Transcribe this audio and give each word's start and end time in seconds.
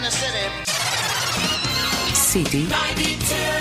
in 0.00 0.04
the 0.04 0.10
city. 0.10 0.46
City 2.14 2.62
92. 2.64 3.59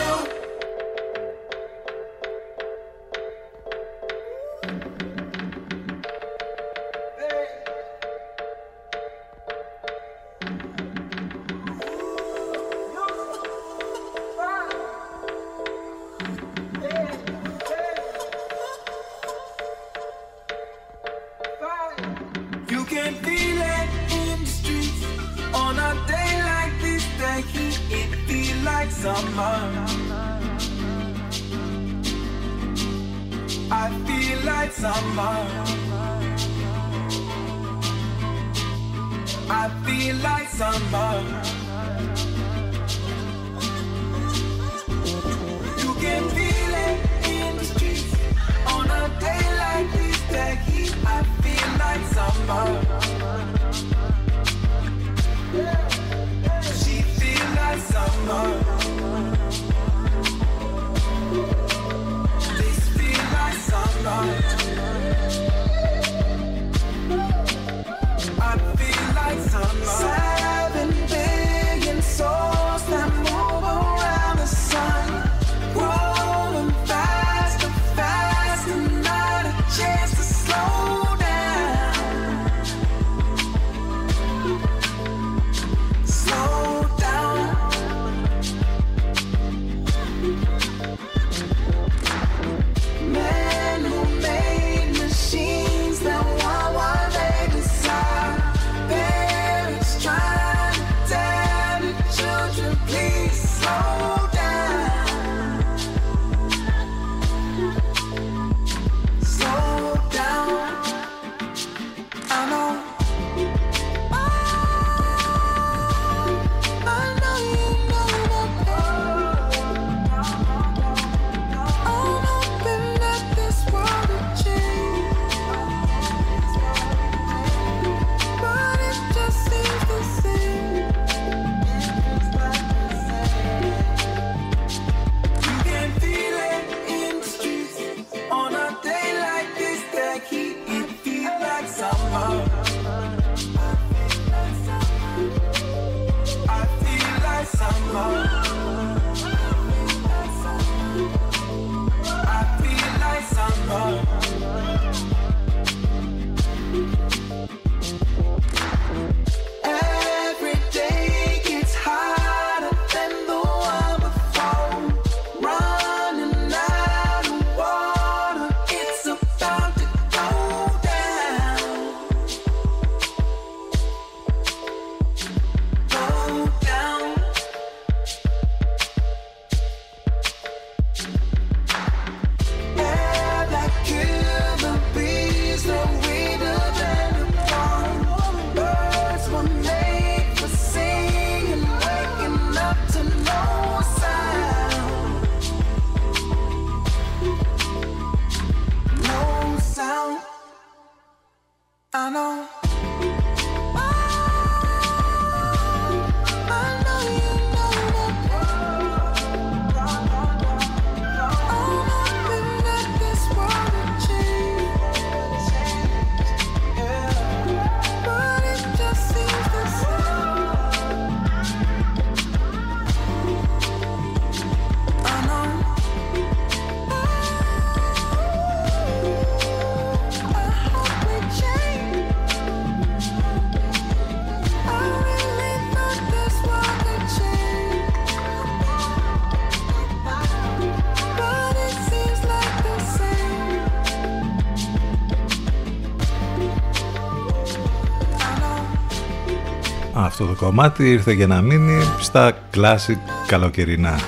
Κομμάτι 250.40 250.92
ήρθε 250.92 251.12
για 251.14 251.28
να 251.28 251.42
μείνει 251.42 251.82
στα 252.00 252.38
classic 252.56 252.98
καλοκαιρινά 253.28 254.00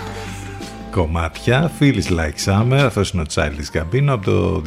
κομμάτια. 0.92 1.72
Feels 1.80 2.04
Like 2.10 2.45
Summer, 2.45 2.74
αυτός 2.86 3.12
είναι 3.12 3.22
ο 3.22 3.25
Childish 3.33 3.78
Gambino 3.78 4.07
από 4.07 4.25
το 4.25 4.62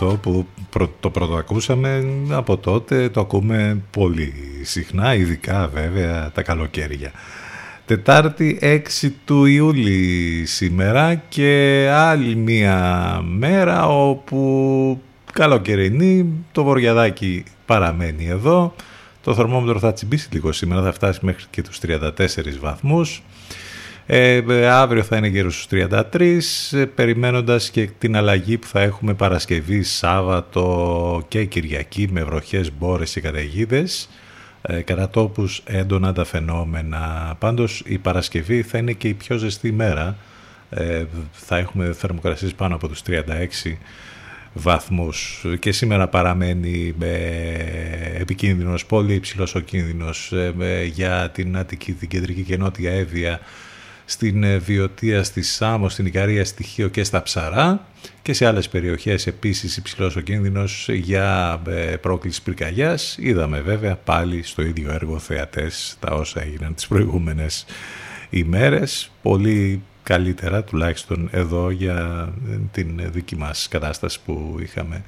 2018 0.00 0.16
που 0.22 0.46
πρω- 0.70 0.94
το 1.00 1.10
πρώτο 1.10 1.34
ακούσαμε. 1.34 2.04
Από 2.30 2.56
τότε 2.56 3.08
το 3.08 3.20
ακούμε 3.20 3.82
πολύ 3.90 4.32
συχνά, 4.62 5.14
ειδικά 5.14 5.70
βέβαια 5.74 6.30
τα 6.34 6.42
καλοκαίρια. 6.42 7.12
Τετάρτη 7.86 8.58
6 8.62 9.12
του 9.24 9.44
Ιούλη 9.44 10.42
σήμερα 10.46 11.14
και 11.14 11.88
άλλη 11.92 12.36
μία 12.36 13.20
μέρα 13.38 13.86
όπου 13.88 15.00
καλοκαιρινή, 15.32 16.26
το 16.52 16.64
βοριαδάκι 16.64 17.44
παραμένει 17.66 18.26
εδώ. 18.26 18.74
Το 19.22 19.34
θερμόμετρο 19.34 19.78
θα 19.78 19.92
τσιμπήσει 19.92 20.28
λίγο 20.32 20.52
σήμερα, 20.52 20.82
θα 20.82 20.92
φτάσει 20.92 21.18
μέχρι 21.22 21.44
και 21.50 21.62
τους 21.62 21.78
34 21.82 22.58
βαθμούς. 22.60 23.22
Ε, 24.06 24.42
ε, 24.48 24.68
αύριο 24.68 25.02
θα 25.02 25.16
είναι 25.16 25.26
γύρω 25.26 25.50
στους 25.50 25.66
33, 25.66 26.72
ε, 26.72 26.84
περιμένοντας 26.84 27.70
και 27.70 27.88
την 27.98 28.16
αλλαγή 28.16 28.58
που 28.58 28.66
θα 28.66 28.80
έχουμε 28.80 29.14
Παρασκευή, 29.14 29.82
Σάββατο 29.82 31.24
και 31.28 31.44
Κυριακή 31.44 32.08
με 32.12 32.24
βροχές, 32.24 32.72
μπόρες 32.78 33.12
και 33.12 33.20
καταιγίδες. 33.20 34.08
ε, 34.62 34.80
κατά 34.80 35.08
τόπους 35.08 35.62
έντονα 35.64 36.12
τα 36.12 36.24
φαινόμενα. 36.24 37.34
Πάντως 37.38 37.82
η 37.86 37.98
Παρασκευή 37.98 38.62
θα 38.62 38.78
είναι 38.78 38.92
και 38.92 39.08
η 39.08 39.14
πιο 39.14 39.36
ζεστή 39.36 39.68
ημέρα. 39.68 40.16
Ε, 40.70 41.04
θα 41.32 41.56
έχουμε 41.56 41.92
θερμοκρασίες 41.92 42.54
πάνω 42.54 42.74
από 42.74 42.88
τους 42.88 43.02
36 43.02 43.78
βαθμούς 44.52 45.44
και 45.58 45.72
σήμερα 45.72 46.08
παραμένει 46.08 46.94
ε, 47.00 48.20
επικίνδυνος, 48.20 48.86
πολύ 48.86 49.14
υψηλός 49.14 49.54
ο 49.54 49.60
κίνδυνος 49.60 50.32
ε, 50.32 50.84
για 50.84 51.30
την 51.30 51.56
Αττική, 51.56 51.92
την 51.92 52.08
Κεντρική 52.08 52.42
και 52.42 52.56
Νότια 52.56 52.92
Εύβοια 52.92 53.40
στην 54.04 54.42
ε, 54.42 54.58
Βιωτία, 54.58 55.22
στη 55.22 55.42
Σάμο, 55.42 55.88
στην 55.88 56.06
Ικαρία, 56.06 56.44
στη 56.44 56.62
Χίο 56.62 56.88
και 56.88 57.04
στα 57.04 57.22
Ψαρά 57.22 57.86
και 58.22 58.32
σε 58.32 58.46
άλλες 58.46 58.68
περιοχές 58.68 59.26
επίσης 59.26 59.76
υψηλός 59.76 60.16
ο 60.16 60.20
κίνδυνος 60.20 60.88
για 60.88 61.60
ε, 61.68 61.96
πρόκληση 61.96 62.42
πυρκαγιάς. 62.42 63.16
Είδαμε 63.20 63.60
βέβαια 63.60 63.96
πάλι 63.96 64.42
στο 64.42 64.62
ίδιο 64.62 64.92
έργο 64.92 65.18
θεατές 65.18 65.96
τα 66.00 66.14
όσα 66.14 66.42
έγιναν 66.42 66.74
τις 66.74 66.86
προηγούμενες 66.86 67.64
ημέρες. 68.30 69.10
Πολύ 69.22 69.82
καλύτερα 70.02 70.64
τουλάχιστον 70.64 71.28
εδώ 71.32 71.70
για 71.70 72.28
την 72.72 73.00
δική 73.12 73.36
μας 73.36 73.68
κατάσταση 73.68 74.20
που 74.24 74.56
είχαμε 74.62 75.02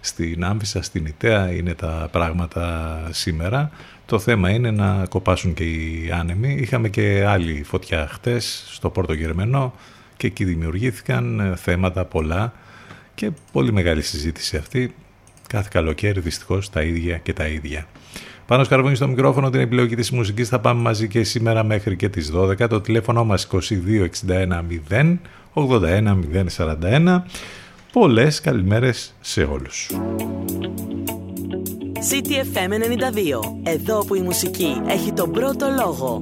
στην 0.00 0.44
Άμφισσα, 0.44 0.82
στην 0.82 1.06
Ιταία 1.06 1.52
είναι 1.52 1.74
τα 1.74 2.08
πράγματα 2.12 2.98
σήμερα. 3.10 3.70
Το 4.06 4.18
θέμα 4.18 4.50
είναι 4.50 4.70
να 4.70 5.06
κοπάσουν 5.08 5.54
και 5.54 5.64
οι 5.64 6.10
άνεμοι. 6.12 6.54
Είχαμε 6.54 6.88
και 6.88 7.24
άλλη 7.26 7.62
φωτιά 7.62 8.08
χτες 8.10 8.64
στο 8.70 8.90
Πόρτο 8.90 9.12
Γερμενό 9.12 9.74
και 10.16 10.26
εκεί 10.26 10.44
δημιουργήθηκαν 10.44 11.40
ε, 11.40 11.56
θέματα 11.56 12.04
πολλά 12.04 12.52
και 13.14 13.30
πολύ 13.52 13.72
μεγάλη 13.72 14.02
συζήτηση 14.02 14.56
αυτή. 14.56 14.94
Κάθε 15.48 15.68
καλοκαίρι 15.72 16.20
δυστυχώς 16.20 16.70
τα 16.70 16.82
ίδια 16.82 17.18
και 17.18 17.32
τα 17.32 17.46
ίδια. 17.46 17.86
Πάνω 18.46 18.64
σκαρβούνι 18.64 18.94
στο 18.94 19.08
μικρόφωνο 19.08 19.50
την 19.50 19.60
επιλογή 19.60 19.94
της 19.94 20.10
μουσικής 20.10 20.48
θα 20.48 20.60
πάμε 20.60 20.80
μαζί 20.80 21.08
και 21.08 21.24
σήμερα 21.24 21.64
μέχρι 21.64 21.96
και 21.96 22.08
τις 22.08 22.32
12. 22.34 22.68
Το 22.68 22.80
τηλέφωνο 22.80 23.24
μας 23.24 23.48
2261 23.50 23.58
0 24.90 25.18
81 25.54 26.18
041. 26.56 27.22
Πολλές 27.92 28.40
καλημέρες 28.40 29.14
σε 29.20 29.42
όλους. 29.42 29.90
CTFM 32.10 32.70
92. 32.70 32.80
Εδώ 33.62 34.04
που 34.04 34.14
η 34.14 34.20
μουσική 34.20 34.82
έχει 34.86 35.12
τον 35.12 35.30
πρώτο 35.30 35.66
λόγο. 35.78 36.20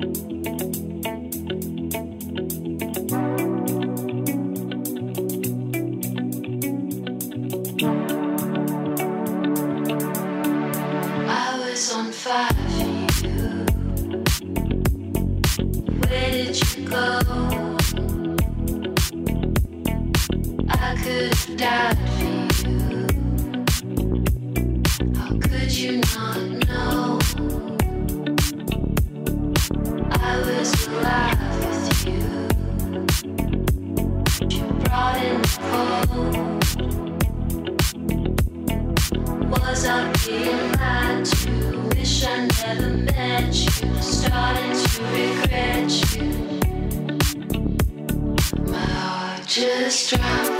could 21.20 21.36
for 21.36 22.68
you? 22.68 23.06
How 25.16 25.30
could 25.38 25.70
you 25.70 25.92
not 25.98 26.40
know? 26.66 27.18
I 30.12 30.38
was 30.46 30.70
alive 30.86 31.38
with 31.60 32.06
you. 32.06 32.22
You 34.48 34.64
brought 34.84 35.18
in. 35.18 35.36
Was 39.50 39.84
I 39.84 39.88
being 40.24 40.72
lied 40.72 41.24
to? 41.26 41.50
Wish 41.96 42.24
I 42.24 42.26
never 42.46 42.90
met 42.96 43.52
you. 43.54 43.88
Starting 44.00 44.72
to 44.72 45.02
regret 45.12 45.90
you. 46.14 46.28
My 48.72 48.78
heart 48.78 49.46
just 49.46 50.10
dropped. 50.10 50.59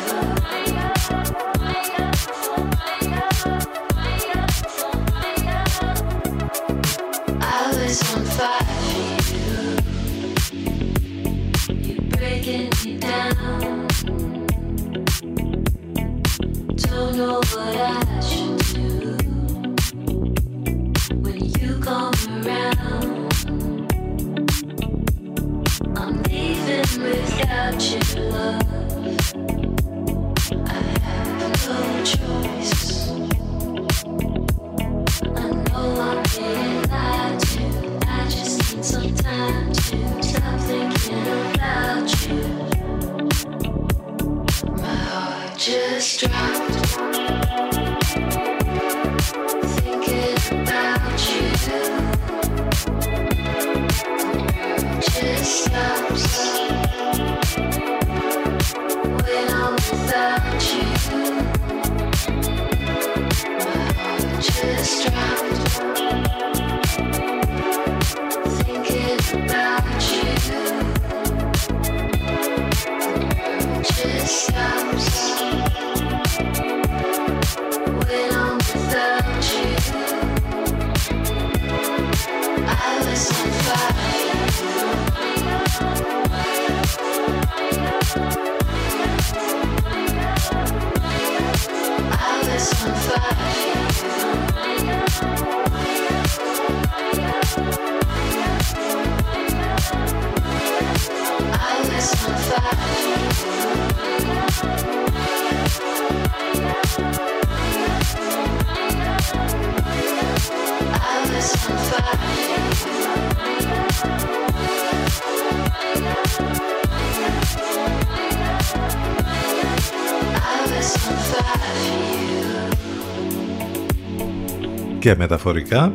και 125.11 125.17
μεταφορικά 125.17 125.91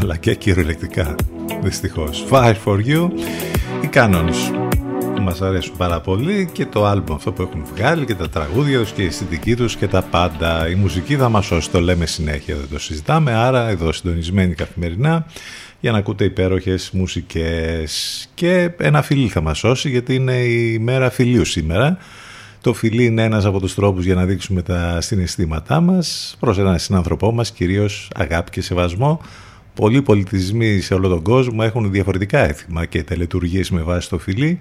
αλλά 0.00 0.16
και 0.16 0.34
κυριολεκτικά 0.34 1.14
δυστυχώς. 1.62 2.24
Fire 2.30 2.54
for 2.64 2.76
You. 2.86 3.08
Οι 3.82 3.88
Canons 3.94 4.34
που 5.14 5.22
μας 5.22 5.42
αρέσουν 5.42 5.76
πάρα 5.76 6.00
πολύ 6.00 6.48
και 6.52 6.66
το 6.66 6.86
άλμπομ 6.86 7.16
αυτό 7.16 7.32
που 7.32 7.42
έχουν 7.42 7.64
βγάλει 7.74 8.04
και 8.04 8.14
τα 8.14 8.28
τραγούδια 8.28 8.78
τους 8.78 8.92
και 8.92 9.02
η 9.02 9.06
αισθητική 9.06 9.56
τους 9.56 9.76
και 9.76 9.86
τα 9.88 10.02
πάντα. 10.02 10.68
Η 10.68 10.74
μουσική 10.74 11.16
θα 11.16 11.28
μας 11.28 11.46
σώσει 11.46 11.70
το 11.70 11.80
λέμε 11.80 12.06
συνέχεια 12.06 12.56
δεν 12.56 12.68
το 12.70 12.78
συζητάμε. 12.78 13.32
Άρα 13.32 13.68
εδώ 13.68 13.92
συντονισμένοι 13.92 14.54
καθημερινά 14.54 15.26
για 15.80 15.92
να 15.92 15.98
ακούτε 15.98 16.24
υπέροχες 16.24 16.90
μουσικές. 16.92 18.28
Και 18.34 18.70
ένα 18.78 19.02
φιλί 19.02 19.28
θα 19.28 19.40
μας 19.40 19.58
σώσει 19.58 19.88
γιατί 19.88 20.14
είναι 20.14 20.36
η 20.36 20.78
μέρα 20.78 21.10
φιλίου 21.10 21.44
σήμερα 21.44 21.98
το 22.60 22.72
φιλί 22.72 23.04
είναι 23.04 23.22
ένας 23.22 23.44
από 23.44 23.60
τους 23.60 23.74
τρόπους 23.74 24.04
για 24.04 24.14
να 24.14 24.24
δείξουμε 24.24 24.62
τα 24.62 25.00
συναισθήματά 25.00 25.80
μας 25.80 26.36
προς 26.40 26.58
έναν 26.58 26.78
συνάνθρωπό 26.78 27.32
μας, 27.32 27.50
κυρίως 27.50 28.10
αγάπη 28.14 28.50
και 28.50 28.62
σεβασμό. 28.62 29.20
Πολλοί 29.74 30.02
πολιτισμοί 30.02 30.80
σε 30.80 30.94
όλο 30.94 31.08
τον 31.08 31.22
κόσμο 31.22 31.60
έχουν 31.62 31.90
διαφορετικά 31.90 32.38
έθιμα 32.38 32.84
και 32.84 33.02
τελετουργίες 33.02 33.70
με 33.70 33.82
βάση 33.82 34.08
το 34.08 34.18
φιλί, 34.18 34.58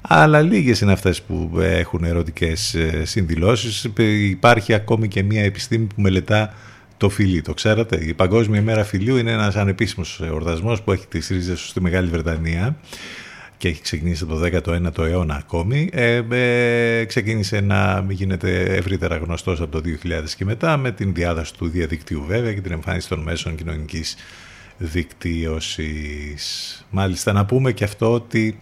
αλλά 0.00 0.40
λίγες 0.40 0.80
είναι 0.80 0.92
αυτές 0.92 1.22
που 1.22 1.50
έχουν 1.60 2.04
ερωτικές 2.04 2.74
ε, 2.74 3.04
συνδηλώσεις. 3.04 3.88
Υπάρχει 4.28 4.74
ακόμη 4.74 5.08
και 5.08 5.22
μια 5.22 5.42
επιστήμη 5.42 5.84
που 5.84 6.00
μελετά 6.00 6.54
το 6.96 7.08
φιλί, 7.08 7.42
το 7.42 7.54
ξέρατε; 7.54 8.04
Η 8.04 8.14
Παγκόσμια 8.14 8.60
ημέρα 8.60 8.84
φιλίου 8.84 9.16
είναι 9.16 9.32
ένας 9.32 9.56
ανεπίσημος 9.56 10.20
εορτασμός 10.24 10.82
που 10.82 10.92
έχει 10.92 11.06
τις 11.06 11.28
ρίζες 11.28 11.68
στη 11.68 11.80
Μεγάλη 11.80 12.08
Βρετανία 12.08 12.76
και 13.64 13.70
έχει 13.70 13.82
ξεκινήσει 13.82 14.24
από 14.24 14.34
το 14.34 15.02
19ο 15.02 15.06
αιώνα 15.06 15.34
ακόμη. 15.34 15.88
Ε, 15.92 16.22
ε, 16.30 17.04
ξεκίνησε 17.04 17.60
να 17.60 18.06
γίνεται 18.08 18.62
ευρύτερα 18.62 19.16
γνωστός 19.16 19.60
από 19.60 19.70
το 19.70 19.80
2000 20.04 20.34
και 20.36 20.44
μετά 20.44 20.76
με 20.76 20.92
την 20.92 21.14
διάδοση 21.14 21.54
του 21.54 21.68
διαδικτύου 21.68 22.24
βέβαια 22.24 22.52
και 22.52 22.60
την 22.60 22.72
εμφάνιση 22.72 23.08
των 23.08 23.20
μέσων 23.20 23.54
κοινωνικής 23.54 24.16
δικτύωσης. 24.76 26.84
Μάλιστα 26.90 27.32
να 27.32 27.44
πούμε 27.44 27.72
και 27.72 27.84
αυτό 27.84 28.12
ότι 28.12 28.58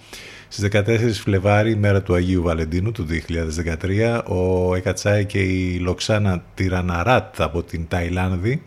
στις 0.48 0.68
14 0.72 1.10
Φλεβάρι, 1.12 1.76
μέρα 1.76 2.02
του 2.02 2.14
Αγίου 2.14 2.42
Βαλεντίνου 2.42 2.92
του 2.92 3.06
2013, 3.06 4.22
ο 4.24 4.74
Εκατσάη 4.74 5.24
και 5.24 5.38
η 5.38 5.78
Λοξάνα 5.78 6.44
Τυραναράτ 6.54 7.40
από 7.40 7.62
την 7.62 7.88
Ταϊλάνδη 7.88 8.62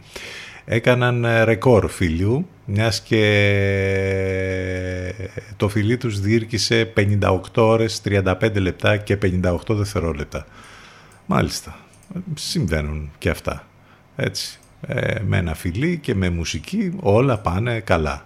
έκαναν 0.66 1.26
ε, 1.26 1.44
ρεκόρ 1.44 1.90
φιλιού, 1.90 2.48
μιας 2.66 3.02
και 3.02 3.24
το 5.58 5.70
φιλί 5.70 5.98
τους 5.98 6.20
διήρκησε 6.20 6.94
58 6.98 7.40
ώρες, 7.56 8.02
35 8.06 8.34
λεπτά 8.56 8.98
και 8.98 9.18
58 9.22 9.58
δευτερόλεπτα. 9.70 10.46
Μάλιστα, 11.26 11.78
συμβαίνουν 12.34 13.12
και 13.18 13.30
αυτά. 13.30 13.68
Έτσι, 14.16 14.60
ε, 14.88 15.20
με 15.26 15.38
ένα 15.38 15.54
φιλί 15.54 15.98
και 15.98 16.16
με 16.16 16.30
μουσική 16.30 16.94
όλα 17.00 17.38
πάνε 17.38 17.80
καλά. 17.80 18.26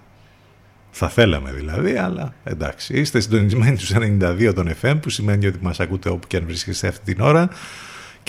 Θα 0.91 1.09
θέλαμε 1.09 1.51
δηλαδή, 1.51 1.97
αλλά 1.97 2.33
εντάξει. 2.43 2.93
Είστε 2.93 3.19
συντονισμένοι 3.19 3.77
στους 3.77 3.93
92 3.93 4.51
των 4.55 4.73
FM, 4.81 4.97
που 5.01 5.09
σημαίνει 5.09 5.45
ότι 5.47 5.59
μας 5.61 5.79
ακούτε 5.79 6.09
όπου 6.09 6.27
και 6.27 6.37
αν 6.37 6.43
βρίσκεστε 6.45 6.87
αυτή 6.87 7.13
την 7.13 7.23
ώρα 7.23 7.49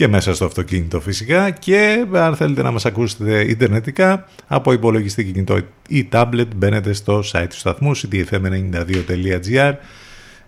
και 0.01 0.09
μέσα 0.09 0.35
στο 0.35 0.45
αυτοκίνητο 0.45 1.01
φυσικά 1.01 1.51
και 1.51 2.07
αν 2.13 2.37
θέλετε 2.37 2.63
να 2.63 2.71
μας 2.71 2.87
ακούσετε 2.87 3.45
ιντερνετικά 3.49 4.27
από 4.47 4.73
υπολογιστή 4.73 5.25
κινητό 5.25 5.59
ή 5.89 6.09
tablet 6.13 6.47
μπαίνετε 6.57 6.93
στο 6.93 7.23
site 7.33 7.47
του 7.49 7.57
σταθμού 7.57 7.97
ctfm92.gr 7.97 9.73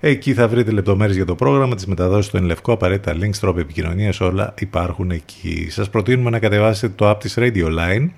Εκεί 0.00 0.35
θα 0.35 0.49
βρείτε 0.49 0.71
λεπτομέρειες 0.71 1.16
για 1.16 1.25
το 1.25 1.35
πρόγραμμα, 1.35 1.75
τις 1.75 1.87
μεταδόσεις 1.87 2.30
του 2.30 2.37
Ενλευκό, 2.37 2.73
απαραίτητα 2.73 3.16
links, 3.16 3.37
τρόπο 3.40 3.61
επικοινωνίας, 3.61 4.21
όλα 4.21 4.54
υπάρχουν 4.59 5.11
εκεί. 5.11 5.66
Σας 5.71 5.90
προτείνουμε 5.90 6.30
να 6.30 6.38
κατεβάσετε 6.38 6.92
το 6.97 7.11
app 7.11 7.21
της 7.21 7.35
Radio 7.38 7.66
Line 7.66 8.09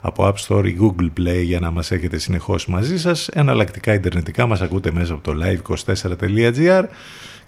από 0.00 0.26
App 0.26 0.34
Store 0.46 0.64
ή 0.66 0.76
Google 0.80 1.20
Play 1.20 1.42
για 1.42 1.60
να 1.60 1.70
μας 1.70 1.90
έχετε 1.90 2.18
συνεχώς 2.18 2.66
μαζί 2.66 2.98
σας. 2.98 3.28
Εναλλακτικά 3.28 3.94
ιντερνετικά 3.94 4.46
μας 4.46 4.60
ακούτε 4.60 4.90
μέσα 4.92 5.12
από 5.12 5.22
το 5.22 5.38
live24.gr 5.42 6.84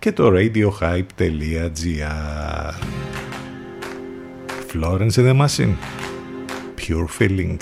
και 0.04 0.12
το 0.12 0.30
radiohype.gr 0.34 2.04
Florence 4.68 5.16
and 5.16 5.26
the 5.26 5.34
Machine 5.34 5.74
Pure 6.76 7.08
Feeling 7.18 7.58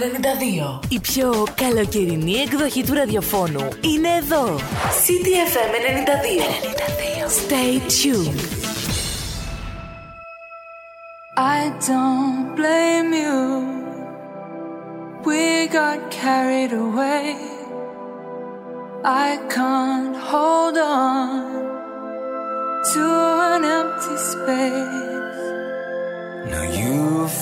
92. 0.00 0.80
Η 0.88 1.00
πιο 1.00 1.46
καλοκαιρινή 1.54 2.32
εκδοχή 2.34 2.84
του 2.84 2.94
ραδιοφώνου 2.94 3.68
είναι 3.80 4.08
εδώ. 4.18 4.56
CTFM 5.04 5.72
92. 5.72 6.40
92. 6.46 7.00
Stay 7.44 7.72
tuned. 8.00 8.40
I 11.36 11.60
don't 11.88 12.56
blame 12.60 13.10
you. 13.24 13.38
We 15.28 15.68
got 15.78 15.98
carried 16.22 16.72
away. 16.86 17.24
I 19.04 19.30
can't 19.56 20.16
hold 20.30 20.76
on 20.76 21.28
to 22.92 23.04
an 23.52 23.62
empty 23.78 24.16
space. 24.30 25.40
Now 26.52 26.64
you 26.80 26.94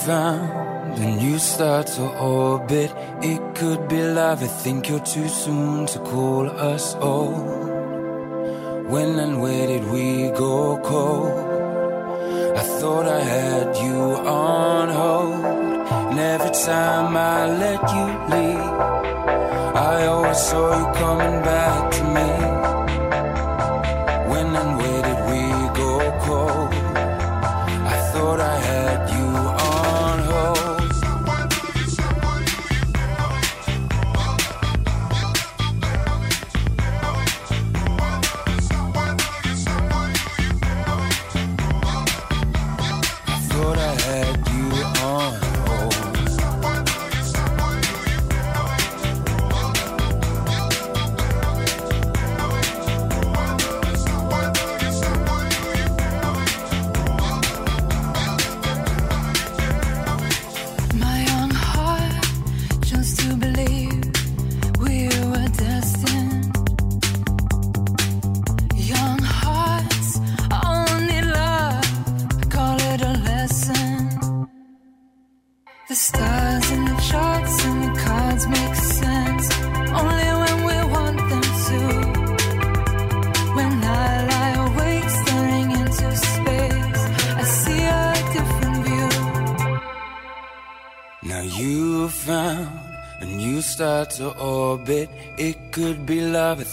found 0.05 0.93
a 0.97 1.09
new 1.21 1.37
start 1.39 1.87
to 1.95 2.03
orbit. 2.03 2.38
Could. 4.29 4.43
I 4.43 4.47
think 4.47 4.89
you're 4.89 4.99
too 4.99 5.27
soon 5.27 5.87
to 5.87 5.99
call 5.99 6.49
us 6.49 6.93
old. 6.95 7.69
When 8.87 9.17
and 9.17 9.41
where 9.41 9.65
did 9.65 9.85
we 9.85 10.29
go 10.37 10.79
cold? 10.83 11.33
I 12.55 12.61
thought 12.79 13.07
I 13.07 13.21
had 13.21 13.75
you 13.77 13.99
on 14.27 14.89
hold. 14.89 15.45
And 16.11 16.19
every 16.19 16.51
time 16.51 17.17
I 17.17 17.47
let 17.47 17.81
you 17.95 18.05
leave, 18.35 18.73
I 19.75 20.05
always 20.05 20.37
saw 20.37 20.77
you 20.77 20.93
coming 20.99 21.41
back 21.41 21.91
to 21.91 22.03
me. 22.03 22.48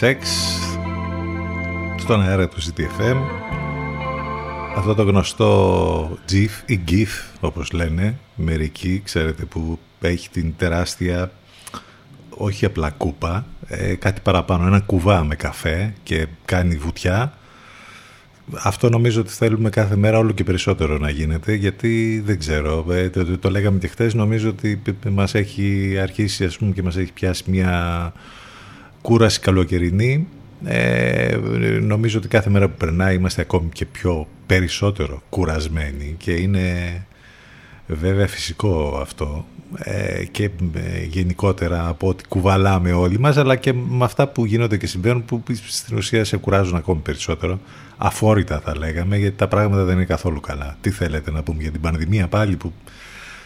XX, 0.00 0.14
στον 1.98 2.22
αέρα 2.22 2.48
του 2.48 2.56
CTFM. 2.60 3.16
Αυτό 4.76 4.94
το 4.94 5.02
γνωστό 5.02 6.18
GIF 6.30 6.50
ή 6.66 6.80
GIF, 6.88 7.38
όπως 7.40 7.72
λένε 7.72 8.18
μερικοί, 8.34 9.00
ξέρετε, 9.04 9.44
που 9.44 9.78
έχει 10.00 10.30
την 10.30 10.54
τεράστια, 10.56 11.32
όχι 12.30 12.64
απλά 12.64 12.90
κούπα, 12.90 13.46
ε, 13.66 13.94
κάτι 13.94 14.20
παραπάνω, 14.20 14.66
ένα 14.66 14.80
κουβά 14.80 15.24
με 15.24 15.34
καφέ 15.34 15.94
και 16.02 16.26
κάνει 16.44 16.76
βουτιά. 16.76 17.32
Αυτό 18.52 18.88
νομίζω 18.88 19.20
ότι 19.20 19.30
θέλουμε 19.32 19.70
κάθε 19.70 19.96
μέρα 19.96 20.18
όλο 20.18 20.32
και 20.32 20.44
περισσότερο 20.44 20.98
να 20.98 21.10
γίνεται, 21.10 21.54
γιατί 21.54 22.22
δεν 22.26 22.38
ξέρω, 22.38 22.86
ε, 22.90 23.10
το, 23.10 23.24
το, 23.24 23.38
το 23.38 23.50
λέγαμε 23.50 23.78
και 23.78 23.88
χθες, 23.88 24.14
νομίζω 24.14 24.48
ότι 24.48 24.82
μας 25.10 25.34
έχει 25.34 25.98
αρχίσει 26.02 26.44
ας 26.44 26.56
πούμε, 26.56 26.72
και 26.72 26.82
μας 26.82 26.96
έχει 26.96 27.12
πιάσει 27.12 27.44
μια 27.46 28.12
κούραση 29.02 29.40
καλοκαιρινή. 29.40 30.26
Ε, 30.64 31.36
νομίζω 31.80 32.18
ότι 32.18 32.28
κάθε 32.28 32.50
μέρα 32.50 32.68
που 32.68 32.76
περνάει 32.76 33.14
είμαστε 33.14 33.40
ακόμη 33.40 33.68
και 33.72 33.84
πιο 33.84 34.26
περισσότερο 34.46 35.22
κουρασμένοι 35.28 36.14
και 36.18 36.32
είναι 36.32 36.64
βέβαια 37.86 38.26
φυσικό 38.26 38.98
αυτό 39.02 39.44
ε, 39.76 40.24
και 40.24 40.44
ε, 40.74 41.04
γενικότερα 41.04 41.88
από 41.88 42.08
ό,τι 42.08 42.24
κουβαλάμε 42.28 42.92
όλοι 42.92 43.18
μας 43.18 43.36
αλλά 43.36 43.56
και 43.56 43.72
με 43.72 44.04
αυτά 44.04 44.28
που 44.28 44.44
γίνονται 44.44 44.76
και 44.76 44.86
συμβαίνουν 44.86 45.24
που 45.24 45.42
στην 45.66 45.96
ουσία 45.96 46.24
σε 46.24 46.36
κουράζουν 46.36 46.76
ακόμη 46.76 47.00
περισσότερο 47.00 47.60
αφόρητα 47.96 48.60
θα 48.60 48.76
λέγαμε 48.76 49.16
γιατί 49.16 49.36
τα 49.36 49.48
πράγματα 49.48 49.84
δεν 49.84 49.94
είναι 49.94 50.04
καθόλου 50.04 50.40
καλά 50.40 50.76
τι 50.80 50.90
θέλετε 50.90 51.30
να 51.30 51.42
πούμε 51.42 51.62
για 51.62 51.70
την 51.70 51.80
πανδημία 51.80 52.28
πάλι 52.28 52.56
που 52.56 52.72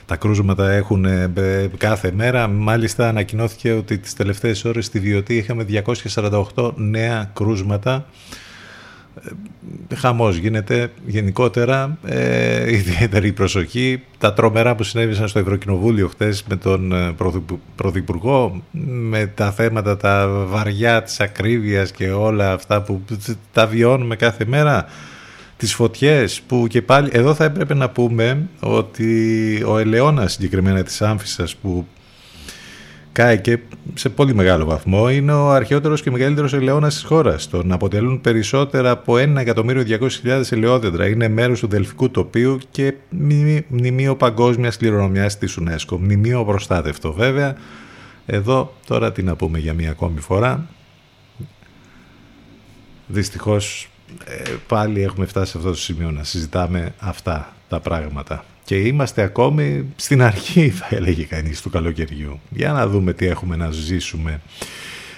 τα 0.06 0.16
κρούσματα 0.16 0.70
έχουν 0.70 1.04
ε, 1.04 1.32
ε, 1.34 1.68
κάθε 1.78 2.12
μέρα. 2.16 2.48
Μάλιστα 2.48 3.08
ανακοινώθηκε 3.08 3.72
ότι 3.72 3.98
τις 3.98 4.14
τελευταίες 4.14 4.64
ώρες 4.64 4.84
στη 4.86 4.98
Βιωτή 5.00 5.36
είχαμε 5.36 5.66
248 6.54 6.72
νέα 6.76 7.30
κρούσματα. 7.34 8.06
Ε, 9.88 9.94
Χαμός 9.94 10.36
γίνεται 10.36 10.90
γενικότερα, 11.06 11.98
ε, 12.04 12.72
ιδιαίτερη 12.72 13.32
προσοχή. 13.32 14.02
Τα 14.18 14.32
τρομερά 14.32 14.74
που 14.74 14.82
συνέβησαν 14.82 15.28
στο 15.28 15.38
Ευρωκοινοβούλιο 15.38 16.08
χτες 16.08 16.44
με 16.48 16.56
τον 16.56 16.92
ε, 16.92 17.12
Πρωθυπου- 17.12 17.60
Πρωθυπουργό, 17.76 18.62
με 19.10 19.26
τα 19.26 19.52
θέματα 19.52 19.96
τα 19.96 20.28
βαριά 20.48 21.02
της 21.02 21.20
ακρίβειας 21.20 21.90
και 21.90 22.10
όλα 22.10 22.52
αυτά 22.52 22.82
που 22.82 23.02
τα 23.52 23.66
βιώνουμε 23.66 24.16
κάθε 24.16 24.44
μέρα 24.46 24.86
τις 25.64 25.74
φωτιές 25.74 26.40
που 26.40 26.66
και 26.68 26.82
πάλι 26.82 27.08
εδώ 27.12 27.34
θα 27.34 27.44
έπρεπε 27.44 27.74
να 27.74 27.90
πούμε 27.90 28.48
ότι 28.60 29.62
ο 29.66 29.78
ελαιώνας 29.78 30.32
συγκεκριμένα 30.32 30.82
της 30.82 31.02
Άμφισσας 31.02 31.56
που 31.56 31.86
κάει 33.12 33.40
και 33.40 33.58
σε 33.94 34.08
πολύ 34.08 34.34
μεγάλο 34.34 34.64
βαθμό 34.64 35.10
είναι 35.10 35.32
ο 35.32 35.50
αρχαιότερος 35.50 36.02
και 36.02 36.10
μεγαλύτερος 36.10 36.52
ελαιώνας 36.52 36.94
της 36.94 37.02
χώρας. 37.04 37.48
Τον 37.48 37.72
αποτελούν 37.72 38.20
περισσότερα 38.20 38.90
από 38.90 39.14
1.200.000 39.16 40.52
ελαιόδεντρα. 40.52 41.06
Είναι 41.06 41.28
μέρος 41.28 41.60
του 41.60 41.66
Δελφικού 41.68 42.10
τοπίου 42.10 42.58
και 42.70 42.94
μνημείο- 43.10 43.64
μνημείο 43.68 44.16
παγκόσμιας 44.16 44.76
κληρονομιάς 44.76 45.38
της 45.38 45.58
UNESCO. 45.60 45.96
Μνημείο 45.98 46.44
προστάτευτο 46.44 47.12
βέβαια. 47.12 47.56
Εδώ 48.26 48.74
τώρα 48.86 49.12
τι 49.12 49.22
να 49.22 49.36
πούμε 49.36 49.58
για 49.58 49.72
μία 49.74 49.90
ακόμη 49.90 50.20
φορά. 50.20 50.66
Δυστυχώς 53.06 53.88
ε, 54.24 54.50
πάλι 54.68 55.02
έχουμε 55.02 55.26
φτάσει 55.26 55.50
σε 55.50 55.58
αυτό 55.58 55.70
το 55.70 55.76
σημείο 55.76 56.10
να 56.10 56.24
συζητάμε 56.24 56.94
αυτά 56.98 57.52
τα 57.68 57.80
πράγματα. 57.80 58.44
Και 58.64 58.76
είμαστε 58.76 59.22
ακόμη 59.22 59.92
στην 59.96 60.22
αρχή 60.22 60.70
θα 60.80 60.86
έλεγε 60.90 61.24
κανείς 61.24 61.62
του 61.62 61.70
καλοκαιριού. 61.70 62.40
Για 62.50 62.72
να 62.72 62.86
δούμε 62.86 63.12
τι 63.12 63.26
έχουμε 63.26 63.56
να 63.56 63.70
ζήσουμε 63.70 64.40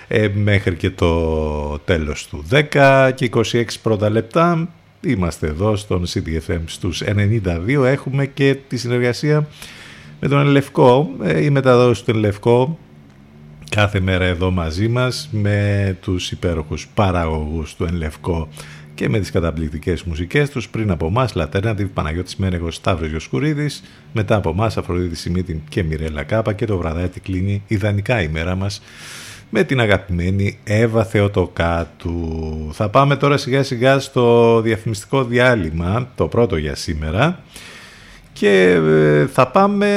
ε, 0.09 0.29
μέχρι 0.35 0.75
και 0.75 0.91
το 0.91 1.79
τέλος 1.79 2.27
του 2.27 2.45
10 2.73 3.11
και 3.15 3.31
26 3.35 3.65
πρώτα 3.83 4.11
λεπτά. 4.11 4.69
Είμαστε 5.01 5.47
εδώ 5.47 5.77
στον 5.77 6.05
CDFM 6.07 6.61
στους 6.65 7.03
92. 7.07 7.83
Έχουμε 7.85 8.27
και 8.27 8.57
τη 8.69 8.77
συνεργασία 8.77 9.49
με 10.21 10.29
τον 10.29 10.47
Ελευκό. 10.47 11.11
Ε, 11.23 11.45
η 11.45 11.51
μεταδόση 11.51 12.05
του 12.05 12.11
Ελευκό 12.11 12.79
κάθε 13.71 14.01
μέρα 14.01 14.25
εδώ 14.25 14.51
μαζί 14.51 14.89
μας 14.89 15.29
με 15.33 15.97
τους 16.01 16.31
υπέροχους 16.31 16.89
παραγωγούς 16.95 17.75
του 17.75 17.85
Ενλευκό 17.85 18.49
και 18.97 19.09
με 19.09 19.19
τις 19.19 19.31
καταπληκτικές 19.31 20.03
μουσικές 20.03 20.51
τους 20.51 20.69
πριν 20.69 20.91
από 20.91 21.07
εμάς 21.07 21.35
Λατέρνατιβ, 21.35 21.89
Παναγιώτης 21.89 22.37
Μένεγος, 22.37 22.75
Σταύρος 22.75 23.09
Γιοσκουρίδης 23.09 23.83
μετά 24.13 24.37
από 24.37 24.51
εμάς 24.51 24.77
Αφροδίτη 24.77 25.17
Σιμίτη 25.17 25.63
και 25.69 25.83
Μιρέλα 25.83 26.23
Κάπα 26.23 26.53
και 26.53 26.67
το 26.67 26.77
βραδάκι 26.77 27.21
κλείνει 27.21 27.63
ιδανικά 27.67 28.23
η 28.23 28.29
μέρα 28.29 28.55
μας 28.55 28.83
με 29.51 29.63
την 29.63 29.81
αγαπημένη 29.81 30.59
Εύα 30.65 31.05
Θεοτοκάτου. 31.05 32.71
Θα 32.73 32.89
πάμε 32.89 33.17
τώρα 33.17 33.37
σιγά 33.37 33.63
σιγά 33.63 33.99
στο 33.99 34.61
διαφημιστικό 34.61 35.25
διάλειμμα, 35.25 36.09
το 36.15 36.27
πρώτο 36.27 36.57
για 36.57 36.75
σήμερα 36.75 37.41
και 38.33 38.71
ε, 38.71 39.27
θα 39.27 39.47
πάμε 39.47 39.89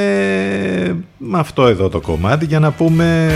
με 1.18 1.38
αυτό 1.38 1.66
εδώ 1.66 1.88
το 1.88 2.00
κομμάτι 2.00 2.44
για 2.44 2.58
να 2.58 2.70
πούμε 2.70 3.30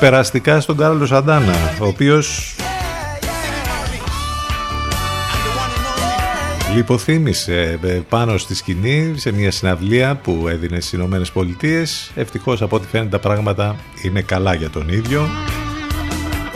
περαστικά 0.00 0.60
στον 0.60 0.76
Κάρλος 0.76 1.08
Σαντάνα, 1.08 1.54
ο 1.80 1.86
οποίος 1.86 2.56
λιποθύμησε 6.74 7.78
ε, 7.82 8.00
πάνω 8.08 8.38
στη 8.38 8.54
σκηνή 8.54 9.12
σε 9.16 9.32
μια 9.32 9.50
συναυλία 9.50 10.16
που 10.16 10.48
έδινε 10.48 10.80
στις 10.80 10.92
Ηνωμένες 10.92 11.30
Πολιτείες. 11.30 12.10
Ευτυχώς 12.14 12.62
από 12.62 12.76
ό,τι 12.76 12.86
φαίνεται 12.86 13.10
τα 13.10 13.18
πράγματα 13.18 13.76
είναι 14.02 14.20
καλά 14.20 14.54
για 14.54 14.70
τον 14.70 14.88
ίδιο. 14.88 15.28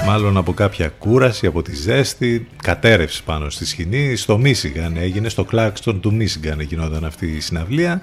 Μάλλον 0.06 0.36
από 0.36 0.52
κάποια 0.52 0.88
κούραση, 0.88 1.46
από 1.46 1.62
τη 1.62 1.74
ζέστη, 1.74 2.46
κατέρευση 2.62 3.22
πάνω 3.24 3.50
στη 3.50 3.66
σκηνή. 3.66 4.16
Στο 4.16 4.38
Μίσιγκαν 4.38 4.96
έγινε, 4.96 5.28
στο 5.28 5.44
Κλάκστον 5.44 6.00
του 6.00 6.14
Μίσιγκαν 6.14 6.60
γινόταν 6.60 7.04
αυτή 7.04 7.26
η 7.26 7.40
συναυλία. 7.40 8.02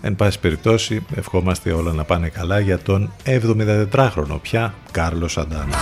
Εν 0.00 0.16
πάση 0.16 0.38
περιπτώσει, 0.38 1.04
ευχόμαστε 1.16 1.72
όλα 1.72 1.92
να 1.92 2.04
πάνε 2.04 2.28
καλά 2.28 2.58
για 2.58 2.78
τον 2.78 3.12
74χρονο 3.24 4.38
πια 4.42 4.74
Κάρλος 4.90 5.32
Σαντάνα. 5.32 5.76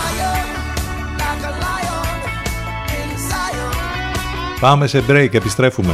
Πάμε 4.59 4.87
σε 4.87 5.03
break, 5.07 5.33
επιστρέφουμε. 5.33 5.93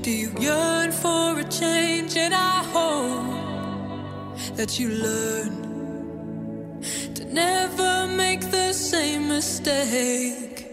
Do 0.00 0.10
you 0.10 0.32
yearn 0.40 0.90
for 0.90 1.38
a 1.38 1.44
change? 1.44 2.16
And 2.16 2.34
I 2.34 2.64
hope 2.74 4.56
that 4.56 4.78
you 4.78 4.88
learn 4.88 6.80
to 7.14 7.24
never 7.24 8.06
make 8.06 8.40
the 8.50 8.72
same 8.72 9.28
mistake. 9.28 10.66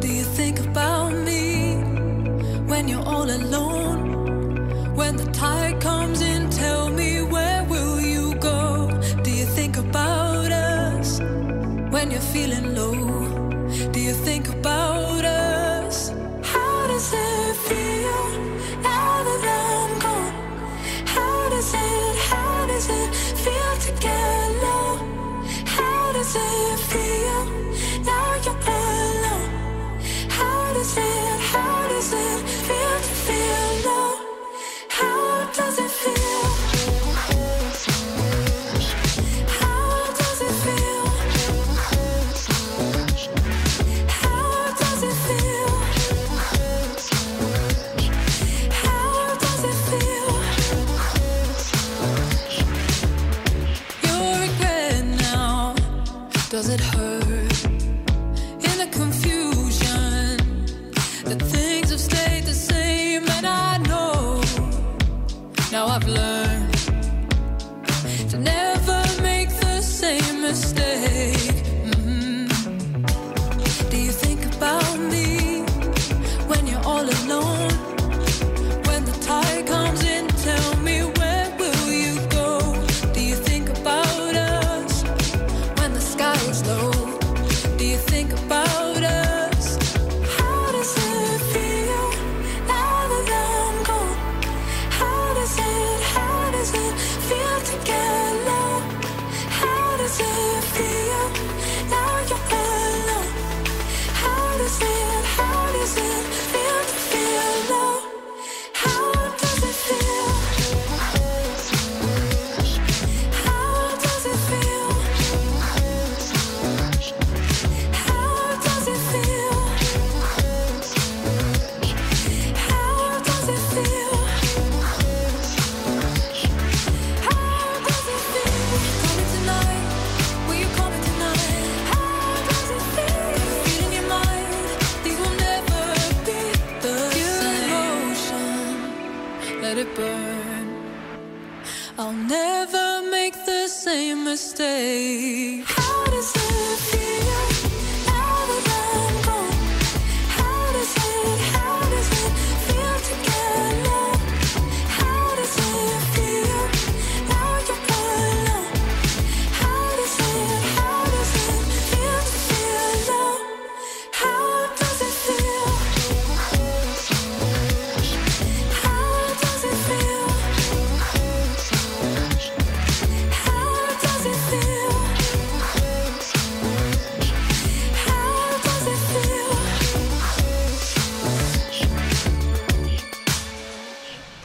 Do 0.00 0.08
you 0.08 0.24
think 0.38 0.60
about 0.60 1.12
me 1.12 1.74
when 2.66 2.86
you're 2.86 3.04
all 3.04 3.28
alone? 3.28 4.94
When 4.94 5.16
the 5.16 5.26
tide 5.32 5.80
comes 5.80 6.20
in, 6.22 6.50
tell 6.50 6.88
me 6.88 7.22
where 7.22 7.64
will 7.64 8.00
you 8.00 8.34
go? 8.36 8.88
Do 9.24 9.30
you 9.30 9.46
think 9.46 9.76
about 9.76 10.52
us 10.52 11.18
when 11.90 12.10
you're 12.12 12.28
feeling 12.36 12.71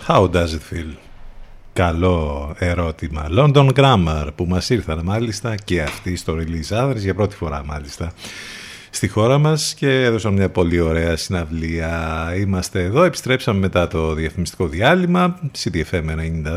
How 0.07 0.27
does 0.31 0.53
it 0.53 0.73
feel? 0.73 0.93
Καλό 1.73 2.53
ερώτημα. 2.57 3.27
London 3.31 3.69
Grammar 3.73 4.27
που 4.35 4.45
μας 4.45 4.69
ήρθαν 4.69 5.01
μάλιστα 5.03 5.55
και 5.55 5.81
αυτοί 5.81 6.15
στο 6.15 6.35
release 6.37 6.77
address 6.77 6.95
για 6.97 7.13
πρώτη 7.15 7.35
φορά 7.35 7.63
μάλιστα 7.65 8.11
στη 8.89 9.07
χώρα 9.07 9.37
μας 9.37 9.73
και 9.73 10.03
έδωσαν 10.03 10.33
μια 10.33 10.49
πολύ 10.49 10.79
ωραία 10.79 11.15
συναυλία. 11.15 12.33
Είμαστε 12.37 12.83
εδώ, 12.83 13.03
επιστρέψαμε 13.03 13.59
μετά 13.59 13.87
το 13.87 14.13
διαφημιστικό 14.13 14.67
διάλειμμα, 14.67 15.39
CDFM 15.63 16.03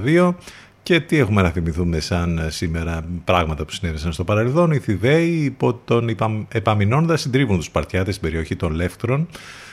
92 0.07 0.35
και 0.83 1.01
τι 1.01 1.19
έχουμε 1.19 1.43
να 1.43 1.51
θυμηθούμε 1.51 2.01
σαν 2.01 2.47
σήμερα 2.49 3.05
πράγματα 3.25 3.65
που 3.65 3.73
συνέβησαν 3.73 4.13
στο 4.13 4.25
παρελθόν. 4.25 4.71
Οι 4.71 4.79
Θηβαίοι 4.79 5.29
υπό 5.29 5.75
τον 5.75 6.09
υπα- 6.09 6.47
επαμεινώντα 6.53 7.17
συντρίβουν 7.17 7.57
τους 7.57 7.67
Σπαρτιάτες 7.67 8.15
στην 8.15 8.29
περιοχή 8.29 8.57
των 8.57 8.73
Λεύκτρων 8.73 9.29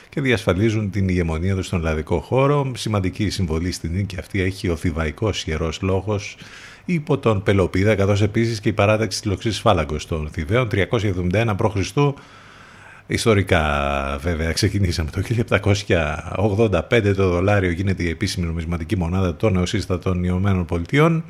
και 0.09 0.21
διασφαλίζουν 0.21 0.91
την 0.91 1.09
ηγεμονία 1.09 1.55
τους 1.55 1.65
στον 1.65 1.79
ελλαδικό 1.79 2.19
χώρο. 2.19 2.71
Σημαντική 2.75 3.29
συμβολή 3.29 3.71
στην 3.71 3.91
νίκη 3.91 4.15
αυτή 4.19 4.41
έχει 4.41 4.69
ο 4.69 4.75
Θηβαϊκός 4.75 5.45
Ιερός 5.47 5.81
Λόγος 5.81 6.37
υπό 6.85 7.17
τον 7.17 7.43
Πελοπίδα, 7.43 7.95
καθώς 7.95 8.21
επίσης 8.21 8.59
και 8.59 8.69
η 8.69 8.73
παράταξη 8.73 9.21
της 9.21 9.29
λοξής 9.31 9.59
φάλαγκος 9.59 10.07
των 10.07 10.29
Θηβαίων 10.31 10.67
371 10.71 11.55
π.Χ. 11.57 11.97
Ιστορικά 13.07 14.17
βέβαια 14.21 14.51
ξεκινήσαμε 14.51 15.09
το 15.09 15.21
1785 16.89 17.13
το 17.15 17.29
δολάριο 17.29 17.71
γίνεται 17.71 18.03
η 18.03 18.09
επίσημη 18.09 18.45
νομισματική 18.45 18.97
μονάδα 18.97 19.35
των 19.35 19.53
νεοσύστατων 19.53 20.23
Ηνωμένων 20.23 20.65
Πολιτειών. 20.65 21.23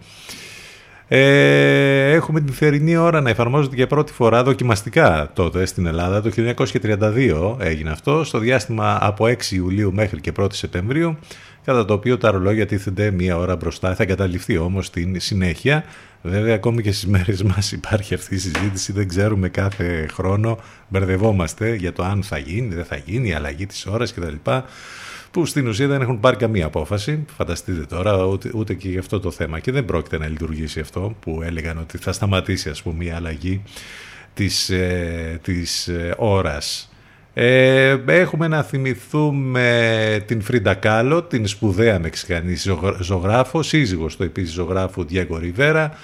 Ε, 1.09 2.11
έχουμε 2.11 2.41
την 2.41 2.53
θερινή 2.53 2.97
ώρα 2.97 3.21
να 3.21 3.29
εφαρμόζεται 3.29 3.75
για 3.75 3.87
πρώτη 3.87 4.13
φορά 4.13 4.43
δοκιμαστικά 4.43 5.31
τότε 5.33 5.65
στην 5.65 5.85
Ελλάδα. 5.85 6.21
Το 6.21 6.31
1932 6.35 7.55
έγινε 7.59 7.89
αυτό, 7.89 8.23
στο 8.23 8.39
διάστημα 8.39 8.97
από 9.01 9.25
6 9.25 9.51
Ιουλίου 9.51 9.93
μέχρι 9.93 10.21
και 10.21 10.31
1 10.39 10.47
Σεπτεμβρίου, 10.51 11.17
κατά 11.65 11.85
το 11.85 11.93
οποίο 11.93 12.17
τα 12.17 12.31
ρολόγια 12.31 12.65
τίθενται 12.65 13.11
μία 13.11 13.37
ώρα 13.37 13.55
μπροστά. 13.55 13.95
Θα 13.95 14.03
εγκαταλειφθεί 14.03 14.57
όμως 14.57 14.85
στην 14.85 15.19
συνέχεια. 15.19 15.83
Βέβαια, 16.21 16.55
ακόμη 16.55 16.81
και 16.81 16.91
στις 16.91 17.07
μέρες 17.07 17.43
μας 17.43 17.71
υπάρχει 17.71 18.13
αυτή 18.13 18.35
η 18.35 18.37
συζήτηση, 18.37 18.91
δεν 18.91 19.07
ξέρουμε 19.07 19.49
κάθε 19.49 20.07
χρόνο, 20.13 20.57
μπερδευόμαστε 20.87 21.75
για 21.75 21.93
το 21.93 22.03
αν 22.03 22.23
θα 22.23 22.37
γίνει, 22.37 22.75
δεν 22.75 22.85
θα 22.85 22.95
γίνει, 23.05 23.27
η 23.27 23.33
αλλαγή 23.33 23.65
της 23.65 23.85
ώρας 23.85 24.13
κτλ. 24.13 24.49
Που 25.31 25.45
στην 25.45 25.67
ουσία 25.67 25.87
δεν 25.87 26.01
έχουν 26.01 26.19
πάρει 26.19 26.35
καμία 26.35 26.65
απόφαση. 26.65 27.25
Φανταστείτε 27.37 27.85
τώρα 27.85 28.25
ούτε, 28.25 28.51
ούτε 28.53 28.73
και 28.73 28.89
για 28.89 28.99
αυτό 28.99 29.19
το 29.19 29.31
θέμα 29.31 29.59
και 29.59 29.71
δεν 29.71 29.85
πρόκειται 29.85 30.17
να 30.17 30.27
λειτουργήσει 30.27 30.79
αυτό 30.79 31.15
που 31.19 31.41
έλεγαν 31.43 31.77
ότι 31.77 31.97
θα 31.97 32.11
σταματήσει 32.11 32.69
ας 32.69 32.81
πούμε 32.81 33.03
η 33.03 33.09
αλλαγή 33.09 33.61
της, 34.33 34.69
ε, 34.69 35.39
της 35.43 35.87
ε, 35.87 36.13
ώρας. 36.17 36.91
Ε, 37.33 37.97
έχουμε 38.05 38.47
να 38.47 38.63
θυμηθούμε 38.63 40.23
την 40.25 40.41
Φρίντα 40.41 40.73
Κάλο, 40.73 41.23
την 41.23 41.47
σπουδαία 41.47 41.99
μεξικανή 41.99 42.55
ζωγ- 42.55 43.01
ζωγράφο, 43.01 43.63
σύζυγος 43.63 44.15
του 44.15 44.23
επίσης 44.23 44.53
ζωγράφου 44.53 45.05
Διέγκο 45.05 45.37
Ριβέρα, 45.37 45.97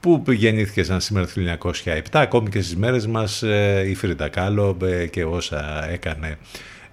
που 0.00 0.22
γεννήθηκε 0.26 0.82
σαν 0.82 1.00
σήμερα 1.00 1.26
το 1.26 1.32
1907, 1.84 2.00
ακόμη 2.12 2.48
και 2.48 2.60
στις 2.60 2.76
μέρες 2.76 3.06
μας 3.06 3.42
ε, 3.42 3.84
η 3.88 3.94
Φρίντα 3.94 4.28
Κάλο 4.28 4.76
ε, 4.82 5.06
και 5.06 5.24
όσα 5.24 5.88
έκανε 5.90 6.38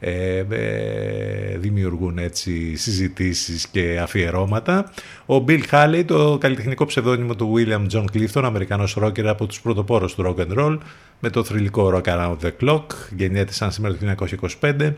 ε, 0.08 0.46
ε, 0.50 1.58
δημιουργούν 1.58 2.18
έτσι 2.18 2.76
συζητήσεις 2.76 3.68
και 3.68 4.00
αφιερώματα. 4.00 4.91
Ο 5.26 5.44
Bill 5.48 5.62
Haley, 5.72 6.04
το 6.06 6.38
καλλιτεχνικό 6.38 6.86
ψευδόνυμο 6.86 7.36
του 7.36 7.54
William 7.56 7.86
John 7.91 8.06
Clifton, 8.13 8.44
Αμερικανός 8.44 8.94
ρόκερ 8.94 9.28
από 9.28 9.46
τους 9.46 9.62
πρωτοπόρους 9.62 10.15
του 10.15 10.24
rock 10.38 10.41
and 10.41 10.58
roll, 10.60 10.78
με 11.20 11.30
το 11.30 11.44
θρηλυκό 11.44 11.91
Rock 11.96 12.08
Around 12.08 12.36
the 12.41 12.52
Clock, 12.62 12.86
γεννιέται 13.15 13.54
σαν 13.54 13.72
σήμερα 13.72 13.96
το 13.96 14.28
1925. 14.60 14.94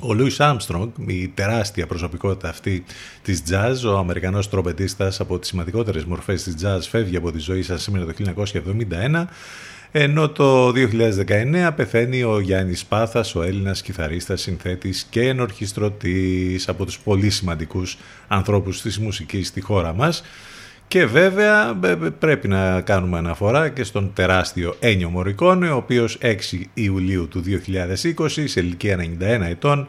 Ο 0.00 0.14
Λούις 0.14 0.36
Armstrong, 0.40 0.88
η 1.06 1.28
τεράστια 1.28 1.86
προσωπικότητα 1.86 2.48
αυτή 2.48 2.84
της 3.22 3.42
jazz, 3.50 3.74
ο 3.86 3.96
Αμερικανός 3.96 4.48
τρομπετίστας 4.48 5.20
από 5.20 5.38
τις 5.38 5.48
σημαντικότερες 5.48 6.04
μορφές 6.04 6.42
της 6.42 6.54
jazz, 6.62 6.80
φεύγει 6.90 7.16
από 7.16 7.32
τη 7.32 7.38
ζωή 7.38 7.62
σας 7.62 7.82
σήμερα 7.82 8.04
το 8.04 8.12
1971, 8.12 9.26
ενώ 9.98 10.28
το 10.28 10.68
2019 10.68 11.70
πεθαίνει 11.76 12.22
ο 12.22 12.40
Γιάννης 12.40 12.84
Πάθας, 12.84 13.34
ο 13.34 13.42
Έλληνας 13.42 13.82
κιθαρίστας, 13.82 14.40
συνθέτης 14.40 15.06
και 15.10 15.20
ενορχιστρωτής 15.28 16.68
από 16.68 16.84
τους 16.84 16.98
πολύ 16.98 17.30
σημαντικούς 17.30 17.98
ανθρώπους 18.28 18.80
της 18.80 18.98
μουσικής 18.98 19.48
στη 19.48 19.60
χώρα 19.60 19.92
μας. 19.92 20.22
Και 20.88 21.06
βέβαια 21.06 21.78
ε, 21.84 21.90
ε, 21.90 21.94
πρέπει 22.18 22.48
να 22.48 22.80
κάνουμε 22.80 23.18
αναφορά 23.18 23.68
και 23.68 23.84
στον 23.84 24.10
τεράστιο 24.14 24.76
Ένιο 24.80 25.08
Μωρικόνε, 25.08 25.70
ο 25.70 25.76
οποίος 25.76 26.18
6 26.22 26.34
Ιουλίου 26.74 27.28
του 27.28 27.42
2020 28.16 28.44
σε 28.44 28.60
ηλικία 28.60 28.96
91 28.96 29.40
ετών 29.48 29.88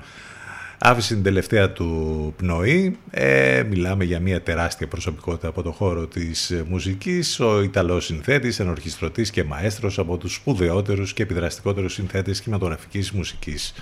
άφησε 0.77 1.13
την 1.13 1.23
τελευταία 1.23 1.71
του 1.71 2.33
πνοή. 2.37 2.97
Ε, 3.09 3.63
μιλάμε 3.69 4.03
για 4.03 4.19
μια 4.19 4.41
τεράστια 4.41 4.87
προσωπικότητα 4.87 5.47
από 5.47 5.61
το 5.61 5.71
χώρο 5.71 6.07
της 6.07 6.51
ε, 6.51 6.65
μουσικής, 6.67 7.39
ο 7.39 7.61
Ιταλός 7.61 8.05
συνθέτης, 8.05 8.59
ενορχιστρωτής 8.59 9.31
και 9.31 9.43
μαέστρος 9.43 9.99
από 9.99 10.17
τους 10.17 10.33
σπουδαιότερους 10.33 11.13
και 11.13 11.23
επιδραστικότερους 11.23 11.93
συνθέτες 11.93 12.41
κινηματογραφικής 12.41 13.11
μουσικής. 13.11 13.73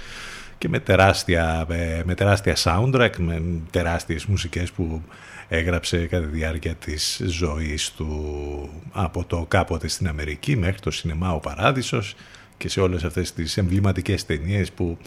Και 0.57 0.69
με 0.69 0.79
τεράστια, 0.79 1.65
ε, 1.69 2.01
με 2.05 2.13
τεράστια 2.13 2.55
soundtrack, 2.57 3.17
με 3.17 3.41
τεράστιες 3.71 4.25
μουσικές 4.25 4.71
που 4.71 5.01
έγραψε 5.47 6.05
κατά 6.05 6.25
τη 6.25 6.35
διάρκεια 6.37 6.75
της 6.75 7.21
ζωής 7.25 7.91
του 7.91 8.69
από 8.91 9.25
το 9.25 9.45
κάποτε 9.47 9.87
στην 9.87 10.07
Αμερική 10.07 10.55
μέχρι 10.57 10.79
το 10.79 10.91
σινεμά 10.91 11.31
Ο 11.31 11.39
Παράδεισος 11.39 12.15
και 12.57 12.69
σε 12.69 12.81
όλες 12.81 13.03
αυτές 13.03 13.33
τις 13.33 13.57
εμβληματικές 13.57 14.25
ταινίες 14.25 14.71
που 14.71 14.97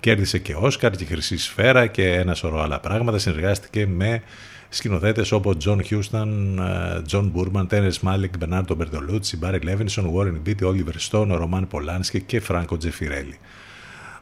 κέρδισε 0.00 0.38
και 0.38 0.54
Όσκαρ 0.54 0.90
και 0.90 1.04
Χρυσή 1.04 1.36
Σφαίρα 1.38 1.86
και 1.86 2.12
ένα 2.12 2.34
σωρό 2.34 2.60
άλλα 2.60 2.80
πράγματα. 2.80 3.18
Συνεργάστηκε 3.18 3.86
με 3.86 4.22
σκηνοθέτες 4.68 5.32
όπως 5.32 5.56
John 5.64 5.78
Huston, 5.90 6.28
ε, 6.58 7.00
John 7.10 7.30
Burman, 7.34 7.66
Terrence 7.70 7.98
Malick, 8.02 8.30
Bernardo 8.40 8.76
Bertolucci, 8.76 9.38
Barry 9.42 9.60
Levinson, 9.64 10.04
Warren 10.14 10.40
Beatty, 10.46 10.64
Oliver 10.64 10.98
Stone, 11.10 11.40
Roman 11.40 11.66
Polanski 11.70 12.20
και 12.26 12.42
Franco 12.48 12.76
Geffirelli. 12.82 13.38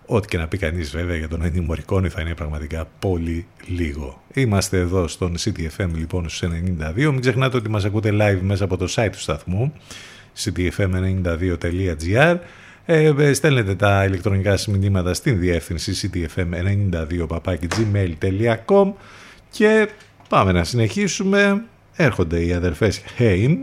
Ό,τι 0.07 0.29
και 0.29 0.37
να 0.37 0.49
πει 0.49 0.59
κανείς 0.59 0.91
βέβαια 0.91 1.17
για 1.17 1.29
τον 1.29 1.43
Ennio 1.43 1.67
Morricone 1.71 2.09
θα 2.09 2.21
είναι 2.21 2.35
πραγματικά 2.35 2.89
πολύ 2.99 3.47
λίγο. 3.67 4.23
Είμαστε 4.35 4.79
εδώ 4.79 5.09
στον 5.09 5.35
CTFM 5.39 5.89
λοιπόν 5.95 6.29
στους 6.29 6.49
92. 6.95 6.95
Μην 6.95 7.21
ξεχνάτε 7.21 7.57
ότι 7.57 7.71
μας 7.71 7.85
ακούτε 7.85 8.11
live 8.13 8.41
μέσα 8.41 8.65
από 8.65 8.77
το 8.77 8.87
site 8.91 9.09
του 9.13 9.21
σταθμού 9.21 9.73
ctfm92.gr 10.45 12.37
ε, 12.87 13.13
ε, 13.19 13.33
στέλνετε 13.33 13.75
τα 13.75 14.05
ηλεκτρονικά 14.05 14.57
σας 14.57 14.67
μηνύματα 14.67 15.15
στην 15.15 15.39
διεύθυνση 15.39 16.11
ctfm92.gmail.com 16.13 18.93
και 19.51 19.89
πάμε 20.29 20.53
να 20.53 20.65
συνεχίσουμε. 20.65 21.63
Έρχονται 21.97 22.45
οι 22.45 22.53
αδερφές 22.53 23.03
Hain 23.19 23.57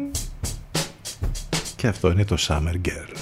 και 1.75 1.87
αυτό 1.87 2.11
είναι 2.11 2.25
το 2.25 2.35
Summer 2.39 2.75
Girl. 2.85 3.15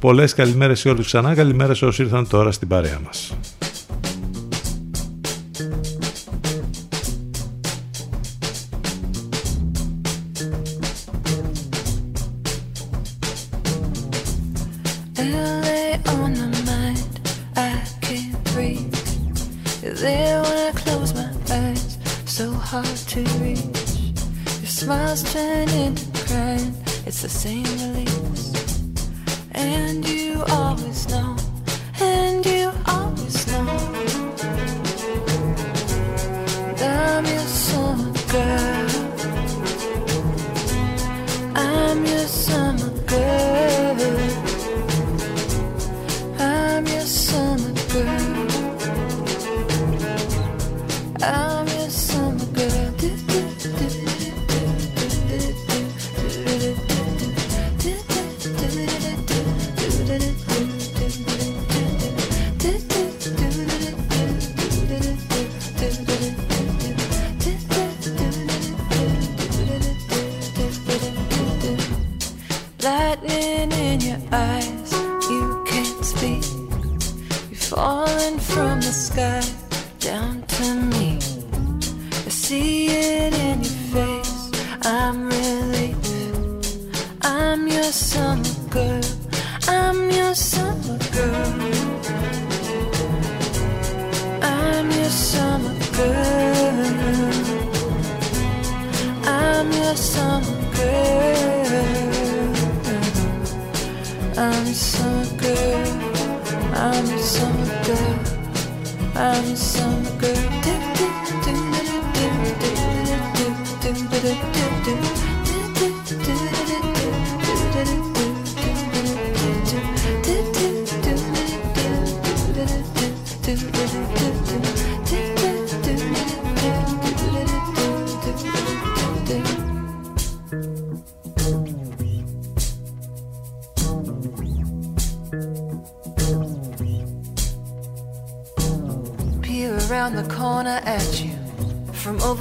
Πολλές 0.00 0.34
καλημέρες 0.34 0.80
σε 0.80 0.88
όλους 0.88 1.06
ξανά, 1.06 1.34
καλημέρες 1.34 1.78
σε 1.78 1.84
όσους 1.84 2.04
ήρθαν 2.04 2.28
τώρα 2.28 2.52
στην 2.52 2.68
παρέα 2.68 3.00
μας. 3.04 3.36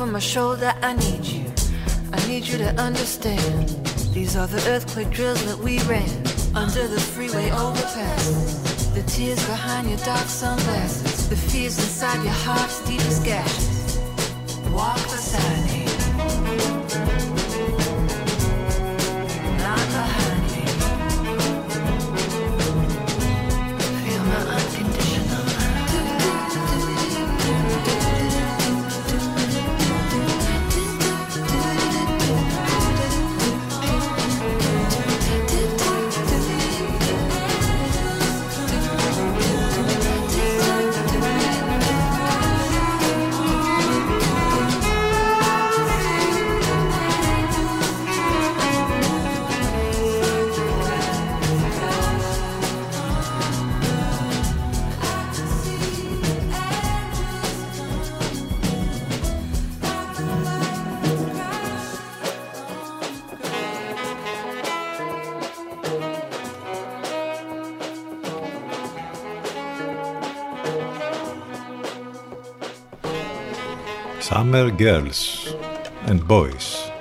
Over 0.01 0.11
my 0.11 0.19
shoulder, 0.19 0.73
I 0.81 0.93
need 0.93 1.25
you. 1.25 1.45
I 2.11 2.27
need 2.27 2.47
you 2.47 2.57
to 2.57 2.69
understand. 2.81 3.69
These 4.13 4.35
are 4.35 4.47
the 4.47 4.61
earthquake 4.69 5.11
drills 5.11 5.43
that 5.45 5.57
we 5.57 5.79
ran 5.83 6.09
under 6.55 6.87
the 6.87 6.99
freeway 6.99 7.51
overpass. 7.51 8.87
The 8.95 9.03
tears 9.03 9.43
behind 9.45 9.89
your 9.89 9.99
dark 9.99 10.27
sunglasses. 10.27 11.29
The 11.29 11.35
fears 11.35 11.77
inside 11.77 12.23
your 12.23 12.33
heart's 12.33 12.83
deepest 12.87 13.23
gashes. 13.23 13.99
Walk 14.73 14.97
Summer 74.51 74.71
Girls 74.79 75.19
and 76.07 76.19
Boys. 76.27 76.91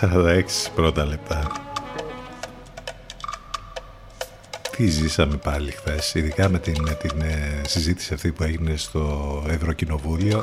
10.46 0.00 0.42
πρώτα 0.74 1.04
λεπτά. 1.04 1.46
Τι 4.76 4.86
ζήσαμε 4.86 5.36
πάλι 5.36 5.70
χθες, 5.70 6.14
ειδικά 6.14 6.48
με 6.48 6.58
την, 6.58 6.74
με 6.82 6.94
την 6.94 7.20
ε, 7.20 7.60
συζήτηση 7.66 8.14
αυτή 8.14 8.32
που 8.32 8.42
έγινε 8.42 8.76
στο 8.76 9.44
Ευρωκοινοβούλιο. 9.48 10.42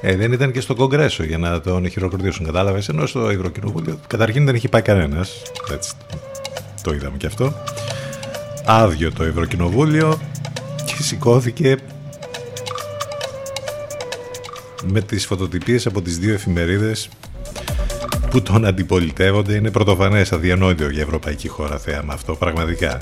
Ε, 0.00 0.16
δεν 0.16 0.32
ήταν 0.32 0.52
και 0.52 0.60
στο 0.60 0.74
Κογκρέσο 0.74 1.24
για 1.24 1.38
να 1.38 1.60
τον 1.60 1.88
χειροκροτήσουν, 1.88 2.46
κατάλαβες, 2.46 2.88
ενώ 2.88 3.06
στο 3.06 3.28
Ευρωκοινοβούλιο 3.28 3.98
καταρχήν 4.06 4.44
δεν 4.44 4.54
έχει 4.54 4.68
πάει 4.68 4.82
κανένας, 4.82 5.42
έτσι 5.72 5.92
το 6.82 6.94
είδαμε 6.94 7.16
και 7.16 7.26
αυτό. 7.26 7.54
Άδειο 8.64 9.12
το 9.12 9.22
Ευρωκοινοβούλιο. 9.22 10.18
και 10.18 10.37
σηκώθηκε 11.02 11.76
με 14.84 15.00
τις 15.00 15.26
φωτοτυπίες 15.26 15.86
από 15.86 16.02
τις 16.02 16.18
δύο 16.18 16.34
εφημερίδες 16.34 17.08
που 18.30 18.42
τον 18.42 18.64
αντιπολιτεύονται. 18.64 19.54
Είναι 19.54 19.70
πρωτοφανές 19.70 20.32
αδιανόητο 20.32 20.88
για 20.88 21.02
ευρωπαϊκή 21.02 21.48
χώρα 21.48 21.78
θέαμα 21.78 22.12
αυτό 22.12 22.34
πραγματικά 22.34 22.96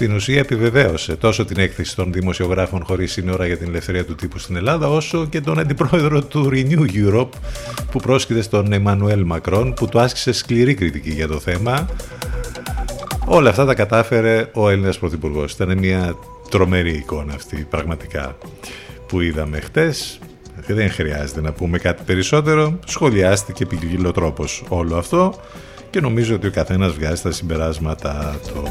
Στην 0.00 0.14
ουσία 0.14 0.38
επιβεβαίωσε 0.38 1.16
τόσο 1.16 1.44
την 1.44 1.58
έκθεση 1.58 1.96
των 1.96 2.12
δημοσιογράφων 2.12 2.84
χωρίς 2.84 3.12
σύνορα 3.12 3.46
για 3.46 3.56
την 3.56 3.68
ελευθερία 3.68 4.04
του 4.04 4.14
τύπου 4.14 4.38
στην 4.38 4.56
Ελλάδα 4.56 4.88
όσο 4.88 5.26
και 5.26 5.40
τον 5.40 5.58
αντιπρόεδρο 5.58 6.22
του 6.22 6.48
Renew 6.52 6.86
Europe 6.94 7.28
που 7.90 8.00
πρόσκειται 8.00 8.42
στον 8.42 8.72
Εμμανουέλ 8.72 9.24
Μακρόν 9.24 9.74
που 9.74 9.86
του 9.88 10.00
άσκησε 10.00 10.32
σκληρή 10.32 10.74
κριτική 10.74 11.10
για 11.10 11.28
το 11.28 11.38
θέμα 11.38 11.88
Όλα 13.26 13.50
αυτά 13.50 13.64
τα 13.64 13.74
κατάφερε 13.74 14.50
ο 14.54 14.68
Έλληνας 14.68 14.98
Πρωθυπουργός. 14.98 15.52
Ήταν 15.52 15.78
μια 15.78 16.16
τρομερή 16.50 16.92
εικόνα 16.92 17.34
αυτή 17.34 17.66
πραγματικά 17.70 18.36
που 19.08 19.20
είδαμε 19.20 19.60
χτες. 19.60 20.18
Δεν 20.66 20.90
χρειάζεται 20.90 21.40
να 21.40 21.52
πούμε 21.52 21.78
κάτι 21.78 22.02
περισσότερο. 22.06 22.78
Σχολιάστηκε 22.86 23.62
επί 23.62 24.10
τρόπος 24.12 24.64
όλο 24.68 24.96
αυτό 24.96 25.34
και 25.90 26.00
νομίζω 26.00 26.34
ότι 26.34 26.46
ο 26.46 26.50
καθένας 26.50 26.92
βγάζει 26.92 27.22
τα 27.22 27.30
συμπεράσματα 27.30 28.40
του. 28.46 28.62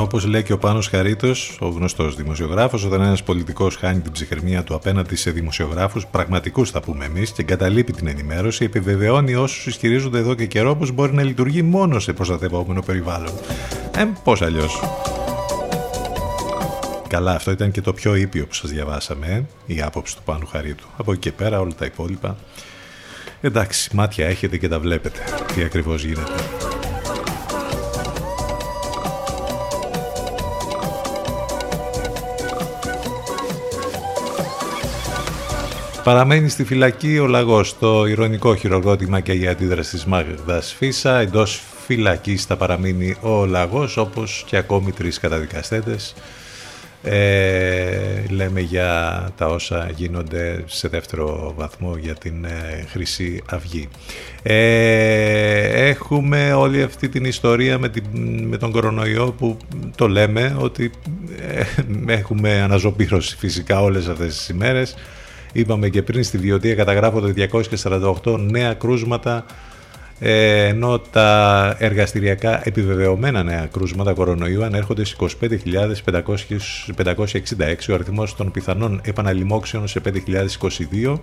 Όπως 0.00 0.26
λέει 0.26 0.42
και 0.42 0.52
ο 0.52 0.58
Πάνος 0.58 0.88
Χαρίτος, 0.88 1.56
ο 1.60 1.68
γνωστός 1.68 2.16
δημοσιογράφος, 2.16 2.84
όταν 2.84 3.00
ένας 3.00 3.22
πολιτικός 3.22 3.76
χάνει 3.76 4.00
την 4.00 4.12
ψυχραιμία 4.12 4.62
του 4.62 4.74
απέναντι 4.74 5.16
σε 5.16 5.30
δημοσιογράφους, 5.30 6.06
πραγματικούς 6.06 6.70
θα 6.70 6.80
πούμε 6.80 7.04
εμείς, 7.04 7.30
και 7.30 7.42
εγκαταλείπει 7.42 7.92
την 7.92 8.06
ενημέρωση, 8.06 8.64
επιβεβαιώνει 8.64 9.34
όσους 9.34 9.66
ισχυρίζονται 9.66 10.18
εδώ 10.18 10.34
και 10.34 10.46
καιρό 10.46 10.76
πως 10.76 10.90
μπορεί 10.90 11.12
να 11.12 11.22
λειτουργεί 11.22 11.62
μόνο 11.62 11.98
σε 11.98 12.12
προστατευόμενο 12.12 12.82
περιβάλλον. 12.82 13.32
Ε, 13.96 14.04
πώς 14.24 14.42
αλλιώς. 14.42 14.80
Καλά, 17.08 17.34
αυτό 17.34 17.50
ήταν 17.50 17.70
και 17.70 17.80
το 17.80 17.92
πιο 17.92 18.14
ήπιο 18.14 18.46
που 18.46 18.54
σας 18.54 18.70
διαβάσαμε, 18.70 19.26
ε; 19.26 19.74
η 19.74 19.82
άποψη 19.82 20.16
του 20.16 20.22
Πάνου 20.24 20.46
Χαρίτου. 20.46 20.86
Από 20.96 21.12
εκεί 21.12 21.20
και 21.20 21.32
πέρα 21.32 21.60
όλα 21.60 21.74
τα 21.78 21.84
υπόλοιπα. 21.84 22.36
Εντάξει, 23.40 23.90
μάτια 23.96 24.26
έχετε 24.26 24.56
και 24.56 24.68
τα 24.68 24.80
βλέπετε 24.80 25.20
τι 25.54 25.62
ακριβώς 25.62 26.04
γίνεται. 26.04 26.32
Παραμένει 36.04 36.48
στη 36.48 36.64
φυλακή 36.64 37.18
ο 37.18 37.26
Λαγός. 37.26 37.78
Το 37.78 38.06
ηρωνικό 38.06 38.54
χειροκρότημα 38.54 39.20
και 39.20 39.32
η 39.32 39.46
αντίδραση 39.46 39.90
της 39.90 40.04
Μάγδας 40.04 40.72
Φίσα. 40.72 41.18
Εντός 41.18 41.62
φυλακής 41.86 42.44
θα 42.44 42.56
παραμείνει 42.56 43.16
ο 43.20 43.46
Λαγός 43.46 43.96
όπως 43.96 44.44
και 44.46 44.56
ακόμη 44.56 44.92
τρεις 44.92 45.18
καταδικαστέτες. 45.18 46.14
Ε, 47.02 48.22
λέμε 48.28 48.60
για 48.60 49.28
τα 49.36 49.46
όσα 49.46 49.90
γίνονται 49.94 50.64
σε 50.66 50.88
δεύτερο 50.88 51.52
βαθμό 51.56 51.96
για 51.96 52.14
την 52.14 52.44
ε, 52.44 52.86
Χρυσή 52.90 53.42
Αυγή. 53.50 53.88
Ε, 54.42 55.88
έχουμε 55.88 56.52
όλη 56.52 56.82
αυτή 56.82 57.08
την 57.08 57.24
ιστορία 57.24 57.78
με, 57.78 57.88
την, 57.88 58.04
με 58.48 58.56
τον 58.56 58.70
κορονοϊό 58.70 59.34
που 59.38 59.56
το 59.96 60.08
λέμε 60.08 60.56
ότι 60.58 60.90
ε, 62.06 62.12
έχουμε 62.12 62.60
αναζωπήρωση 62.60 63.36
φυσικά 63.36 63.82
όλες 63.82 64.08
αυτές 64.08 64.36
τις 64.36 64.48
ημέρες. 64.48 64.94
Είπαμε 65.52 65.88
και 65.88 66.02
πριν 66.02 66.24
στη 66.24 66.38
Βιωτία 66.38 66.74
καταγράφονται 66.74 67.48
248 68.24 68.38
νέα 68.50 68.74
κρούσματα 68.74 69.44
ε, 70.22 70.64
ενώ 70.66 70.98
τα 70.98 71.76
εργαστηριακά 71.78 72.60
επιβεβαιωμένα 72.64 73.42
νέα 73.42 73.66
κρούσματα 73.66 74.12
κορονοϊού 74.12 74.64
ανέρχονται 74.64 75.04
στις 75.04 75.36
25.566 75.40 75.54
ο 77.90 77.94
αριθμός 77.94 78.36
των 78.36 78.50
πιθανών 78.50 79.00
επαναλημόξεων 79.04 79.88
σε 79.88 80.00
5.022 80.04 81.18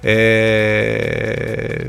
ε, 0.00 1.88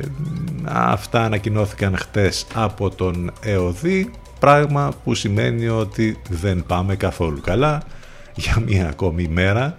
αυτά 0.63 1.23
ανακοινώθηκαν 1.23 1.97
χτες 1.97 2.47
από 2.53 2.89
τον 2.89 3.31
ΕΟΔΗ 3.41 4.11
πράγμα 4.39 4.93
που 5.03 5.13
σημαίνει 5.13 5.67
ότι 5.67 6.21
δεν 6.29 6.63
πάμε 6.67 6.95
καθόλου 6.95 7.41
καλά 7.41 7.81
για 8.35 8.63
μία 8.65 8.87
ακόμη 8.89 9.27
μέρα 9.27 9.75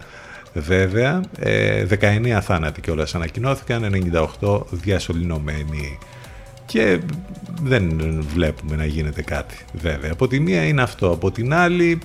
βέβαια. 0.58 1.20
19 1.40 2.24
ε, 2.24 2.40
θάνατοι 2.40 2.80
κιόλας 2.80 3.14
ανακοινώθηκαν, 3.14 4.10
98 4.40 4.60
διασωληνωμένοι. 4.70 5.98
Και 6.66 6.98
δεν 7.62 8.00
βλέπουμε 8.34 8.76
να 8.76 8.84
γίνεται 8.84 9.22
κάτι 9.22 9.56
βέβαια. 9.72 10.12
Από 10.12 10.28
τη 10.28 10.40
μία 10.40 10.62
είναι 10.62 10.82
αυτό, 10.82 11.10
από 11.10 11.30
την 11.30 11.54
άλλη 11.54 11.98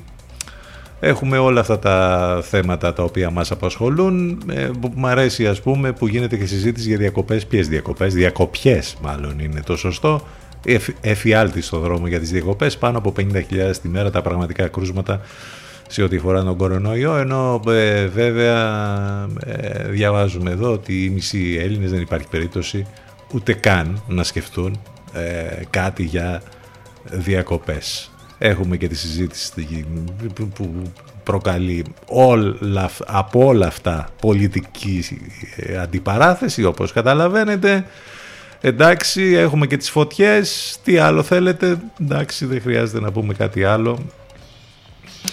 έχουμε 0.99 1.37
όλα 1.37 1.59
αυτά 1.59 1.79
τα 1.79 2.39
θέματα 2.43 2.93
τα 2.93 3.03
οποία 3.03 3.29
μας 3.29 3.51
απασχολούν. 3.51 4.43
Ε, 4.49 4.69
μου 4.95 5.07
αρέσει 5.07 5.47
ας 5.47 5.61
πούμε 5.61 5.91
που 5.91 6.07
γίνεται 6.07 6.37
και 6.37 6.45
συζήτηση 6.45 6.87
για 6.87 6.97
διακοπές. 6.97 7.45
Ποιες 7.45 7.67
διακοπές, 7.67 8.13
διακοπιές 8.13 8.95
μάλλον 9.01 9.39
είναι 9.39 9.61
το 9.61 9.77
σωστό. 9.77 10.27
Εφιάλτη 11.01 11.61
στο 11.61 11.79
δρόμο 11.79 12.07
για 12.07 12.19
τις 12.19 12.31
διακοπές, 12.31 12.77
πάνω 12.77 12.97
από 12.97 13.13
50.000 13.17 13.77
τη 13.81 13.87
μέρα 13.87 14.11
τα 14.11 14.21
πραγματικά 14.21 14.67
κρούσματα 14.67 15.21
σε 15.93 16.03
ό,τι 16.03 16.15
αφορά 16.15 16.43
τον 16.43 16.57
κορονοϊό, 16.57 17.15
ενώ 17.15 17.61
ε, 17.67 18.05
βέβαια 18.07 18.59
ε, 19.45 19.87
διαβάζουμε 19.87 20.51
εδώ 20.51 20.71
ότι 20.71 21.05
οι 21.05 21.09
μισοί 21.09 21.57
Έλληνες, 21.61 21.91
δεν 21.91 22.01
υπάρχει 22.01 22.27
περίπτωση 22.27 22.85
ούτε 23.33 23.53
καν 23.53 24.03
να 24.07 24.23
σκεφτούν 24.23 24.79
ε, 25.13 25.63
κάτι 25.69 26.03
για 26.03 26.41
διακοπές. 27.03 28.11
Έχουμε 28.37 28.77
και 28.77 28.87
τη 28.87 28.95
συζήτηση 28.95 29.85
που 30.53 30.91
προκαλεί 31.23 31.85
όλα, 32.07 32.89
από 33.05 33.45
όλα 33.45 33.67
αυτά 33.67 34.09
πολιτική 34.21 35.03
αντιπαράθεση, 35.81 36.63
όπως 36.63 36.91
καταλαβαίνετε. 36.91 37.85
Εντάξει, 38.61 39.21
έχουμε 39.23 39.67
και 39.67 39.77
τις 39.77 39.89
φωτιές, 39.89 40.77
τι 40.83 40.97
άλλο 40.97 41.23
θέλετε, 41.23 41.77
εντάξει 42.01 42.45
δεν 42.45 42.61
χρειάζεται 42.61 42.99
να 42.99 43.11
πούμε 43.11 43.33
κάτι 43.33 43.63
άλλο. 43.63 43.99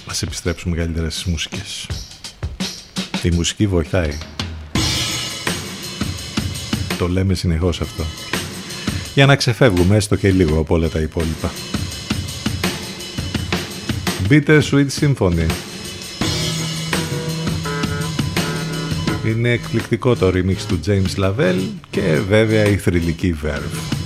Ας 0.07 0.23
επιστρέψουμε 0.23 0.77
καλύτερα 0.77 1.11
στις 1.11 1.25
μουσικές. 1.25 1.87
Η 3.23 3.31
μουσική 3.31 3.67
βοηθάει. 3.67 4.19
Το 6.99 7.09
λέμε 7.09 7.35
συνεχώς 7.35 7.81
αυτό. 7.81 8.05
Για 9.15 9.27
να 9.27 9.37
ξεφεύγουμε 9.37 9.97
έστω 9.97 10.17
και 10.17 10.31
λίγο 10.31 10.59
από 10.59 10.75
όλα 10.75 10.89
τα 10.89 11.01
υπόλοιπα. 11.01 11.51
Bitter 14.29 14.61
Sweet 14.71 14.87
Symphony. 15.01 15.47
Είναι 19.27 19.51
εκπληκτικό 19.51 20.17
το 20.17 20.29
remix 20.29 20.57
του 20.69 20.81
James 20.87 21.25
Lavelle 21.25 21.63
και 21.91 22.21
βέβαια 22.29 22.65
η 22.65 22.77
θρηλυκή 22.77 23.37
Verve. 23.45 24.00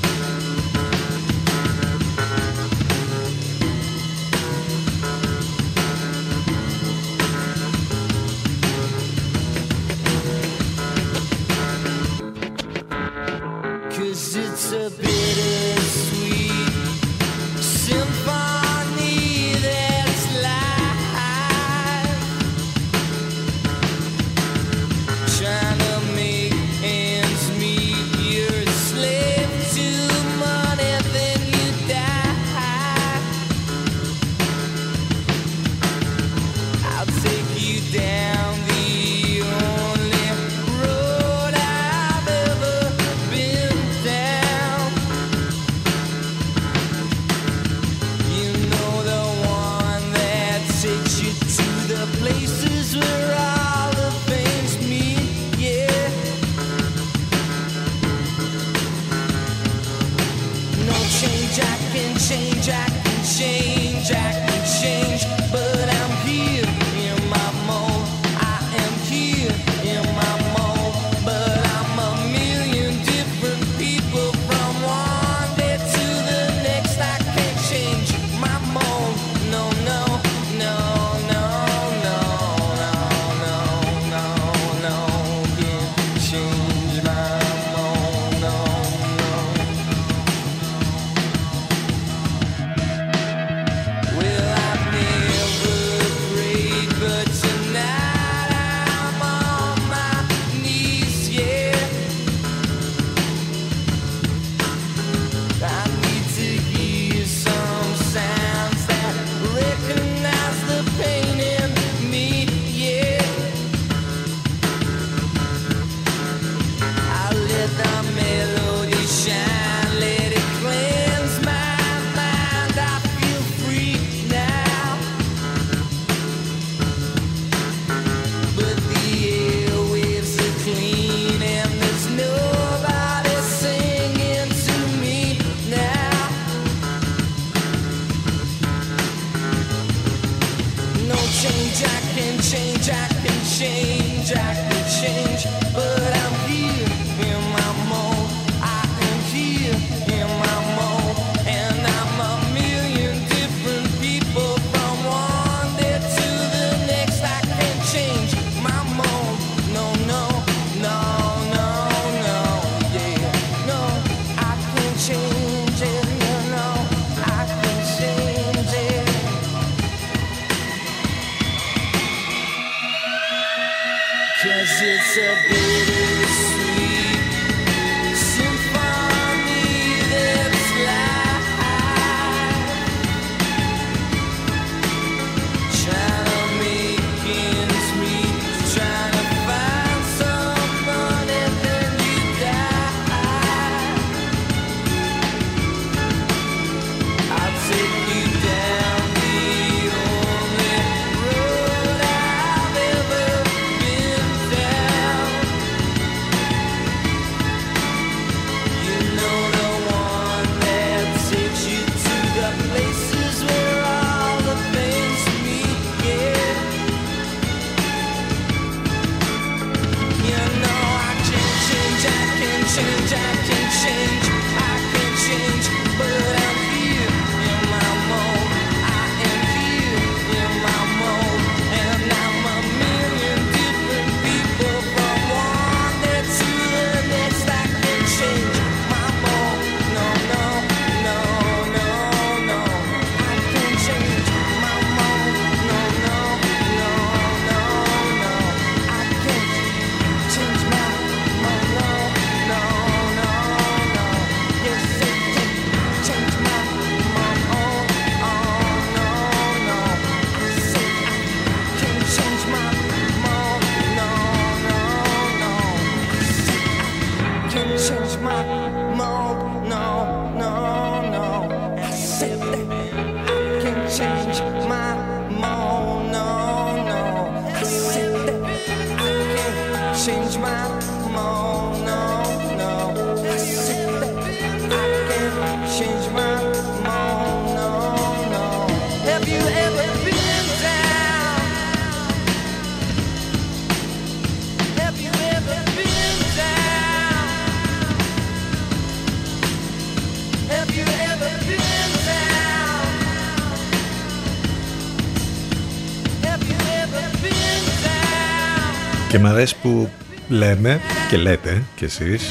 Λέμε 310.65 310.81
και 311.11 311.17
λέτε 311.17 311.63
κι 311.77 311.85
εσείς. 311.85 312.31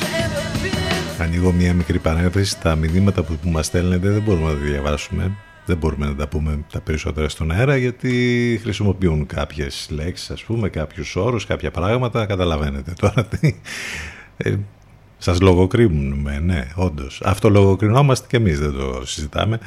Ανοίγω 1.19 1.51
μια 1.51 1.73
μικρή 1.73 1.99
παρένθεση. 1.99 2.59
Τα 2.59 2.75
μηνύματα 2.75 3.23
που, 3.23 3.37
που 3.41 3.49
μας 3.49 3.65
στέλνετε 3.65 4.09
δεν 4.09 4.21
μπορούμε 4.21 4.47
να 4.47 4.53
τα 4.53 4.63
διαβάσουμε. 4.63 5.31
Δεν 5.65 5.77
μπορούμε 5.77 6.05
να 6.05 6.15
τα 6.15 6.27
πούμε 6.27 6.59
τα 6.71 6.81
περισσότερα 6.81 7.29
στον 7.29 7.51
αέρα 7.51 7.77
γιατί 7.77 8.59
χρησιμοποιούν 8.61 9.25
κάποιες 9.25 9.87
λέξεις 9.91 10.29
ας 10.29 10.43
πούμε, 10.43 10.69
κάποιους 10.69 11.15
όρους, 11.15 11.45
κάποια 11.45 11.71
πράγματα. 11.71 12.25
Καταλαβαίνετε 12.25 12.93
τώρα 12.99 13.25
τι 13.25 13.55
ε, 14.37 14.55
σας 15.17 15.41
λογοκρίνουμε, 15.41 16.39
ναι, 16.39 16.67
όντως. 16.75 17.21
Αυτό 17.23 17.49
λογοκρινόμαστε 17.49 18.27
και 18.29 18.37
εμείς 18.37 18.59
δεν 18.59 18.71
το 18.71 19.01
συζητάμε 19.05 19.59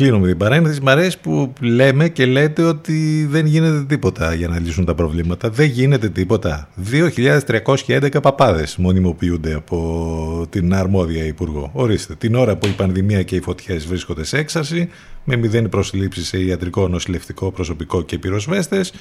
Κλείνω 0.00 0.18
με 0.18 0.26
την 0.26 0.36
παρένθεση. 0.36 0.80
Μ' 0.82 0.88
αρέσει 0.88 1.20
που 1.20 1.52
λέμε 1.60 2.08
και 2.08 2.26
λέτε 2.26 2.62
ότι 2.62 3.26
δεν 3.30 3.46
γίνεται 3.46 3.84
τίποτα 3.84 4.34
για 4.34 4.48
να 4.48 4.58
λύσουν 4.58 4.84
τα 4.84 4.94
προβλήματα. 4.94 5.50
Δεν 5.50 5.66
γίνεται 5.66 6.08
τίποτα. 6.08 6.68
2.311 6.90 8.22
παπάδες 8.22 8.76
μονιμοποιούνται 8.76 9.54
από 9.54 10.46
την 10.50 10.74
αρμόδια 10.74 11.24
Υπουργό. 11.24 11.70
Ορίστε, 11.72 12.14
την 12.14 12.34
ώρα 12.34 12.56
που 12.56 12.66
η 12.66 12.70
πανδημία 12.70 13.22
και 13.22 13.36
οι 13.36 13.40
φωτιές 13.40 13.86
βρίσκονται 13.86 14.24
σε 14.24 14.38
έξαρση, 14.38 14.88
με 15.24 15.36
μηδέν 15.36 15.68
προσλήψεις 15.68 16.28
σε 16.28 16.38
ιατρικό, 16.38 16.88
νοσηλευτικό 16.88 17.50
προσωπικό 17.50 18.02
και 18.02 18.18
πυροσβέστες, 18.18 18.92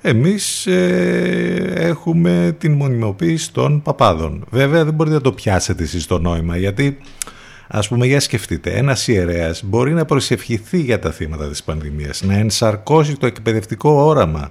εμείς 0.00 0.66
ε, 0.66 1.72
έχουμε 1.74 2.56
την 2.58 2.72
μονιμοποίηση 2.72 3.52
των 3.52 3.82
παπάδων. 3.82 4.44
Βέβαια 4.50 4.84
δεν 4.84 4.94
μπορείτε 4.94 5.16
να 5.16 5.22
το 5.22 5.32
πιάσετε 5.32 5.82
εσείς 5.82 6.06
το 6.06 6.18
νόημα 6.18 6.56
γιατί 6.56 6.98
Ας 7.72 7.88
πούμε, 7.88 8.06
για 8.06 8.20
σκεφτείτε, 8.20 8.70
ένας 8.70 9.08
ιερέας 9.08 9.62
μπορεί 9.64 9.92
να 9.92 10.04
προσευχηθεί 10.04 10.80
για 10.80 10.98
τα 10.98 11.10
θύματα 11.10 11.48
της 11.48 11.62
πανδημίας, 11.62 12.22
να 12.22 12.34
ενσαρκώσει 12.34 13.16
το 13.16 13.26
εκπαιδευτικό 13.26 13.90
όραμα 13.90 14.50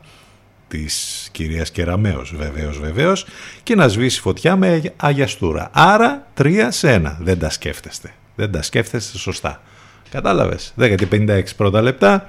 της 0.67 1.27
κυρίας 1.31 1.71
Κεραμέως, 1.71 2.35
βεβαίως, 2.35 2.79
βεβαίως, 2.79 3.25
και 3.63 3.75
να 3.75 3.87
σβήσει 3.87 4.21
φωτιά 4.21 4.55
με 4.55 4.81
αγιαστούρα. 4.95 5.69
Άρα, 5.73 6.27
τρία 6.33 6.71
σε 6.71 6.91
ένα. 6.91 7.17
Δεν 7.21 7.39
τα 7.39 7.49
σκέφτεστε. 7.49 8.13
Δεν 8.35 8.51
τα 8.51 8.61
σκέφτεστε 8.61 9.17
σωστά. 9.17 9.61
Κατάλαβες. 10.09 10.73
10 10.75 11.55
πρώτα 11.55 11.81
λεπτά. 11.81 12.25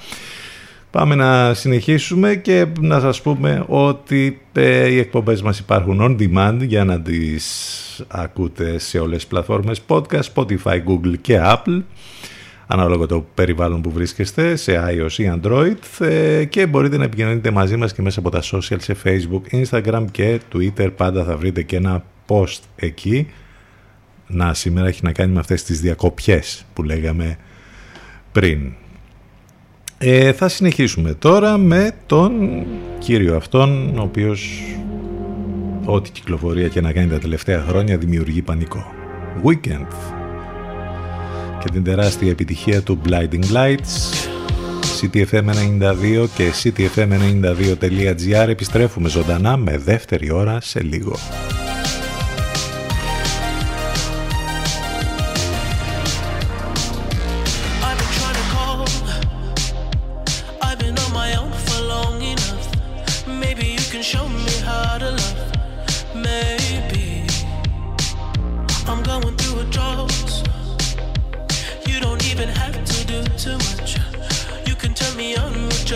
Πάμε 0.91 1.15
να 1.15 1.55
συνεχίσουμε 1.55 2.35
και 2.35 2.67
να 2.81 3.01
σας 3.01 3.23
πούμε 3.23 3.65
ότι 3.69 4.41
ε, 4.53 4.89
οι 4.89 4.99
εκπομπές 4.99 5.43
μας 5.43 5.59
υπάρχουν 5.59 5.99
on 6.01 6.23
demand 6.23 6.59
για 6.61 6.85
να 6.85 7.01
τις 7.01 8.05
ακούτε 8.09 8.79
σε 8.79 8.99
όλες 8.99 9.17
τις 9.17 9.27
πλατφόρμες 9.27 9.83
podcast, 9.87 10.23
Spotify, 10.35 10.85
Google 10.87 11.15
και 11.21 11.41
Apple 11.43 11.83
ανάλογα 12.73 13.07
το 13.07 13.27
περιβάλλον 13.35 13.83
που 13.83 13.91
βρίσκεστε 13.91 14.57
σε 14.57 14.83
iOS 14.89 15.13
ή 15.13 15.33
Android 15.35 16.07
ε, 16.07 16.45
και 16.45 16.67
μπορείτε 16.67 16.97
να 16.97 17.05
επικοινωνείτε 17.05 17.51
μαζί 17.51 17.77
μας 17.77 17.93
και 17.93 18.03
μέσα 18.03 18.19
από 18.19 18.31
τα 18.31 18.43
social 18.43 18.81
σε 18.81 18.97
Facebook, 19.05 19.63
Instagram 19.65 20.05
και 20.11 20.41
Twitter. 20.55 20.91
Πάντα 20.97 21.25
θα 21.25 21.37
βρείτε 21.37 21.63
και 21.63 21.77
ένα 21.77 22.05
post 22.27 22.61
εκεί. 22.77 23.31
Να 24.27 24.55
σήμερα 24.55 24.89
έχει 24.89 25.01
να 25.05 25.13
κάνει 25.13 25.33
με 25.33 25.39
αυτές 25.39 25.63
τις 25.63 25.81
διακοπιές 25.81 26.65
που 26.73 26.83
λέγαμε 26.83 27.39
πριν 28.33 28.73
ε, 30.03 30.33
θα 30.33 30.49
συνεχίσουμε 30.49 31.15
τώρα 31.15 31.59
με 31.59 31.93
τον 32.07 32.63
κύριο 32.99 33.37
αυτόν, 33.37 33.99
ο 33.99 34.03
οποίος 34.03 34.63
ό,τι 35.85 36.11
κυκλοφορία 36.11 36.69
και 36.69 36.81
να 36.81 36.93
κάνει 36.93 37.09
τα 37.09 37.19
τελευταία 37.19 37.65
χρόνια 37.69 37.97
δημιουργεί 37.97 38.43
πανικό. 38.43 38.93
Weekend 39.45 39.87
και 41.61 41.71
την 41.73 41.85
τεράστια 41.85 42.31
επιτυχία 42.31 42.83
του 42.83 43.01
Blinding 43.09 43.53
Lights 43.53 44.29
CTFM92 45.01 46.27
και 46.37 46.53
CTFM92.gr 46.63 48.49
επιστρέφουμε 48.49 49.09
ζωντανά 49.09 49.57
με 49.57 49.79
δεύτερη 49.79 50.31
ώρα 50.31 50.61
σε 50.61 50.83
λίγο. 50.83 51.17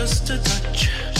Just 0.05 0.29
a 0.29 0.37
touch, 0.37 1.14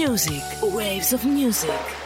Music. 0.00 0.42
Waves 0.62 1.12
of 1.12 1.26
Music. 1.26 1.99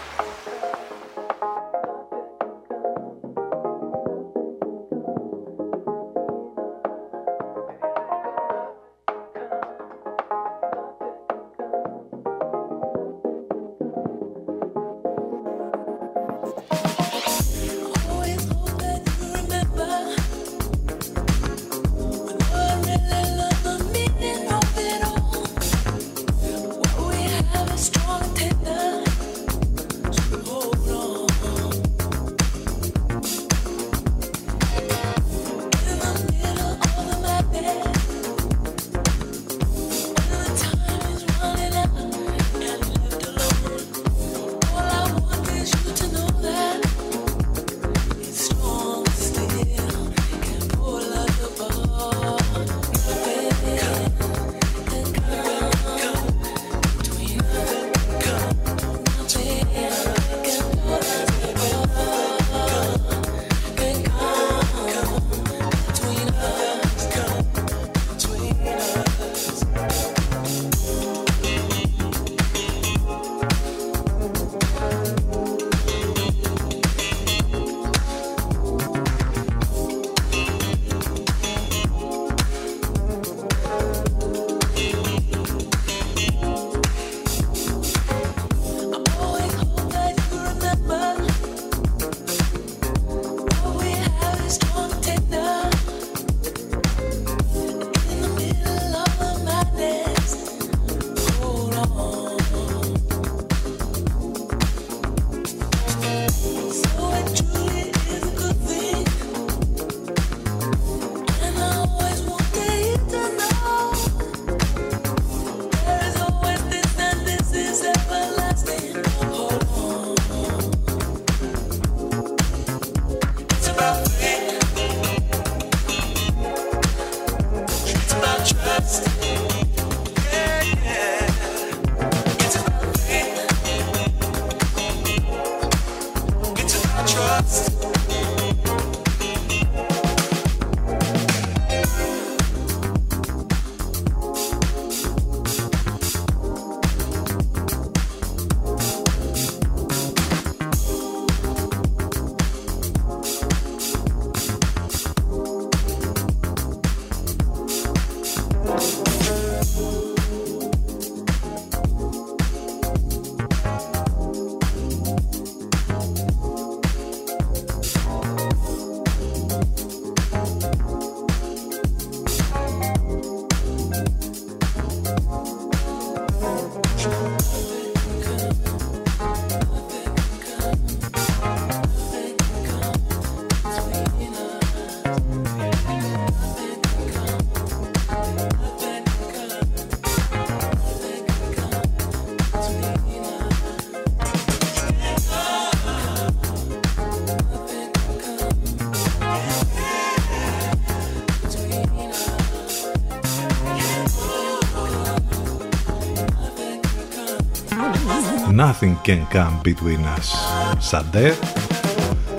Nothing 208.74 208.96
can 209.08 209.26
come 209.32 209.60
between 209.62 210.04
us. 210.18 210.34
Σαντέ. 210.78 211.34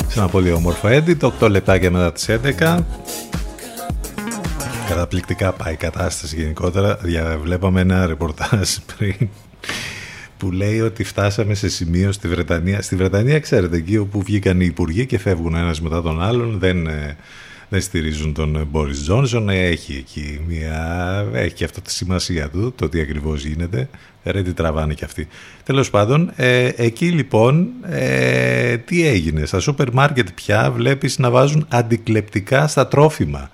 Σε 0.07 0.19
ένα 0.19 0.27
πολύ 0.27 0.51
όμορφο 0.51 0.87
edit, 0.91 1.31
8 1.39 1.49
λεπτάκια 1.49 1.91
μετά 1.91 2.11
τις 2.11 2.29
11. 2.29 2.85
Καταπληκτικά 4.87 5.51
πάει 5.51 5.73
η 5.73 5.77
κατάσταση 5.77 6.35
γενικότερα. 6.35 6.97
Διαβλέπαμε 7.01 7.81
ένα 7.81 8.05
ρεπορτάζ 8.05 8.69
πριν 8.97 9.29
που 10.37 10.51
λέει 10.51 10.81
ότι 10.81 11.03
φτάσαμε 11.03 11.53
σε 11.53 11.69
σημείο 11.69 12.11
στη 12.11 12.27
Βρετανία. 12.27 12.81
Στη 12.81 12.95
Βρετανία, 12.95 13.39
ξέρετε, 13.39 13.77
εκεί 13.77 13.97
όπου 13.97 14.21
βγήκαν 14.21 14.61
οι 14.61 14.65
υπουργοί 14.65 15.05
και 15.05 15.19
φεύγουν 15.19 15.55
ένας 15.55 15.81
μετά 15.81 16.01
τον 16.01 16.21
άλλον, 16.21 16.59
δεν, 16.59 16.87
ε, 16.87 17.17
δεν 17.69 17.81
στηρίζουν 17.81 18.33
τον 18.33 18.67
Μπόρις 18.71 19.01
Τζόνσον. 19.01 19.49
Έχει 19.49 19.95
εκεί 19.95 20.41
μια... 20.47 21.25
Έχει 21.33 21.53
και 21.53 21.63
αυτό 21.63 21.81
τη 21.81 21.91
σημασία 21.91 22.49
του, 22.49 22.73
το 22.75 22.89
τι 22.89 22.99
ακριβώς 22.99 23.45
γίνεται. 23.45 23.89
Ρε 24.23 24.41
τι 24.41 24.53
τραβάνε 24.53 24.93
και 24.93 25.05
αυτοί. 25.05 25.27
Τέλος 25.63 25.89
πάντων, 25.89 26.31
ε, 26.35 26.69
εκεί 26.75 27.09
λοιπόν 27.09 27.67
ε, 27.89 28.77
τι 28.77 29.07
έγινε. 29.07 29.45
Στα 29.45 29.59
σούπερ 29.59 29.93
μάρκετ 29.93 30.27
πια 30.35 30.71
βλέπεις 30.71 31.17
να 31.17 31.29
βάζουν 31.29 31.65
αντικλεπτικά 31.69 32.67
στα 32.67 32.87
τρόφιμα. 32.87 33.49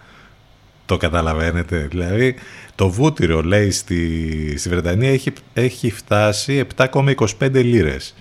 Το 0.85 0.97
καταλαβαίνετε. 0.97 1.87
Δηλαδή, 1.89 2.35
το 2.75 2.89
βούτυρο, 2.89 3.41
λέει, 3.41 3.71
στη, 3.71 4.57
στη 4.57 4.69
Βρετανία 4.69 5.11
έχει, 5.11 5.33
έχει 5.53 5.91
φτάσει 5.91 6.65
7,25 6.75 7.51
λίρες. 7.51 8.15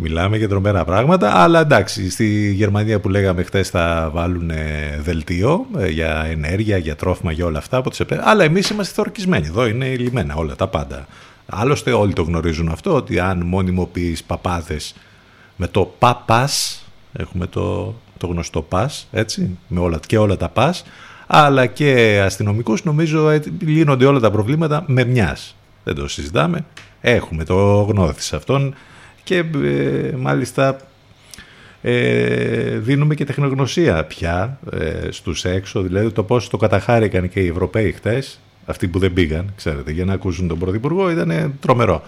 Μιλάμε 0.00 0.36
για 0.36 0.48
τρομερά 0.48 0.84
πράγματα, 0.84 1.32
αλλά 1.34 1.60
εντάξει, 1.60 2.10
στη 2.10 2.52
Γερμανία 2.52 3.00
που 3.00 3.08
λέγαμε 3.08 3.42
χθες 3.42 3.68
θα 3.68 4.10
βάλουν 4.12 4.50
δελτίο 5.00 5.66
ε, 5.78 5.88
για 5.88 6.24
ενέργεια, 6.30 6.76
για 6.76 6.96
τρόφιμα, 6.96 7.32
για 7.32 7.44
όλα 7.44 7.58
αυτά. 7.58 7.76
Από 7.76 7.90
τις 7.90 8.00
επέ- 8.00 8.20
Αλλά 8.22 8.44
εμείς 8.44 8.68
είμαστε 8.70 8.94
θωρκισμένοι. 8.94 9.46
Εδώ 9.46 9.66
είναι 9.66 9.86
λιμένα 9.96 10.34
όλα 10.34 10.56
τα 10.56 10.66
πάντα. 10.68 11.06
Άλλωστε 11.46 11.92
όλοι 11.92 12.12
το 12.12 12.22
γνωρίζουν 12.22 12.68
αυτό, 12.68 12.94
ότι 12.94 13.18
αν 13.18 13.42
μόνιμοποιείς 13.46 14.24
παπάδες 14.24 14.94
με 15.56 15.66
το 15.66 15.94
παπάς, 15.98 16.84
έχουμε 17.12 17.46
το, 17.46 17.94
το 18.18 18.26
γνωστό 18.26 18.62
πας, 18.62 19.08
έτσι, 19.12 19.58
με 19.68 19.80
όλα, 19.80 20.00
και 20.06 20.18
όλα 20.18 20.36
τα 20.36 20.48
πας, 20.48 20.84
αλλά 21.26 21.66
και 21.66 22.20
αστυνομικούς 22.24 22.84
νομίζω 22.84 23.28
ε, 23.30 23.42
λύνονται 23.60 24.06
όλα 24.06 24.20
τα 24.20 24.30
προβλήματα 24.30 24.84
με 24.86 25.04
μιας. 25.04 25.56
Δεν 25.84 25.94
το 25.94 26.08
συζητάμε. 26.08 26.64
Έχουμε 27.00 27.44
το 27.44 27.80
γνώθι 27.82 28.22
σε 28.22 28.36
αυτόν 28.36 28.74
και 29.28 29.44
ε, 29.64 30.16
μάλιστα 30.16 30.76
ε, 31.82 32.78
δίνουμε 32.78 33.14
και 33.14 33.24
τεχνογνωσία 33.24 34.04
πια 34.04 34.58
ε, 34.72 35.10
στους 35.10 35.44
έξω, 35.44 35.82
δηλαδή 35.82 36.10
το 36.10 36.22
πώς 36.22 36.48
το 36.48 36.56
καταχάρηκαν 36.56 37.28
και 37.28 37.40
οι 37.40 37.46
Ευρωπαίοι 37.46 37.92
χτες, 37.92 38.40
αυτοί 38.66 38.88
που 38.88 38.98
δεν 38.98 39.12
πήγαν, 39.12 39.52
ξέρετε, 39.56 39.90
για 39.90 40.04
να 40.04 40.12
ακούσουν 40.12 40.48
τον 40.48 40.58
Πρωθυπουργό, 40.58 41.10
ήταν 41.10 41.54
τρομερό. 41.60 42.02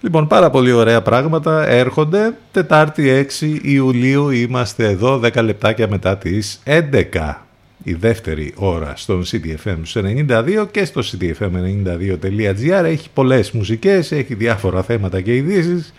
Λοιπόν, 0.00 0.26
πάρα 0.26 0.50
πολύ 0.50 0.72
ωραία 0.72 1.02
πράγματα 1.02 1.66
έρχονται. 1.68 2.34
Τετάρτη 2.52 3.26
6 3.40 3.58
Ιουλίου 3.62 4.30
είμαστε 4.30 4.88
εδώ 4.88 5.20
10 5.24 5.42
λεπτάκια 5.42 5.88
μετά 5.88 6.16
τις 6.16 6.62
11 6.64 7.34
η 7.82 7.94
δεύτερη 7.94 8.52
ώρα 8.56 8.92
στον 8.96 9.24
CTFM 9.24 9.76
92 9.94 10.66
και 10.70 10.84
στο 10.84 11.00
ctfm92.gr 11.00 12.84
έχει 12.84 13.08
πολλές 13.14 13.50
μουσικές, 13.50 14.12
έχει 14.12 14.34
διάφορα 14.34 14.82
θέματα 14.82 15.20
και 15.20 15.36
ειδήσεις. 15.36 15.94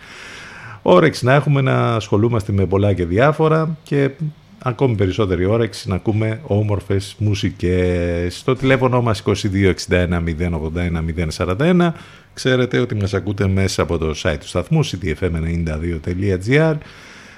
Όρεξη 0.82 1.24
να 1.24 1.34
έχουμε 1.34 1.60
να 1.60 1.94
ασχολούμαστε 1.94 2.52
με 2.52 2.66
πολλά 2.66 2.92
και 2.92 3.04
διάφορα 3.04 3.76
και 3.82 4.10
ακόμη 4.58 4.94
περισσότερη 4.94 5.44
όρεξη 5.44 5.88
να 5.88 5.94
ακούμε 5.94 6.40
όμορφες 6.42 7.14
μουσικές. 7.18 8.36
Στο 8.36 8.54
τηλέφωνο 8.54 9.02
μας 9.02 9.22
2261 9.26 9.34
081 9.88 11.56
041 11.56 11.92
ξέρετε 12.34 12.78
ότι 12.78 12.94
μας 12.94 13.14
ακούτε 13.14 13.48
μέσα 13.48 13.82
από 13.82 13.98
το 13.98 14.14
site 14.16 14.36
του 14.40 14.48
σταθμού 14.48 14.84
ctfm92.gr 14.84 16.74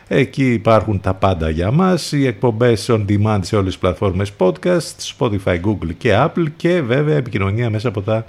Εκεί 0.09 0.53
υπάρχουν 0.53 1.01
τα 1.01 1.15
πάντα 1.15 1.51
για 1.51 1.71
μας, 1.71 2.13
οι 2.13 2.27
εκπομπές 2.27 2.91
on 2.91 3.05
demand 3.09 3.39
σε 3.41 3.57
όλες 3.57 3.73
τις 3.73 3.79
πλατφόρμες 3.79 4.33
podcast, 4.39 5.17
Spotify, 5.19 5.61
Google 5.61 5.95
και 5.99 6.11
Apple 6.15 6.47
και 6.57 6.83
βέβαια 6.83 7.17
επικοινωνία 7.17 7.71
μέσα 7.71 7.89
από 7.89 8.03
τα 8.03 8.27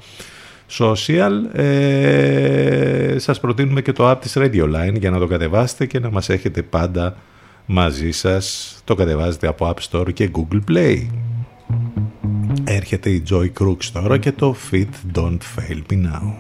social. 0.70 1.60
Ε, 1.60 3.16
σας 3.18 3.40
προτείνουμε 3.40 3.82
και 3.82 3.92
το 3.92 4.12
app 4.12 4.18
της 4.22 4.34
Radio 4.38 4.64
Line 4.64 5.00
για 5.00 5.10
να 5.10 5.20
το 5.20 5.28
κατεβάσετε 5.28 5.86
και 5.86 6.00
να 6.00 6.12
μας 6.12 6.30
έχετε 6.30 6.62
πάντα 6.62 7.16
μαζί 7.66 8.12
σας. 8.12 8.76
Το 8.84 8.96
κατεβάζετε 8.96 9.48
από 9.48 9.74
App 9.74 9.90
Store 9.90 10.14
και 10.14 10.30
Google 10.34 10.62
Play. 10.72 11.08
Έρχεται 12.64 13.10
η 13.10 13.24
Joy 13.30 13.52
Crooks 13.60 13.86
τώρα 13.94 14.18
και 14.18 14.32
το 14.32 14.56
Fit 14.72 15.18
Don't 15.18 15.40
Fail 15.56 15.82
Me 15.92 16.04
Now. 16.06 16.34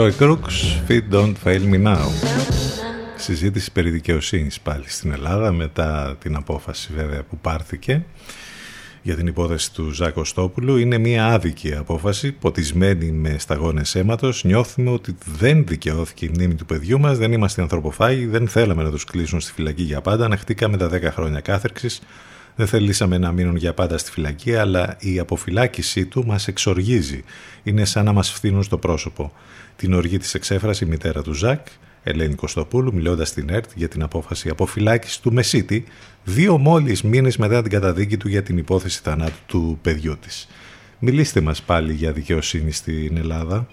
Joy 0.00 0.12
Crooks, 0.18 0.56
Feet 0.88 1.14
Don't 1.14 1.34
Fail 1.44 1.62
Me 1.72 1.82
Now. 1.86 2.08
Συζήτηση 3.16 3.72
περί 3.72 3.90
δικαιοσύνης 3.90 4.60
πάλι 4.60 4.84
στην 4.86 5.12
Ελλάδα 5.12 5.52
μετά 5.52 6.16
την 6.20 6.36
απόφαση 6.36 6.92
βέβαια 6.96 7.22
που 7.22 7.38
πάρθηκε 7.38 8.04
για 9.02 9.16
την 9.16 9.26
υπόθεση 9.26 9.72
του 9.72 9.90
Ζάκο 9.90 10.24
Στόπουλου. 10.24 10.76
Είναι 10.76 10.98
μια 10.98 11.26
άδικη 11.26 11.74
απόφαση, 11.74 12.32
ποτισμένη 12.32 13.10
με 13.10 13.36
σταγόνες 13.38 13.94
αίματος. 13.94 14.44
Νιώθουμε 14.44 14.90
ότι 14.90 15.16
δεν 15.38 15.66
δικαιώθηκε 15.66 16.24
η 16.24 16.30
μνήμη 16.34 16.54
του 16.54 16.66
παιδιού 16.66 17.00
μας, 17.00 17.18
δεν 17.18 17.32
είμαστε 17.32 17.62
ανθρωποφάγοι, 17.62 18.26
δεν 18.26 18.48
θέλαμε 18.48 18.82
να 18.82 18.90
τους 18.90 19.04
κλείσουν 19.04 19.40
στη 19.40 19.52
φυλακή 19.52 19.82
για 19.82 20.00
πάντα. 20.00 20.24
Ανεχτήκαμε 20.24 20.76
τα 20.76 20.88
10 20.88 21.10
χρόνια 21.12 21.40
κάθερξης. 21.40 22.00
Δεν 22.56 22.66
θελήσαμε 22.66 23.18
να 23.18 23.32
μείνουν 23.32 23.56
για 23.56 23.74
πάντα 23.74 23.98
στη 23.98 24.10
φυλακή, 24.10 24.54
αλλά 24.54 24.96
η 24.98 25.18
αποφυλάκησή 25.18 26.06
του 26.06 26.26
μας 26.26 26.48
εξοργίζει. 26.48 27.24
Είναι 27.62 27.84
σαν 27.84 28.04
να 28.04 28.12
μας 28.12 28.30
φθήνουν 28.32 28.62
στο 28.62 28.78
πρόσωπο. 28.78 29.32
Την 29.76 29.92
οργή 29.92 30.18
της 30.18 30.34
εξέφρασε 30.34 30.84
η 30.84 30.88
μητέρα 30.88 31.22
του 31.22 31.32
Ζακ, 31.32 31.66
Ελένη 32.02 32.34
Κωστοπούλου, 32.34 32.94
μιλώντας 32.94 33.28
στην 33.28 33.50
ΕΡΤ 33.50 33.70
για 33.74 33.88
την 33.88 34.02
απόφαση 34.02 34.48
αποφυλάκησης 34.48 35.20
του 35.20 35.32
Μεσίτη, 35.32 35.84
δύο 36.24 36.58
μόλις 36.58 37.02
μήνες 37.02 37.36
μετά 37.36 37.62
την 37.62 37.70
καταδίκη 37.70 38.16
του 38.16 38.28
για 38.28 38.42
την 38.42 38.58
υπόθεση 38.58 39.00
θανάτου 39.02 39.38
του 39.46 39.78
παιδιού 39.82 40.18
της. 40.18 40.48
Μιλήστε 40.98 41.40
μας 41.40 41.62
πάλι 41.62 41.92
για 41.92 42.12
δικαιοσύνη 42.12 42.72
στην 42.72 43.16
Ελλάδα. 43.16 43.66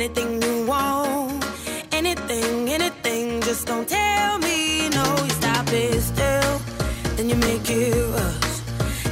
Anything 0.00 0.40
you 0.40 0.66
want, 0.66 1.44
anything, 1.92 2.70
anything. 2.70 3.42
Just 3.42 3.66
don't 3.66 3.86
tell 3.86 4.38
me 4.38 4.88
no. 4.88 5.04
You 5.24 5.30
stop 5.40 5.66
it 5.72 6.00
still, 6.00 6.58
then 7.16 7.28
you 7.28 7.36
make 7.36 7.68
it 7.68 7.94
rush. 8.14 8.54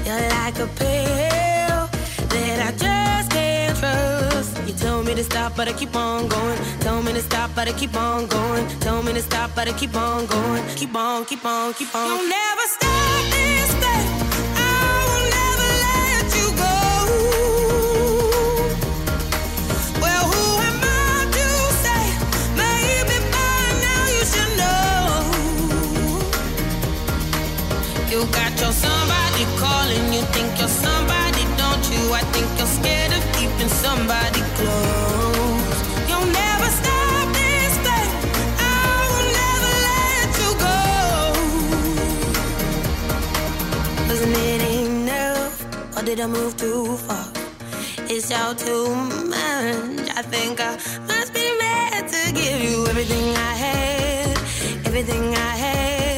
You're 0.07 0.29
like 0.37 0.59
a 0.59 0.69
pill 0.81 1.81
that 2.33 2.59
I 2.69 2.71
just 2.85 3.31
can't 3.31 3.77
trust. 3.77 4.67
You 4.67 4.73
tell 4.73 5.03
me 5.03 5.15
to 5.15 5.25
stop, 5.25 5.55
but 5.55 5.69
I 5.69 5.75
keep 5.75 5.95
on 5.95 6.27
going. 6.27 6.59
Tell 6.81 7.03
me 7.03 7.13
to 7.13 7.21
stop, 7.21 7.51
but 7.55 7.69
I 7.69 7.73
keep 7.73 7.95
on 7.95 8.27
going. 8.27 8.67
Tell 8.81 9.03
me 9.03 9.13
to 9.13 9.21
stop, 9.21 9.51
but 9.55 9.69
I 9.69 9.73
keep 9.73 9.95
on 9.95 10.25
going. 10.25 10.65
Keep 10.75 10.95
on, 10.95 11.27
keep 11.27 11.45
on, 11.45 11.75
keep 11.75 11.95
on. 11.95 12.48
You're 30.59 30.69
somebody, 30.69 31.45
don't 31.57 31.85
you? 31.93 32.03
I 32.13 32.23
think 32.33 32.47
you're 32.59 32.67
scared 32.79 33.13
of 33.13 33.23
keeping 33.37 33.69
somebody 33.69 34.41
close. 34.59 35.79
You'll 36.09 36.31
never 36.43 36.69
stop 36.81 37.27
this 37.39 37.75
thing. 37.87 38.11
I 38.59 38.99
will 39.13 39.29
never 39.43 39.73
let 39.89 40.29
you 40.43 40.51
go. 40.67 40.79
Wasn't 44.09 44.37
it 44.53 44.63
enough, 44.85 45.55
or 45.97 46.03
did 46.03 46.19
I 46.21 46.27
move 46.27 46.57
too 46.57 46.97
far? 47.07 47.27
It's 48.11 48.31
all 48.33 48.55
too 48.55 48.89
much. 49.35 50.09
I 50.19 50.23
think 50.23 50.61
I 50.61 50.73
must 51.07 51.33
be 51.35 51.47
mad 51.61 52.09
to 52.15 52.33
give 52.33 52.61
you 52.69 52.87
everything 52.87 53.27
I 53.51 53.55
had, 53.65 54.37
everything 54.87 55.35
I 55.35 55.53
had, 55.65 56.18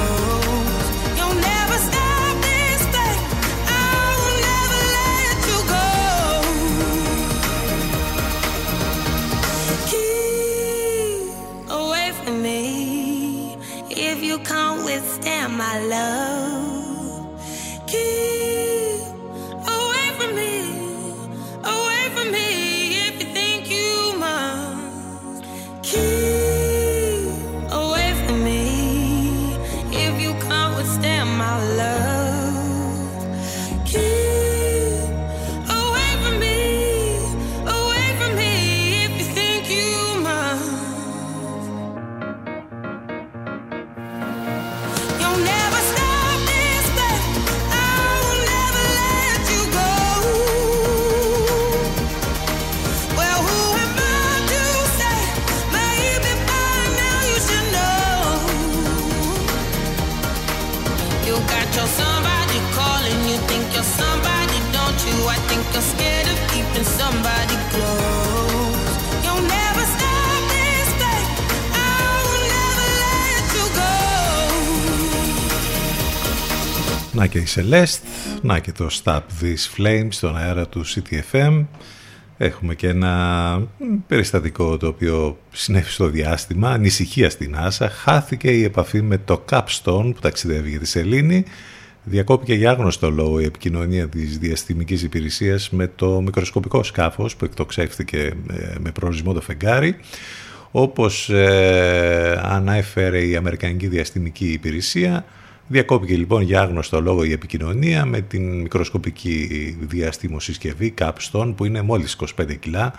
My 15.71 15.79
love. 15.85 16.30
Να 77.21 77.27
και 77.27 77.37
η 77.37 77.47
Celeste, 77.55 78.01
να 78.41 78.59
και 78.59 78.71
το 78.71 78.89
Stop 79.03 79.19
This 79.41 79.77
Flame 79.77 80.07
στον 80.09 80.37
αέρα 80.37 80.67
του 80.67 80.85
CTFM. 80.85 81.65
Έχουμε 82.37 82.75
και 82.75 82.87
ένα 82.87 83.57
μ, 83.57 83.65
περιστατικό 84.07 84.77
το 84.77 84.87
οποίο 84.87 85.37
συνέβη 85.51 85.89
στο 85.89 86.07
διάστημα, 86.07 86.69
ανησυχία 86.69 87.29
στην 87.29 87.55
Άσα. 87.57 87.89
Χάθηκε 87.89 88.51
η 88.51 88.63
επαφή 88.63 89.01
με 89.01 89.17
το 89.17 89.45
Capstone 89.49 90.11
που 90.13 90.19
ταξιδεύει 90.21 90.69
για 90.69 90.79
τη 90.79 90.87
Σελήνη. 90.87 91.43
Διακόπηκε 92.03 92.53
για 92.53 92.71
άγνωστο 92.71 93.09
λόγο 93.09 93.39
η 93.39 93.43
επικοινωνία 93.43 94.07
της 94.07 94.37
διαστημικής 94.37 95.03
υπηρεσίας 95.03 95.69
με 95.69 95.91
το 95.95 96.21
μικροσκοπικό 96.21 96.83
σκάφος 96.83 97.35
που 97.35 97.45
εκτοξεύτηκε 97.45 98.19
ε, 98.51 98.75
με 98.79 98.91
προορισμό 98.91 99.33
το 99.33 99.41
φεγγάρι. 99.41 99.95
Όπως 100.71 101.29
ε, 101.29 102.41
ανέφερε 102.43 103.25
η 103.25 103.35
Αμερικανική 103.35 103.87
Διαστημική 103.87 104.45
Υπηρεσία, 104.45 105.25
διακόπηκε 105.71 106.15
λοιπόν 106.15 106.41
για 106.41 106.61
άγνωστο 106.61 107.01
λόγο 107.01 107.23
η 107.23 107.31
επικοινωνία 107.31 108.05
με 108.05 108.21
την 108.21 108.61
μικροσκοπική 108.61 109.77
διαστημοσυσκευή 109.81 110.93
Capstone 110.97 111.53
που 111.55 111.65
είναι 111.65 111.81
μόλις 111.81 112.17
25 112.39 112.59
κιλά. 112.59 112.93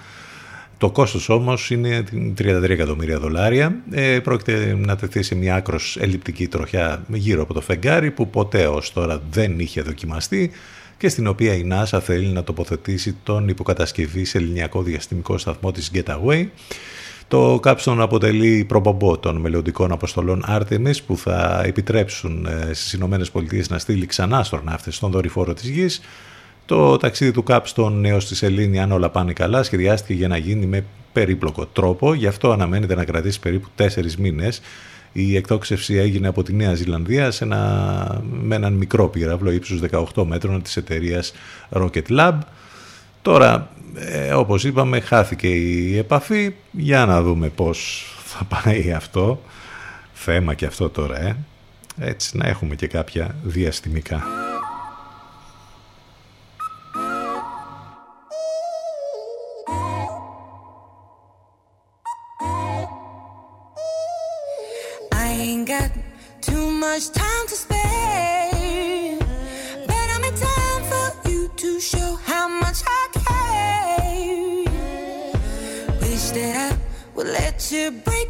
Το 0.79 0.91
κόστος 0.91 1.29
όμως 1.29 1.70
είναι 1.70 2.05
33 2.39 2.68
εκατομμύρια 2.68 3.18
δολάρια. 3.18 3.77
Ε, 3.91 4.20
πρόκειται 4.20 4.77
να 4.79 4.97
τεθεί 4.97 5.23
σε 5.23 5.35
μια 5.35 5.55
άκρος 5.55 5.97
ελλειπτική 6.01 6.49
τροχιά 6.49 7.05
γύρω 7.09 7.43
από 7.43 7.55
το 7.55 7.61
φεγγάρι 7.61 8.11
που 8.11 8.31
ποτέ 8.31 8.66
ως 8.66 8.93
τώρα 8.93 9.23
δεν 9.31 9.59
είχε 9.59 9.83
δοκιμαστεί 9.83 10.51
και 10.99 11.09
στην 11.09 11.27
οποία 11.27 11.55
η 11.55 11.68
NASA 11.73 11.99
θέλει 12.03 12.27
να 12.27 12.45
τοποθετήσει 12.45 13.16
τον 13.23 13.49
υποκατασκευή 13.49 14.25
σε 14.25 14.39
ελληνιακό 14.39 14.83
διαστημικό 14.83 15.39
σταθμό 15.39 15.73
της 15.73 15.91
Getaway. 15.95 16.47
Το 17.33 17.61
Capstone 17.64 17.97
αποτελεί 17.99 18.64
προπομπό 18.64 19.18
των 19.18 19.37
μελλοντικών 19.37 19.93
αποστολών 19.93 20.45
Artemis 20.49 20.97
που 21.07 21.16
θα 21.16 21.62
επιτρέψουν 21.64 22.47
ε, 22.47 22.72
στις 22.72 22.93
Ηνωμένες 22.93 23.30
Πολιτείες 23.30 23.70
να 23.70 23.78
στείλει 23.78 24.07
ξανά 24.07 24.39
αστροναύτες 24.39 24.95
στον 24.95 25.11
δορυφόρο 25.11 25.55
της 25.55 25.68
Γης. 25.68 26.01
Το 26.66 26.97
ταξίδι 26.97 27.30
του 27.30 27.45
Capstone 27.49 28.03
έως 28.05 28.26
τη 28.26 28.35
Σελήνη, 28.35 28.80
αν 28.80 28.93
όλα 28.93 29.11
πάνε 29.11 29.33
καλά, 29.33 29.62
σχεδιάστηκε 29.62 30.14
για 30.14 30.28
να 30.28 30.37
γίνει 30.37 30.66
με 30.66 30.85
περίπλοκο 31.12 31.66
τρόπο. 31.66 32.14
Γι' 32.14 32.26
αυτό 32.26 32.51
αναμένεται 32.51 32.95
να 32.95 33.05
κρατήσει 33.05 33.41
περίπου 33.41 33.68
τέσσερις 33.74 34.16
μήνες. 34.16 34.61
Η 35.12 35.37
εκτόξευση 35.37 35.95
έγινε 35.95 36.28
από 36.28 36.43
τη 36.43 36.53
Νέα 36.53 36.74
Ζηλανδία 36.74 37.30
σε 37.30 37.45
ένα, 37.45 38.22
με 38.43 38.55
έναν 38.55 38.72
μικρό 38.72 39.09
πύραυλο 39.09 39.51
ύψους 39.51 39.80
18 40.14 40.24
μέτρων 40.26 40.62
της 40.62 40.76
εταιρείας 40.76 41.33
Rocket 41.70 42.07
Lab. 42.09 42.39
Τώρα, 43.22 43.70
ε, 43.95 44.32
όπως 44.32 44.64
είπαμε 44.64 45.01
χάθηκε 45.01 45.49
η 45.49 45.99
επαφή. 45.99 46.55
Για 46.70 47.07
να 47.07 47.22
δούμε 47.22 47.49
πώς 47.49 48.07
θα 48.24 48.45
πάει 48.45 48.93
αυτό. 48.93 49.43
Θέμα 50.12 50.55
και 50.55 50.66
αυτό 50.66 50.90
τώρα 50.90 51.20
ε. 51.20 51.36
έτσι 51.99 52.36
να 52.36 52.49
έχουμε 52.49 52.74
και 52.74 52.86
κάποια 52.86 53.34
διαστημικά. 53.43 54.22
to 77.69 77.93
bring 77.93 78.22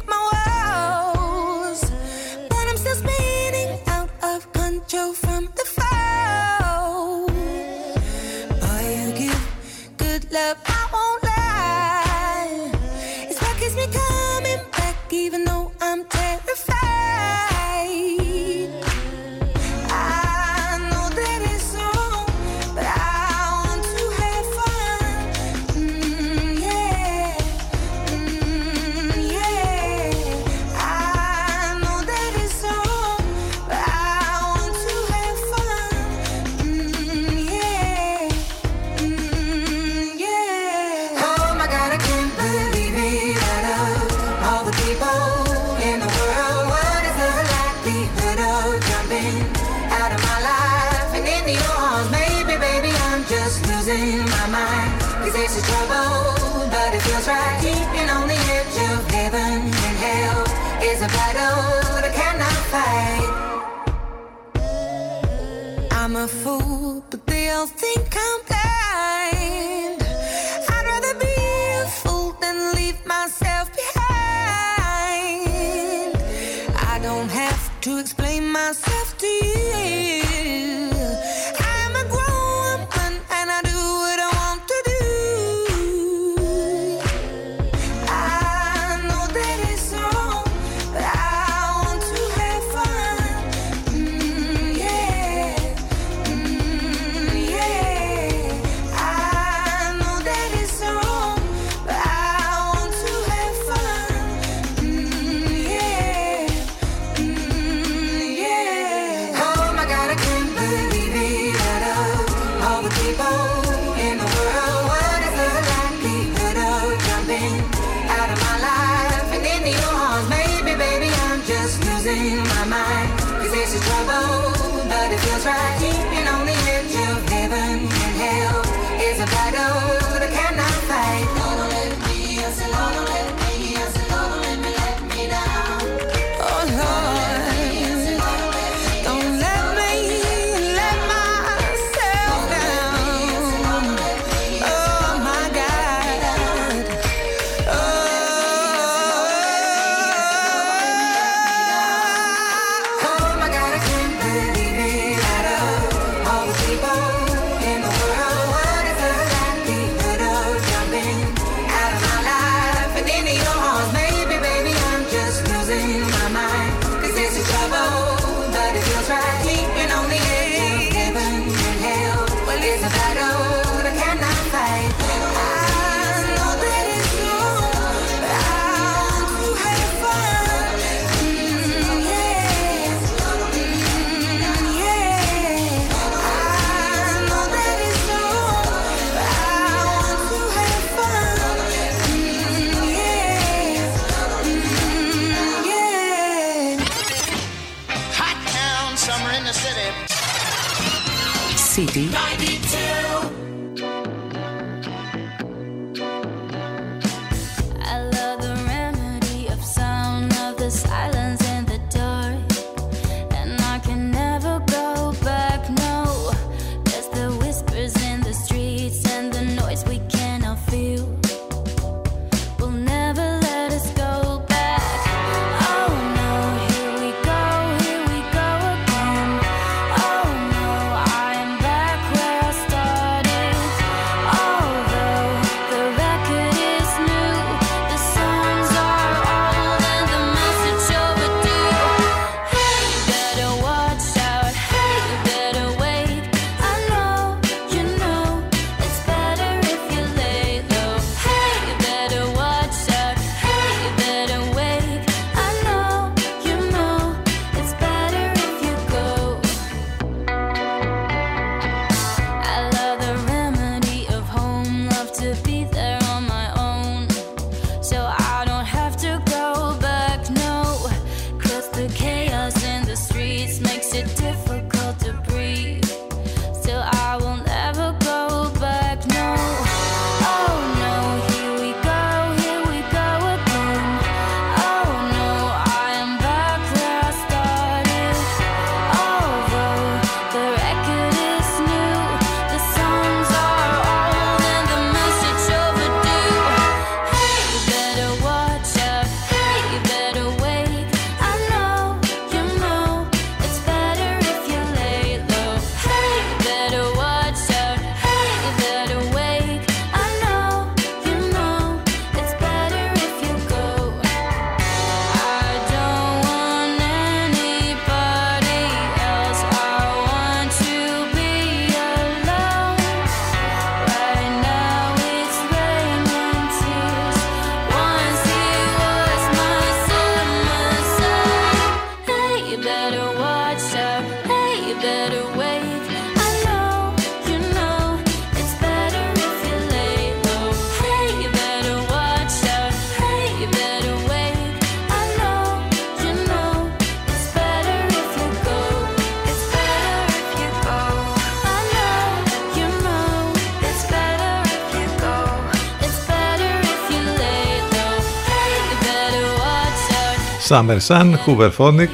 Summer 360.53 360.77
Sun, 360.87 361.13
Hooverphonic 361.25 361.87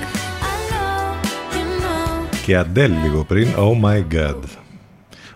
και 2.45 2.60
Adele 2.60 2.91
λίγο 3.03 3.23
πριν, 3.27 3.48
Oh 3.57 3.81
My 3.86 4.03
God. 4.14 4.36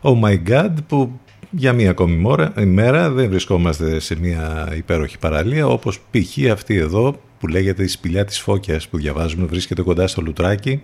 Oh 0.01 0.19
My 0.23 0.37
God 0.49 0.69
που 0.87 1.19
για 1.49 1.73
μία 1.73 1.89
ακόμη 1.89 2.15
μόρα- 2.15 2.53
ημέρα 2.59 3.09
δεν 3.09 3.29
βρισκόμαστε 3.29 3.99
σε 3.99 4.19
μια 4.19 4.73
υπέροχη 4.75 5.17
παραλία 5.19 5.67
όπως 5.67 5.99
π.χ. 6.11 6.51
αυτή 6.51 6.75
εδώ 6.75 7.19
που 7.39 7.47
λέγεται 7.47 7.83
η 7.83 7.87
σπηλιά 7.87 8.25
της 8.25 8.39
Φώκιας 8.39 8.87
που 8.87 8.97
διαβάζουμε 8.97 9.45
βρίσκεται 9.45 9.81
κοντά 9.81 10.07
στο 10.07 10.21
Λουτράκι 10.21 10.81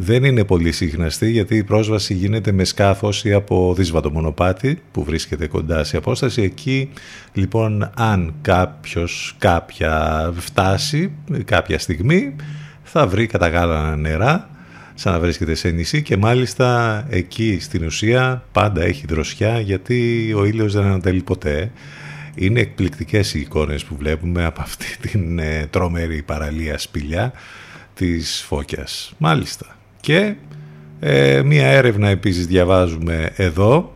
δεν 0.00 0.24
είναι 0.24 0.44
πολύ 0.44 0.72
συχναστή 0.72 1.30
γιατί 1.30 1.56
η 1.56 1.64
πρόσβαση 1.64 2.14
γίνεται 2.14 2.52
με 2.52 2.64
σκάφος 2.64 3.24
ή 3.24 3.32
από 3.32 3.74
δύσβατο 3.76 4.10
μονοπάτι 4.10 4.82
που 4.92 5.04
βρίσκεται 5.04 5.46
κοντά 5.46 5.84
σε 5.84 5.96
απόσταση. 5.96 6.42
Εκεί 6.42 6.90
λοιπόν 7.32 7.90
αν 7.96 8.34
κάποιος 8.40 9.34
κάποια 9.38 10.32
φτάσει 10.36 11.12
κάποια 11.44 11.78
στιγμή 11.78 12.36
θα 12.82 13.06
βρει 13.06 13.26
κατά 13.26 13.48
γάλανα 13.48 13.96
νερά 13.96 14.50
σαν 14.94 15.12
να 15.12 15.18
βρίσκεται 15.18 15.54
σε 15.54 15.68
νησί 15.68 16.02
και 16.02 16.16
μάλιστα 16.16 17.04
εκεί 17.10 17.58
στην 17.60 17.84
ουσία 17.84 18.44
πάντα 18.52 18.82
έχει 18.82 19.06
δροσιά 19.08 19.60
γιατί 19.60 20.32
ο 20.36 20.44
ήλιος 20.44 20.72
δεν 20.72 20.84
ανατελεί 20.84 21.22
ποτέ. 21.22 21.70
Είναι 22.34 22.60
εκπληκτικές 22.60 23.34
οι 23.34 23.40
εικόνες 23.40 23.84
που 23.84 23.96
βλέπουμε 23.96 24.44
από 24.44 24.60
αυτή 24.60 24.96
την 25.10 25.38
ε, 25.38 25.66
τρομερή 25.70 26.22
παραλία 26.22 26.78
σπηλιά 26.78 27.32
της 27.94 28.44
Φώκιας. 28.46 29.12
Μάλιστα. 29.18 29.77
Και 30.08 30.34
ε, 31.00 31.42
μία 31.42 31.66
έρευνα 31.66 32.08
επίσης 32.08 32.46
διαβάζουμε 32.46 33.30
εδώ 33.36 33.92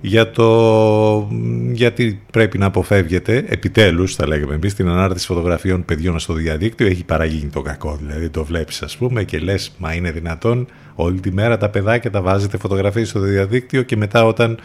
για 0.00 0.30
το 0.30 1.28
γιατί 1.72 2.22
πρέπει 2.30 2.58
να 2.58 2.66
αποφεύγεται 2.66 3.44
επιτέλους 3.48 4.14
θα 4.14 4.26
λέγαμε 4.26 4.54
εμείς 4.54 4.74
την 4.74 4.88
ανάρτηση 4.88 5.26
φωτογραφιών 5.26 5.84
παιδιών 5.84 6.18
στο 6.18 6.32
διαδίκτυο. 6.32 6.86
Έχει 6.86 7.04
παραγίνει 7.04 7.50
το 7.50 7.62
κακό 7.62 7.98
δηλαδή 8.02 8.28
το 8.28 8.44
βλέπεις 8.44 8.82
ας 8.82 8.96
πούμε 8.96 9.24
και 9.24 9.38
λες 9.38 9.74
μα 9.78 9.94
είναι 9.94 10.10
δυνατόν 10.10 10.66
όλη 10.94 11.20
τη 11.20 11.32
μέρα 11.32 11.56
τα 11.56 11.70
παιδάκια 11.70 12.10
τα 12.10 12.22
βάζετε 12.22 12.58
φωτογραφίες 12.58 13.08
στο 13.08 13.20
διαδίκτυο 13.20 13.82
και 13.82 13.96
μετά 13.96 14.24
όταν 14.24 14.58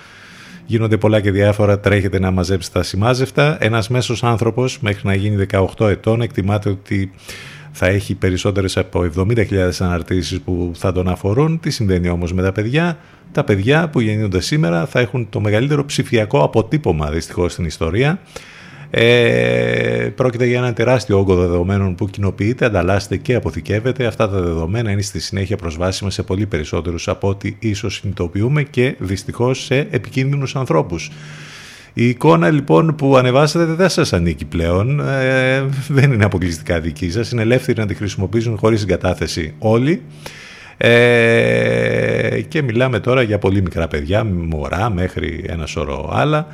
γίνονται 0.65 0.97
πολλά 0.97 1.19
και 1.19 1.31
διάφορα 1.31 1.79
τρέχετε 1.79 2.19
να 2.19 2.31
μαζέψετε 2.31 2.79
τα 2.79 2.85
σημάζευτα 2.85 3.57
ένας 3.59 3.89
μέσος 3.89 4.23
άνθρωπος 4.23 4.79
μέχρι 4.79 5.07
να 5.07 5.15
γίνει 5.15 5.45
18 5.77 5.89
ετών 5.89 6.21
εκτιμάται 6.21 6.69
ότι 6.69 7.11
θα 7.71 7.87
έχει 7.87 8.15
περισσότερες 8.15 8.77
από 8.77 9.09
70.000 9.15 9.69
αναρτήσεις 9.79 10.39
που 10.39 10.71
θα 10.75 10.91
τον 10.91 11.07
αφορούν. 11.07 11.59
Τι 11.59 11.69
συμβαίνει 11.69 12.09
όμως 12.09 12.33
με 12.33 12.41
τα 12.41 12.51
παιδιά; 12.51 12.97
Τα 13.31 13.43
παιδιά 13.43 13.89
που 13.89 13.99
γεννιούνται 13.99 14.41
σήμερα 14.41 14.85
θα 14.85 14.99
έχουν 14.99 15.29
το 15.29 15.39
μεγαλύτερο 15.39 15.85
ψηφιακό 15.85 16.43
αποτύπωμα 16.43 17.09
δυστυχώς 17.09 17.51
στην 17.51 17.65
ιστορία. 17.65 18.19
Ε, 18.91 20.11
πρόκειται 20.15 20.45
για 20.45 20.57
ένα 20.57 20.73
τεράστιο 20.73 21.19
όγκο 21.19 21.35
δεδομένων 21.35 21.95
που 21.95 22.07
κοινοποιείται, 22.07 22.65
ανταλλάσσεται 22.65 23.17
και 23.17 23.35
αποθηκεύεται. 23.35 24.05
Αυτά 24.05 24.29
τα 24.29 24.39
δεδομένα 24.41 24.91
είναι 24.91 25.01
στη 25.01 25.19
συνέχεια 25.19 25.57
προσβάσιμα 25.57 26.09
σε 26.09 26.23
πολύ 26.23 26.45
περισσότερους 26.45 27.07
από 27.07 27.27
ό,τι 27.27 27.55
ίσως 27.59 27.95
συνειδητοποιούμε 27.95 28.63
και 28.63 28.95
δυστυχώς 28.99 29.63
σε 29.63 29.77
επικίνδυνους 29.77 30.55
ανθρώπους. 30.55 31.11
Η 31.93 32.09
εικόνα 32.09 32.49
λοιπόν 32.49 32.95
που 32.95 33.17
ανεβάσατε 33.17 33.65
δεν 33.65 33.89
σας 33.89 34.13
ανήκει 34.13 34.45
πλέον, 34.45 34.99
ε, 34.99 35.63
δεν 35.87 36.11
είναι 36.11 36.25
αποκλειστικά 36.25 36.79
δική 36.79 37.11
σας, 37.11 37.31
είναι 37.31 37.41
ελεύθεροι 37.41 37.79
να 37.79 37.85
τη 37.85 37.93
χρησιμοποιήσουν 37.93 38.57
χωρίς 38.57 38.79
συγκατάθεση 38.79 39.53
όλοι. 39.59 40.01
Ε, 40.77 42.41
και 42.47 42.61
μιλάμε 42.61 42.99
τώρα 42.99 43.21
για 43.21 43.39
πολύ 43.39 43.61
μικρά 43.61 43.87
παιδιά, 43.87 44.23
μωρά 44.23 44.89
μέχρι 44.89 45.45
ένα 45.47 45.65
σωρό 45.65 46.09
άλλα. 46.13 46.47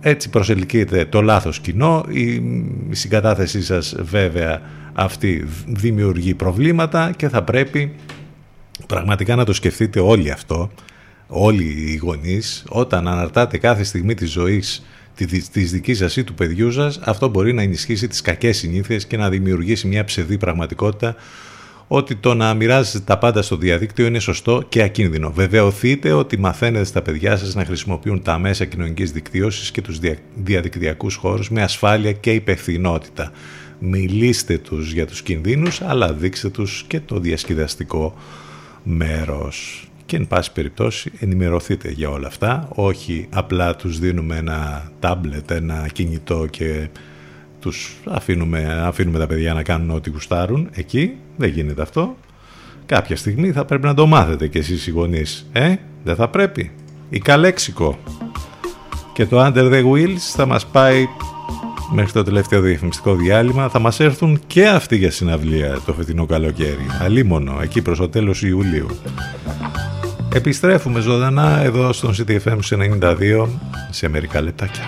Έτσι 0.00 0.30
προσελκύεται 0.30 1.04
το 1.04 1.22
λάθος 1.22 1.58
κοινό, 1.58 2.04
η 2.08 2.42
συγκατάθεσή 2.90 3.62
σας 3.62 3.96
βέβαια 3.98 4.60
αυτή 4.92 5.44
δημιουργεί 5.66 6.34
προβλήματα 6.34 7.12
και 7.16 7.28
θα 7.28 7.42
πρέπει 7.42 7.92
πραγματικά 8.86 9.36
να 9.36 9.44
το 9.44 9.52
σκεφτείτε 9.52 10.00
όλοι 10.00 10.30
αυτό, 10.30 10.70
όλοι 11.28 11.64
οι 11.64 11.96
γονείς, 11.96 12.64
όταν 12.68 13.08
αναρτάτε 13.08 13.58
κάθε 13.58 13.84
στιγμή 13.84 14.14
της 14.14 14.30
ζωής 14.30 14.82
τη- 15.14 15.48
της 15.48 15.70
δικής 15.70 15.98
σας 15.98 16.16
ή 16.16 16.24
του 16.24 16.34
παιδιού 16.34 16.72
σας, 16.72 16.98
αυτό 17.04 17.28
μπορεί 17.28 17.52
να 17.52 17.62
ενισχύσει 17.62 18.08
τις 18.08 18.20
κακές 18.20 18.56
συνήθειες 18.56 19.06
και 19.06 19.16
να 19.16 19.28
δημιουργήσει 19.28 19.86
μια 19.86 20.04
ψευδή 20.04 20.38
πραγματικότητα 20.38 21.14
ότι 21.90 22.14
το 22.14 22.34
να 22.34 22.54
μοιράζετε 22.54 23.00
τα 23.00 23.18
πάντα 23.18 23.42
στο 23.42 23.56
διαδίκτυο 23.56 24.06
είναι 24.06 24.18
σωστό 24.18 24.62
και 24.68 24.82
ακίνδυνο. 24.82 25.30
Βεβαιωθείτε 25.30 26.12
ότι 26.12 26.38
μαθαίνετε 26.38 26.84
στα 26.84 27.02
παιδιά 27.02 27.36
σας 27.36 27.54
να 27.54 27.64
χρησιμοποιούν 27.64 28.22
τα 28.22 28.38
μέσα 28.38 28.64
κοινωνικής 28.64 29.12
δικτύωσης 29.12 29.70
και 29.70 29.82
τους 29.82 29.98
δια- 29.98 30.18
διαδικτυακούς 30.34 31.14
χώρους 31.14 31.50
με 31.50 31.62
ασφάλεια 31.62 32.12
και 32.12 32.32
υπευθυνότητα. 32.32 33.32
Μιλήστε 33.78 34.58
τους 34.58 34.92
για 34.92 35.06
τους 35.06 35.22
κινδύνους, 35.22 35.80
αλλά 35.82 36.12
δείξτε 36.12 36.48
τους 36.48 36.84
και 36.88 37.00
το 37.00 37.18
διασκεδαστικό 37.20 38.14
μέρος. 38.82 39.87
Και 40.08 40.16
εν 40.16 40.26
πάση 40.26 40.52
περιπτώσει 40.52 41.12
ενημερωθείτε 41.18 41.90
για 41.90 42.10
όλα 42.10 42.26
αυτά, 42.26 42.68
όχι 42.74 43.26
απλά 43.30 43.76
τους 43.76 43.98
δίνουμε 43.98 44.36
ένα 44.36 44.90
τάμπλετ, 45.00 45.50
ένα 45.50 45.88
κινητό 45.92 46.46
και 46.50 46.88
τους 47.60 47.96
αφήνουμε, 48.04 48.82
αφήνουμε 48.84 49.18
τα 49.18 49.26
παιδιά 49.26 49.54
να 49.54 49.62
κάνουν 49.62 49.90
ό,τι 49.90 50.10
γουστάρουν. 50.10 50.68
Εκεί 50.72 51.14
δεν 51.36 51.50
γίνεται 51.50 51.82
αυτό. 51.82 52.16
Κάποια 52.86 53.16
στιγμή 53.16 53.52
θα 53.52 53.64
πρέπει 53.64 53.86
να 53.86 53.94
το 53.94 54.06
μάθετε 54.06 54.48
κι 54.48 54.58
εσείς 54.58 54.86
οι 54.86 54.90
γονείς. 54.90 55.48
Ε, 55.52 55.74
δεν 56.04 56.14
θα 56.14 56.28
πρέπει. 56.28 56.70
Η 57.10 57.18
καλέξικο. 57.18 57.98
Και 59.12 59.26
το 59.26 59.44
Under 59.44 59.72
the 59.72 59.84
Wheels 59.92 60.18
θα 60.18 60.46
μας 60.46 60.66
πάει 60.66 61.06
μέχρι 61.92 62.12
το 62.12 62.22
τελευταίο 62.22 62.60
διαφημιστικό 62.60 63.14
διάλειμμα. 63.14 63.68
Θα 63.68 63.78
μας 63.78 64.00
έρθουν 64.00 64.40
και 64.46 64.68
αυτοί 64.68 64.96
για 64.96 65.10
συναυλία 65.10 65.80
το 65.86 65.92
φετινό 65.92 66.26
καλοκαίρι. 66.26 66.86
Αλίμονο, 67.00 67.58
εκεί 67.62 67.82
προς 67.82 67.98
το 67.98 68.08
τέλος 68.08 68.42
Ιουλίου. 68.42 68.86
Επιστρέφουμε 70.38 71.00
ζωντανά 71.00 71.60
εδώ 71.62 71.92
στον 71.92 72.14
CTFM 72.16 72.58
92 73.00 73.48
σε 73.90 74.08
μερικά 74.08 74.40
λεπτάκια. 74.40 74.82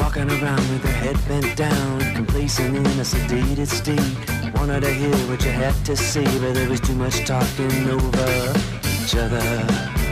Walking 0.00 0.30
around 0.36 0.64
with 0.72 0.84
her 0.88 0.96
head 1.02 1.18
bent 1.28 1.50
down, 1.66 1.92
complacent 2.18 2.74
in 2.76 2.96
a 3.04 3.06
sedated 3.12 3.70
state. 3.80 4.16
Wanted 4.56 4.80
to 4.86 4.92
hear 5.00 5.18
what 5.28 5.40
you 5.46 5.52
had 5.62 5.76
to 5.88 5.94
say, 6.10 6.28
but 6.42 6.52
there 6.56 6.68
was 6.72 6.80
too 6.88 6.98
much 7.04 7.16
talking 7.32 7.76
over 7.96 8.30
each 8.94 9.14
other. 9.24 10.03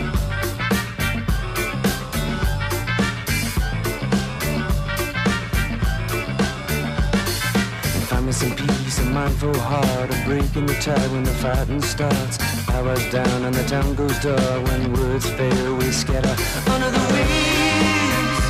Me 8.32 8.38
some 8.38 8.56
peace, 8.56 8.98
a 8.98 9.04
mindful 9.10 9.54
heart, 9.58 10.08
a 10.08 10.24
break 10.24 10.56
in 10.56 10.64
the 10.64 10.72
tide 10.80 11.10
when 11.12 11.22
the 11.22 11.30
fighting 11.32 11.82
starts. 11.82 12.38
Hours 12.70 13.04
down 13.10 13.44
and 13.44 13.54
the 13.54 13.62
town 13.64 13.94
goes 13.94 14.18
dark 14.20 14.64
when 14.68 14.90
words 14.94 15.28
fail, 15.32 15.76
we 15.76 15.92
scatter 15.92 16.34
under 16.72 16.90
the 16.90 16.98
wheels 17.12 18.40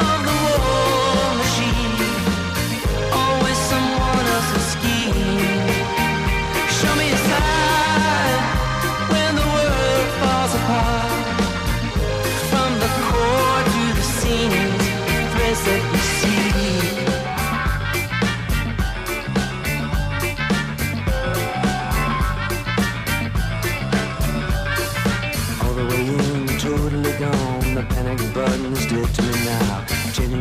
of 0.00 0.24
the 0.26 0.47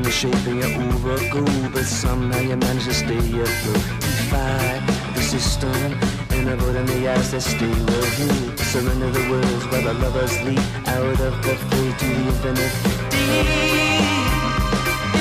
Shape 0.09 0.33
of 0.33 0.47
your 0.47 0.65
overcoat, 0.81 1.73
but 1.73 1.85
somehow 1.85 2.39
you 2.39 2.55
manage 2.55 2.85
to 2.85 2.93
stay 2.93 3.17
afloat. 3.17 3.83
Defy 3.99 4.81
the 5.13 5.21
system, 5.21 5.93
and 6.31 6.49
avoid 6.49 6.75
in 6.75 6.85
the 6.87 7.07
eyes 7.09 7.29
that 7.31 7.41
stay 7.41 7.69
well 7.69 8.05
hid. 8.17 8.57
Surrender 8.57 9.11
the 9.11 9.29
words 9.29 9.65
while 9.67 9.83
the 9.83 9.93
lovers 9.93 10.33
leap 10.41 10.59
out 10.87 11.21
of 11.21 11.43
the 11.43 11.55
fate 11.69 11.99
to 11.99 12.05
the 12.05 12.15
infinite. 12.31 12.73
Deep 13.11 13.47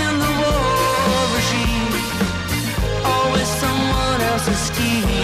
in 0.03 0.15
the 0.23 0.33
war 0.41 1.21
regime, 1.35 1.95
always 3.05 3.49
someone 3.61 4.21
else's 4.23 4.59
schemes. 4.69 5.16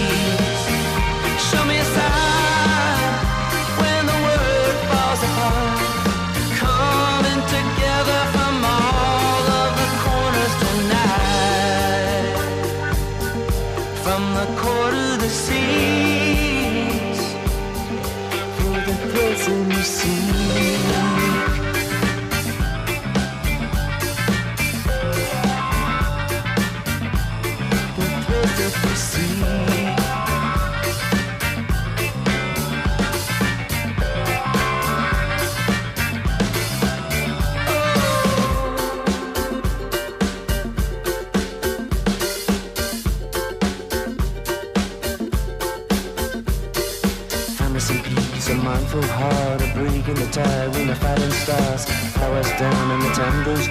assume 19.43 19.83
sim. 19.83 20.22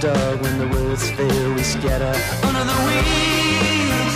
Dark. 0.02 0.42
When 0.42 0.58
the 0.58 0.68
words 0.68 1.10
fail, 1.12 1.54
we 1.54 1.62
scatter 1.62 2.16
under 2.48 2.64
the 2.72 2.80
wings 2.90 4.16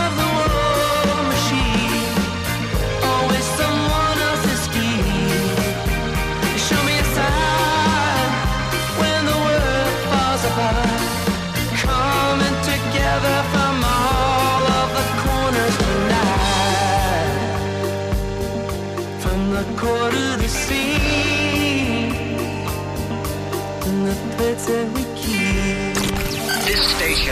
of 0.00 0.10
the 0.20 0.28
war 0.36 1.22
machine. 1.32 2.04
Always 3.02 3.46
someone 3.60 4.18
else's 4.28 4.60
scheme. 4.68 5.56
Show 6.66 6.80
me 6.88 6.94
a 7.00 7.06
sign 7.16 8.28
when 9.00 9.20
the 9.30 9.38
world 9.46 9.92
falls 10.04 10.42
apart. 10.50 11.00
Coming 11.86 12.56
together 12.72 13.36
from 13.52 13.74
all 13.96 14.62
of 14.80 14.88
the 14.98 15.06
corners 15.24 15.76
tonight. 15.84 17.40
From 19.22 19.40
the 19.56 19.64
core 19.80 20.10
to 20.10 20.26
the 20.42 20.48
sea. 20.48 20.84
And 23.86 23.98
the 24.08 24.14
threads 24.36 24.66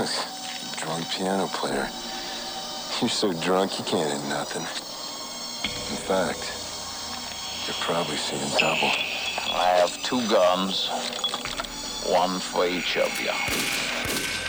Drunk 0.78 1.10
piano 1.10 1.46
player. 1.48 1.86
You're 3.00 3.10
so 3.10 3.34
drunk 3.34 3.78
you 3.78 3.84
can't 3.84 4.10
hit 4.10 4.28
nothing. 4.30 4.62
In 4.62 6.00
fact, 6.08 6.40
you're 7.66 7.76
probably 7.84 8.16
seeing 8.16 8.40
double. 8.58 8.92
I 9.54 9.76
have 9.76 10.02
two 10.02 10.26
guns, 10.30 10.88
one 12.08 12.40
for 12.40 12.66
each 12.66 12.96
of 12.96 13.20
you. 13.20 14.39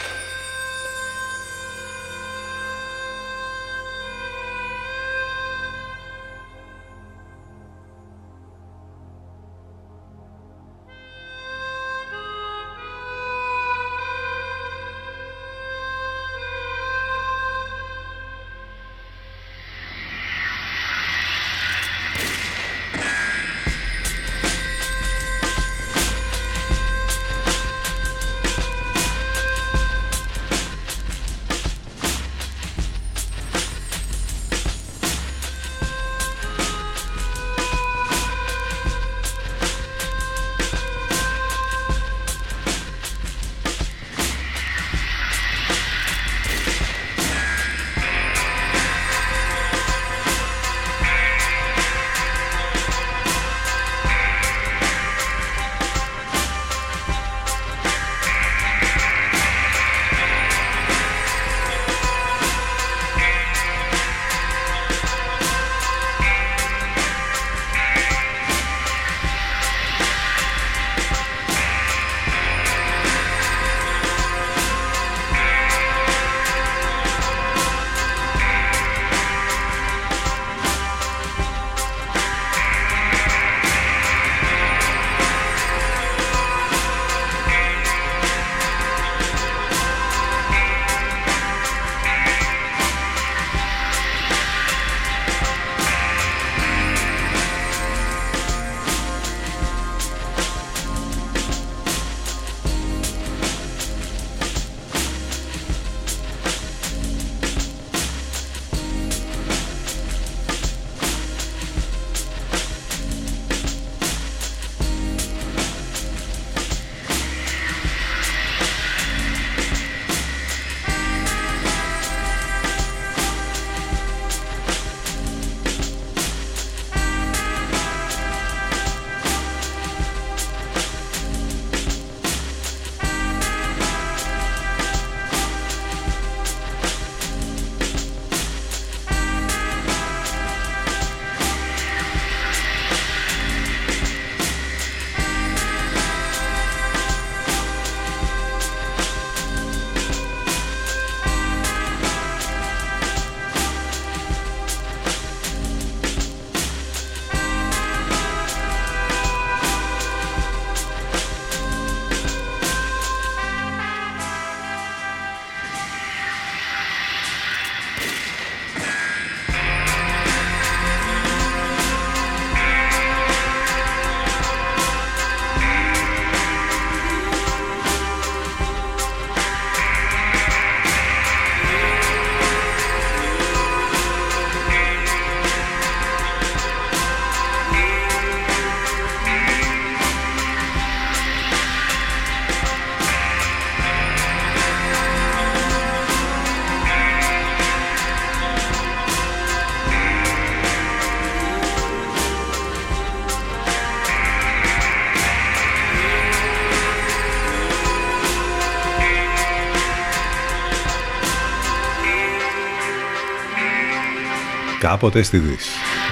Κάποτε 214.91 215.22
στη 215.22 215.38
Δύση. 215.38 215.69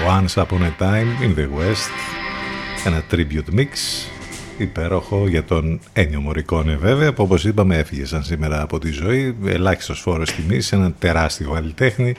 Once 0.08 0.42
Upon 0.42 0.62
a 0.62 0.82
Time 0.82 1.24
in 1.24 1.38
the 1.38 1.44
West, 1.58 1.90
ένα 2.84 3.02
tribute 3.10 3.58
mix. 3.58 3.66
Υπέροχο 4.58 5.28
για 5.28 5.44
τον 5.44 5.80
Ένιο 5.92 6.20
Μωρικόνε 6.20 6.76
βέβαια 6.76 7.12
που 7.12 7.22
όπως 7.22 7.44
είπαμε 7.44 7.76
έφυγε 7.76 8.04
σαν 8.04 8.22
σήμερα 8.22 8.62
από 8.62 8.78
τη 8.78 8.90
ζωή. 8.90 9.36
Ελάχιστος 9.46 10.00
φόρος 10.00 10.32
τιμής, 10.32 10.72
ένα 10.72 10.92
τεράστιο 10.98 11.50
καλλιτέχνη 11.50 12.14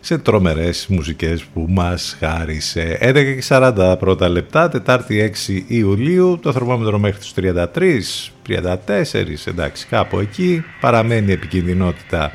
σε 0.00 0.18
τρομερές 0.18 0.86
μουσικές 0.88 1.42
που 1.42 1.66
μας 1.68 2.16
χάρισε. 2.18 2.98
11.40 3.48 3.96
πρώτα 3.98 4.28
λεπτά 4.28 4.68
Τετάρτη 4.68 5.32
6 5.46 5.62
Ιουλίου 5.66 6.38
το 6.42 6.52
θερμόμετρο 6.52 6.98
μέχρι 6.98 7.18
τους 7.18 7.32
33 7.36 8.32
34 8.46 9.46
εντάξει 9.46 9.86
κάπου 9.86 10.18
εκεί. 10.18 10.64
Παραμένει 10.80 11.32
επικινδυνότητα 11.32 12.32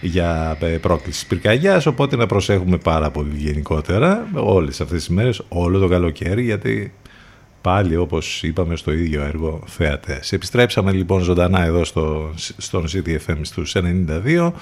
για 0.00 0.56
ε, 0.60 0.66
πρόκληση 0.66 1.26
πυρκαγιάς 1.26 1.86
οπότε 1.86 2.16
να 2.16 2.26
προσέχουμε 2.26 2.76
πάρα 2.76 3.10
πολύ 3.10 3.36
γενικότερα 3.36 4.26
όλες 4.34 4.80
αυτές 4.80 4.98
τις 4.98 5.08
μέρες 5.08 5.42
όλο 5.48 5.78
το 5.78 5.88
καλοκαίρι 5.88 6.42
γιατί 6.42 6.92
πάλι 7.60 7.96
όπως 7.96 8.42
είπαμε 8.42 8.76
στο 8.76 8.92
ίδιο 8.92 9.22
έργο 9.22 9.62
θεατές. 9.66 10.32
Επιστρέψαμε 10.32 10.92
λοιπόν 10.92 11.20
ζωντανά 11.20 11.64
εδώ 11.64 11.84
στο, 11.84 12.30
στον 12.56 12.84
CTFM 12.92 13.38
στους 13.42 13.76
92 14.26 14.52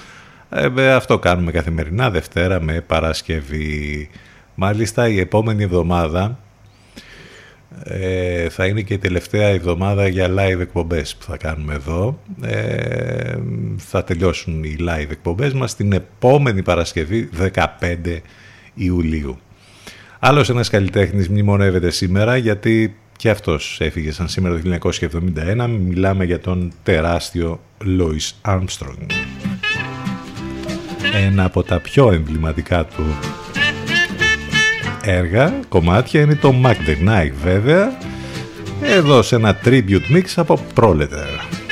ε, 0.49 0.91
αυτό 0.93 1.19
κάνουμε 1.19 1.51
καθημερινά 1.51 2.09
Δευτέρα 2.09 2.61
με 2.61 2.81
Παρασκευή. 2.81 4.09
Μάλιστα 4.55 5.07
η 5.07 5.19
επόμενη 5.19 5.63
εβδομάδα 5.63 6.39
ε, 7.83 8.49
θα 8.49 8.65
είναι 8.65 8.81
και 8.81 8.93
η 8.93 8.97
τελευταία 8.97 9.47
εβδομάδα 9.47 10.07
για 10.07 10.27
live 10.29 10.59
εκπομπές 10.59 11.15
που 11.15 11.23
θα 11.23 11.37
κάνουμε 11.37 11.73
εδώ. 11.73 12.19
Ε, 12.41 13.35
θα 13.77 14.03
τελειώσουν 14.03 14.63
οι 14.63 14.75
live 14.79 15.11
εκπομπές 15.11 15.53
μας 15.53 15.75
την 15.75 15.91
επόμενη 15.93 16.63
Παρασκευή 16.63 17.29
15 17.53 17.65
Ιουλίου. 18.73 19.37
Άλλος 20.19 20.49
ένας 20.49 20.69
καλλιτέχνης 20.69 21.29
μνημονεύεται 21.29 21.89
σήμερα 21.89 22.37
γιατί 22.37 22.95
και 23.17 23.29
αυτός 23.29 23.77
έφυγε 23.81 24.11
σαν 24.11 24.27
σήμερα 24.27 24.59
το 24.59 24.89
1971. 25.59 25.69
Μιλάμε 25.79 26.25
για 26.25 26.39
τον 26.39 26.71
τεράστιο 26.83 27.59
Louis 27.83 28.51
Armstrong 28.51 29.05
ένα 31.13 31.43
από 31.43 31.63
τα 31.63 31.79
πιο 31.79 32.11
εμβληματικά 32.11 32.85
του 32.85 33.03
έργα, 35.07 35.59
κομμάτια 35.69 36.21
είναι 36.21 36.35
το 36.35 36.53
Mac 36.63 36.75
the 36.75 37.07
Knife 37.07 37.33
βέβαια 37.43 37.97
εδώ 38.81 39.21
σε 39.21 39.35
ένα 39.35 39.59
tribute 39.65 40.15
mix 40.15 40.23
από 40.35 40.59
Proletar. 40.75 41.66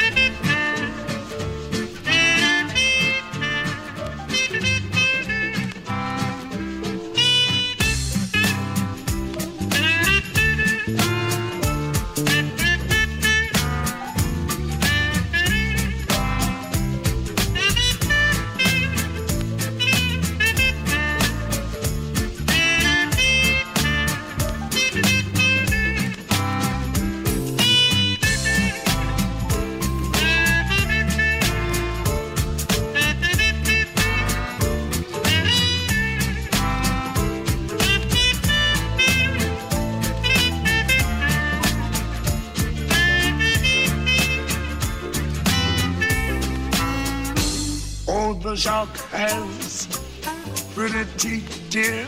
Dear, 51.70 52.08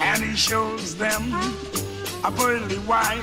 and 0.00 0.22
he 0.22 0.36
shows 0.36 0.96
them 0.96 1.22
a 2.24 2.30
pearly 2.30 2.76
white. 2.86 3.22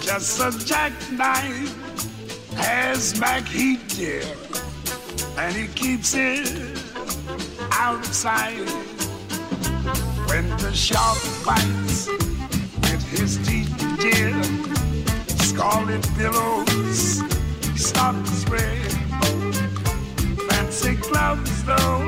Just 0.00 0.40
a 0.40 0.50
jackknife 0.64 1.74
has 2.54 3.18
back 3.18 3.46
heat, 3.46 3.80
dear, 3.88 4.22
and 5.38 5.54
he 5.56 5.66
keeps 5.74 6.14
it 6.14 6.78
out 7.72 7.98
of 7.98 8.14
sight. 8.14 8.68
When 10.28 10.48
the 10.58 10.72
shark 10.72 11.18
bites 11.44 12.08
with 12.08 13.04
his 13.10 13.38
teeth, 13.46 13.74
dear, 13.98 14.32
scarlet 15.38 16.06
billows 16.16 17.22
start 17.74 18.16
to 18.24 18.32
spread. 18.32 18.92
Fancy 20.48 20.94
gloves 20.96 21.64
though, 21.64 21.99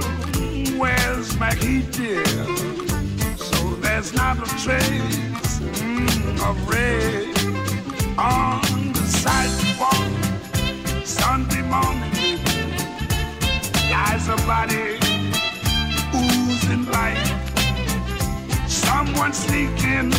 where's 1.38 1.62
he 1.62 1.82
did. 1.82 2.26
So 3.36 3.74
there's 3.80 4.12
not 4.12 4.38
a 4.38 4.48
trace 4.62 5.60
mm, 5.60 6.40
of 6.48 6.56
red 6.68 7.28
on 8.18 8.92
the 8.92 9.06
sidewalk. 9.06 10.12
Sunday 11.04 11.62
morning 11.62 12.38
lies 13.90 14.28
a 14.28 14.36
body 14.46 14.98
oozing 16.14 16.86
light. 16.86 17.26
Someone 18.66 19.32
sneaking 19.32 20.12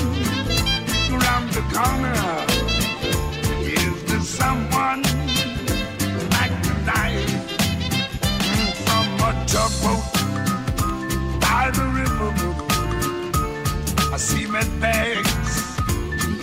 around 1.13 1.51
the 1.57 1.63
corner. 1.73 2.17
Is 3.61 4.03
there 4.05 4.21
someone 4.21 5.01
like 6.35 6.55
the 6.67 6.75
knife 6.85 7.31
from 8.85 9.05
a 9.29 9.45
tugboat 9.45 10.12
I 14.13 14.17
see 14.17 14.45
men 14.45 14.79
bags 14.79 15.75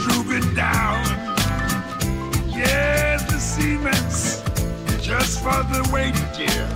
drooping 0.02 0.56
down. 0.56 1.04
Yes, 2.48 3.22
the 3.30 3.38
cement's 3.38 4.42
just 5.00 5.38
for 5.38 5.62
the 5.70 5.88
weight, 5.92 6.16
dear. 6.36 6.66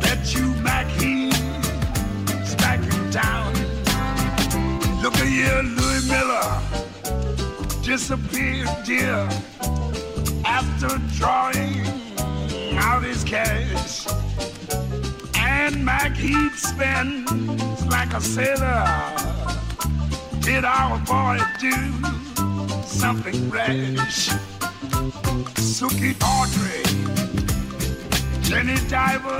Bet 0.00 0.32
you 0.36 0.54
Mac 0.62 0.86
he's 0.86 1.34
back 2.54 2.78
in 2.78 3.10
town. 3.10 3.52
Look 5.02 5.16
at 5.16 5.26
here, 5.26 5.62
Louis 5.64 6.08
Miller 6.08 6.62
disappeared, 7.82 8.68
dear, 8.84 9.28
after 10.44 10.96
drawing 11.16 11.82
out 12.78 13.02
his 13.02 13.24
cash. 13.24 14.06
And 15.34 15.84
Mac 15.84 16.16
he'd 16.16 16.52
spend 16.52 17.28
like 17.90 18.14
a 18.14 18.20
sailor. 18.20 19.37
Did 20.48 20.64
our 20.64 20.96
boy 21.00 21.38
do 21.60 21.72
something 22.82 23.50
rash? 23.50 24.30
Suki 25.60 26.16
Audrey, 26.24 26.82
Jenny 28.40 28.76
Diver, 28.88 29.38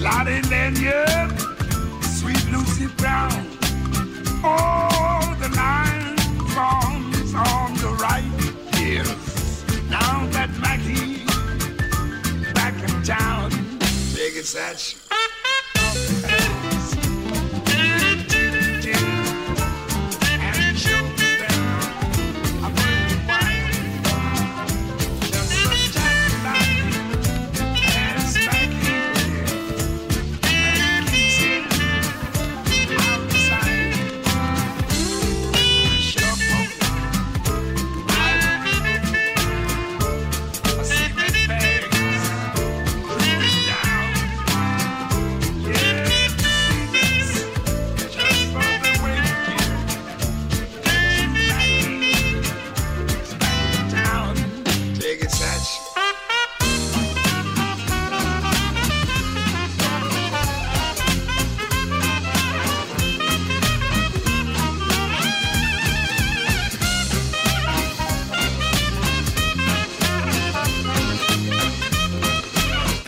Lottie 0.00 0.40
Lanyard, 0.48 1.38
Sweet 2.02 2.42
Lucy 2.50 2.86
Brown. 2.96 3.46
All 4.42 5.34
the 5.34 5.50
nine 5.50 6.16
songs 6.56 7.34
on 7.34 7.74
the 7.74 7.94
right. 8.00 8.32
Yes. 8.80 9.62
Now 9.90 10.26
that 10.30 10.48
Mackie 10.58 11.26
back 12.54 12.82
in 12.82 13.02
town, 13.02 13.50
Big 14.14 14.42
Satch. 14.42 14.99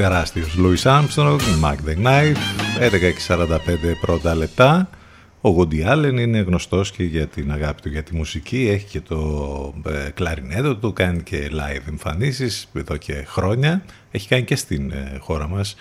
Τεράστιος 0.02 0.56
Louis 0.58 0.82
Armstrong, 0.82 1.40
Mark 1.62 1.76
the 1.88 2.04
Knife, 2.04 2.36
11.45 3.28 3.56
πρώτα 4.00 4.34
λεπτά. 4.34 4.88
Ο 5.40 5.56
Woody 5.58 5.92
Allen 5.92 6.18
είναι 6.18 6.38
γνωστός 6.38 6.90
και 6.90 7.04
για 7.04 7.26
την 7.26 7.52
αγάπη 7.52 7.82
του 7.82 7.88
για 7.88 8.02
τη 8.02 8.14
μουσική, 8.14 8.68
έχει 8.72 8.86
και 8.86 9.00
το 9.00 9.74
ε, 9.86 10.10
κλαρινέτο 10.10 10.76
του, 10.76 10.92
κάνει 10.92 11.22
και 11.22 11.50
live 11.52 11.88
εμφανίσεις 11.88 12.68
εδώ 12.74 12.96
και 12.96 13.24
χρόνια, 13.26 13.84
έχει 14.10 14.28
κάνει 14.28 14.42
και 14.42 14.56
στην 14.56 14.90
ε, 14.90 15.16
χώρα 15.20 15.48
μας 15.48 15.76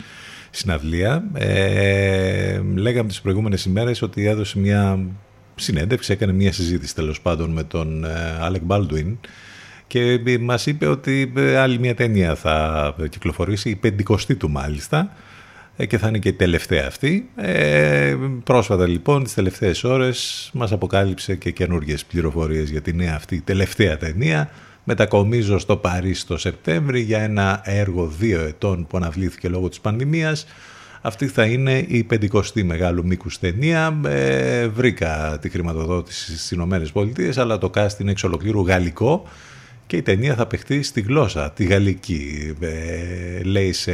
συναυλία. 0.50 1.24
Ε, 1.34 2.62
λέγαμε 2.76 3.08
τις 3.08 3.22
προηγούμενες 3.22 3.66
ημέρες 3.66 4.02
ότι 4.02 4.26
έδωσε 4.26 4.60
μια 4.60 5.00
συνέντευξη, 5.56 6.12
έκανε 6.12 6.34
μια 6.34 6.52
συζήτηση 6.52 6.96
τέλος 6.96 7.22
πάντων 7.22 7.50
με 7.50 7.64
τον 7.64 8.04
ε, 8.04 8.10
Alec 8.42 8.68
Baldwin 8.68 9.16
και 9.92 10.38
μας 10.40 10.66
είπε 10.66 10.88
ότι 10.88 11.34
ε, 11.36 11.58
άλλη 11.58 11.80
μια 11.80 11.96
ταινία 11.96 12.36
θα 12.36 12.96
κυκλοφορήσει, 13.10 13.70
η 13.70 13.76
πεντηκοστή 13.76 14.36
του 14.36 14.50
μάλιστα, 14.50 15.12
ε, 15.78 15.86
και 15.86 15.98
θα 15.98 16.08
είναι 16.08 16.18
και 16.18 16.30
η 16.30 16.34
τελευταία 16.34 16.88
αυτή. 16.88 17.30
Ε, 17.36 18.16
πρόσφατα 18.44 18.88
λοιπόν, 18.88 19.24
τις 19.24 19.34
τελευταίες 19.34 19.84
ώρες, 19.84 20.50
μας 20.54 20.72
αποκάλυψε 20.72 21.36
και 21.36 21.52
καινούργιες 21.52 22.06
πληροφορίες 22.06 22.70
για 22.70 22.82
τη 22.82 22.94
νέα 22.94 23.16
αυτή 23.16 23.42
τελευταία 23.42 23.98
ταινία. 23.98 24.50
Μετακομίζω 24.84 25.60
στο 25.60 25.78
Παρίσι 25.78 26.28
το 26.28 26.38
Σεπτέμβρη 26.38 27.02
για 27.02 27.20
ένα 27.22 27.62
έργο 27.64 28.08
δύο 28.08 28.42
ετών 28.42 28.88
που 28.88 28.98
αναβλήθηκε 28.98 29.50
λόγω 29.50 29.70
της 29.70 29.80
πανδημίας. 29.80 30.46
Αυτή 31.02 31.28
θα 31.28 31.44
είναι 31.44 31.86
η 31.88 32.04
πεντηκοστή 32.04 32.64
μεγάλου 32.64 33.06
μήκους 33.06 33.40
ταινία. 33.40 34.00
Ε, 34.06 34.68
βρήκα 34.68 35.38
τη 35.42 35.50
χρηματοδότηση 35.50 36.38
στις 36.38 36.52
Ηνωμένες 36.52 36.92
Πολιτείες, 36.92 37.38
αλλά 37.38 37.58
το 37.58 37.72
cast 37.76 38.00
είναι 38.00 38.12
εξ 38.12 38.24
ολοκλήρου 38.24 38.66
γαλλικό 38.66 39.28
και 39.92 39.98
η 39.98 40.02
ταινία 40.02 40.36
θα 40.36 40.46
παιχτεί 40.48 40.84
στη 40.84 41.02
γλώσσα, 41.02 41.52
τη 41.52 41.64
γαλλική. 41.64 42.56
Ε, 42.60 43.44
λέει 43.44 43.74
σε 43.74 43.94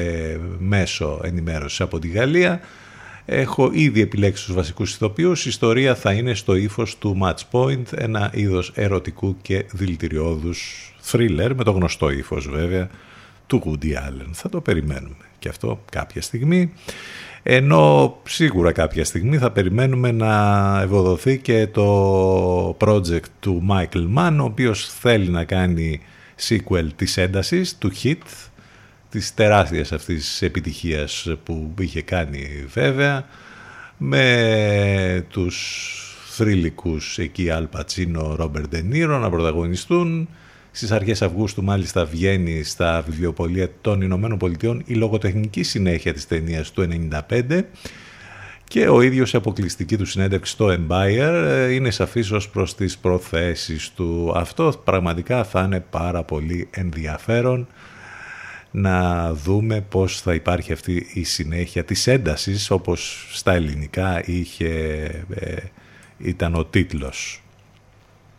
μέσο 0.60 1.22
ενημέρωσης 1.24 1.82
από 1.82 2.00
τη 2.00 2.08
Γαλλία. 2.08 2.60
Έχω 3.26 3.70
ήδη 3.74 4.02
επιλέξει 4.02 4.46
τους 4.46 4.56
βασικούς 4.56 4.94
ηθοποιούς. 4.94 5.46
Η 5.46 5.50
ιστορία 5.50 5.96
θα 5.96 6.12
είναι 6.12 6.34
στο 6.34 6.56
ύφος 6.56 6.98
του 6.98 7.18
Match 7.24 7.42
Point, 7.52 7.94
ένα 7.96 8.32
είδος 8.34 8.72
ερωτικού 8.76 9.38
και 9.42 9.66
δηλητηριώδους 9.72 10.94
thriller, 11.12 11.52
με 11.56 11.64
το 11.64 11.72
γνωστό 11.72 12.10
ύφος 12.10 12.50
βέβαια, 12.50 12.90
του 13.48 13.64
Woody 13.66 13.92
Allen. 13.92 14.30
Θα 14.32 14.50
το 14.50 14.62
περιμένουμε 14.62 15.26
και 15.40 15.50
αυτό 15.50 15.84
κάποια 15.92 16.22
στιγμή. 16.22 16.74
Ενώ 17.50 18.18
σίγουρα 18.24 18.72
κάποια 18.72 19.06
στιγμή 19.06 19.38
θα 19.38 19.52
περιμένουμε 19.52 20.12
να 20.12 20.80
ευοδοθεί 20.82 21.38
και 21.38 21.68
το 21.68 22.78
project 22.80 23.30
του 23.40 23.68
Michael 23.70 24.08
Mann, 24.18 24.38
ο 24.40 24.44
οποίος 24.44 24.86
θέλει 24.86 25.30
να 25.30 25.44
κάνει 25.44 26.02
sequel 26.48 26.88
της 26.96 27.18
έντασης, 27.18 27.78
του 27.78 27.92
hit, 28.04 28.50
της 29.10 29.34
τεράστιας 29.34 29.92
αυτής 29.92 30.42
επιτυχίας 30.42 31.28
που 31.44 31.74
είχε 31.80 32.02
κάνει 32.02 32.66
βέβαια, 32.74 33.26
με 33.98 35.26
τους 35.30 35.58
θρηλυκούς 36.30 37.18
εκεί 37.18 37.48
Al 37.52 37.66
Pacino, 37.78 38.38
Robert 38.38 38.70
De 38.74 38.94
Niro 38.94 39.20
να 39.22 39.30
πρωταγωνιστούν, 39.30 40.30
στις 40.78 40.92
αρχές 40.92 41.22
Αυγούστου 41.22 41.64
μάλιστα 41.64 42.06
βγαίνει 42.06 42.64
στα 42.64 43.04
βιβλιοπολία 43.08 43.70
των 43.82 44.02
Ηνωμένων 44.02 44.38
Πολιτειών 44.38 44.84
η 44.86 44.94
λογοτεχνική 44.94 45.64
συνέχεια 45.64 46.14
της 46.14 46.28
ταινίας 46.28 46.72
του 46.72 46.88
1995 47.30 47.62
και 48.64 48.88
ο 48.88 49.02
ίδιος 49.02 49.34
η 49.34 49.38
αποκλειστική 49.38 49.98
του 49.98 50.06
συνέντευξη 50.06 50.52
στο 50.52 50.68
Empire 50.68 51.44
ε, 51.46 51.74
είναι 51.74 51.92
σαφής 51.92 52.32
ως 52.32 52.50
προς 52.50 52.76
τις 52.76 52.98
προθέσεις 52.98 53.92
του. 53.92 54.32
Αυτό 54.36 54.82
πραγματικά 54.84 55.44
θα 55.44 55.62
είναι 55.62 55.80
πάρα 55.80 56.24
πολύ 56.24 56.68
ενδιαφέρον 56.72 57.68
να 58.72 59.34
δούμε 59.34 59.82
πώς 59.82 60.22
θα 60.22 60.34
υπάρχει 60.34 60.72
αυτή 60.72 61.08
η 61.14 61.24
συνέχεια 61.24 61.84
της 61.84 62.08
έντασης 62.08 62.72
όπως 62.72 63.28
στα 63.32 63.54
ελληνικά 63.54 64.24
είχε, 64.26 64.68
ε, 65.30 65.56
ήταν 66.18 66.56
ο 66.56 66.66
τίτλος. 66.66 67.42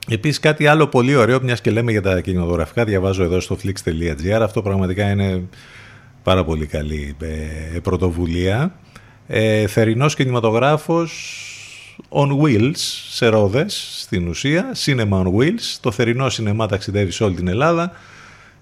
Επίσης 0.08 0.40
κάτι 0.40 0.66
άλλο 0.66 0.86
πολύ 0.86 1.14
ωραίο, 1.14 1.40
μιας 1.42 1.60
και 1.60 1.70
λέμε 1.70 1.90
για 1.90 2.02
τα 2.02 2.20
κινηματογραφικά, 2.20 2.84
διαβάζω 2.84 3.22
εδώ 3.22 3.40
στο 3.40 3.56
flix.gr, 3.62 4.40
αυτό 4.42 4.62
πραγματικά 4.62 5.10
είναι 5.10 5.42
πάρα 6.22 6.44
πολύ 6.44 6.66
καλή 6.66 7.16
ε, 7.20 7.78
πρωτοβουλία. 7.78 8.74
Ε, 9.26 9.66
θερινός 9.66 10.14
κινηματογράφος 10.14 11.42
on 12.08 12.40
wheels, 12.42 12.78
σε 13.10 13.26
ρόδες 13.26 13.98
στην 14.00 14.28
ουσία, 14.28 14.74
cinema 14.84 15.22
on 15.22 15.26
wheels, 15.26 15.76
το 15.80 15.90
θερινό 15.90 16.28
σινεμά 16.28 16.66
ταξιδεύει 16.66 17.10
σε 17.10 17.24
όλη 17.24 17.34
την 17.34 17.48
Ελλάδα, 17.48 17.92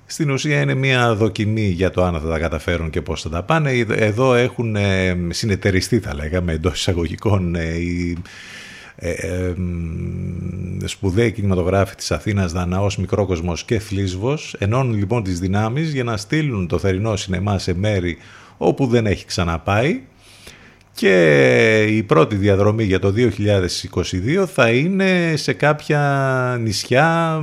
στην 0.07 0.31
ουσία 0.31 0.61
είναι 0.61 0.75
μια 0.75 1.15
δοκιμή 1.15 1.67
για 1.67 1.91
το 1.91 2.05
αν 2.05 2.21
θα 2.21 2.29
τα 2.29 2.39
καταφέρουν 2.39 2.91
και 2.91 3.03
πώς 3.03 3.23
θα 3.23 3.29
τα 3.29 3.43
πάνε. 3.43 3.87
Εδώ 3.89 4.35
έχουν 4.35 4.77
ε, 4.77 5.17
συνεταιριστεί 5.29 5.99
θα 5.99 6.15
λέγαμε 6.15 6.53
εντός 6.53 6.79
εισαγωγικών 6.79 7.55
ε, 7.55 7.75
οι 7.75 8.19
ε, 8.97 9.11
ε, 9.11 9.55
σπουδαίοι 10.85 11.33
κινηματογράφοι 11.33 11.95
της 11.95 12.11
Αθήνας 12.11 12.53
Δαναός, 12.53 12.97
Μικρόκοσμος 12.97 13.65
και 13.65 13.79
Φλίσβος 13.79 14.57
ενώνουν 14.59 14.95
λοιπόν 14.95 15.23
τις 15.23 15.41
δυνάμεις 15.41 15.93
για 15.93 16.05
να 16.05 16.17
στείλουν 16.17 16.67
το 16.67 16.79
θερινό 16.79 17.17
σινεμά 17.17 17.59
σε 17.59 17.75
μέρη 17.75 18.17
όπου 18.57 18.87
δεν 18.87 19.07
έχει 19.07 19.25
ξαναπάει. 19.25 20.01
Και 20.93 21.83
η 21.83 22.03
πρώτη 22.03 22.37
διαδρομή 22.37 22.85
για 22.85 22.99
το 22.99 23.13
2022 23.17 24.45
θα 24.47 24.71
είναι 24.71 25.37
σε 25.37 25.53
κάποια 25.53 26.59
νησιά 26.61 27.43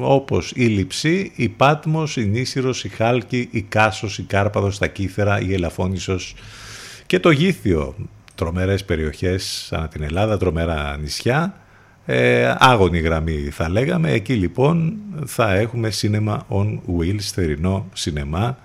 όπως 0.00 0.52
η 0.54 0.64
Λιψή, 0.64 1.32
η 1.34 1.48
Πάτμος, 1.48 2.16
η 2.16 2.26
Νήσυρος, 2.26 2.84
η 2.84 2.88
Χάλκη, 2.88 3.48
η 3.50 3.62
Κάσος, 3.62 4.18
η 4.18 4.22
Κάρπαδος, 4.22 4.78
τα 4.78 4.86
Κύθερα, 4.86 5.40
η 5.40 5.52
Ελαφώνησος 5.52 6.34
και 7.06 7.20
το 7.20 7.30
Γήθιο 7.30 7.94
τρομερές 8.38 8.84
περιοχές 8.84 9.72
ανά 9.72 9.88
την 9.88 10.02
Ελλάδα, 10.02 10.36
τρομερά 10.36 10.96
νησιά, 11.00 11.54
ε, 12.06 12.54
άγωνη 12.58 12.98
γραμμή 12.98 13.32
θα 13.32 13.68
λέγαμε. 13.68 14.10
Εκεί 14.10 14.34
λοιπόν 14.34 14.96
θα 15.26 15.54
έχουμε 15.54 15.90
σίνεμα 15.90 16.46
on 16.48 16.78
wheels, 16.98 17.20
θερινό 17.20 17.88
σινεμά, 17.92 18.58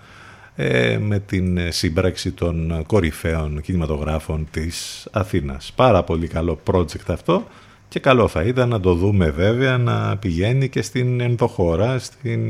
ε, 0.56 0.98
με 0.98 1.20
την 1.20 1.60
σύμπραξη 1.72 2.32
των 2.32 2.84
κορυφαίων 2.86 3.62
κινηματογράφων 3.62 4.48
της 4.52 5.08
Αθήνας. 5.12 5.72
Πάρα 5.76 6.04
πολύ 6.04 6.28
καλό 6.28 6.60
project 6.72 7.08
αυτό 7.08 7.48
και 7.90 8.00
καλό 8.00 8.28
θα 8.28 8.44
ήταν 8.44 8.70
να 8.70 8.80
το 8.80 8.94
δούμε 8.94 9.30
βέβαια 9.30 9.78
να 9.78 10.18
πηγαίνει 10.18 10.70
και 10.70 10.82
στην 10.82 11.20
ενδοχώρα, 11.20 12.00
στην... 12.00 12.42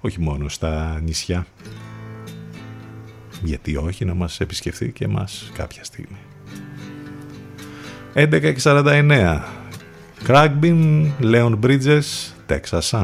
όχι 0.00 0.20
μόνο 0.20 0.48
στα 0.48 1.00
νησιά. 1.04 1.46
Γιατί 3.42 3.76
όχι 3.76 4.04
να 4.04 4.14
μας 4.14 4.40
επισκεφθεί 4.40 4.92
και 4.92 5.08
μας 5.08 5.50
κάποια 5.54 5.84
στιγμή. 5.84 6.18
11 8.14 8.40
και 8.40 8.56
49. 8.62 9.42
Λέον 11.18 11.56
Μπρίτζες, 11.56 12.34
Τέξας 12.46 12.94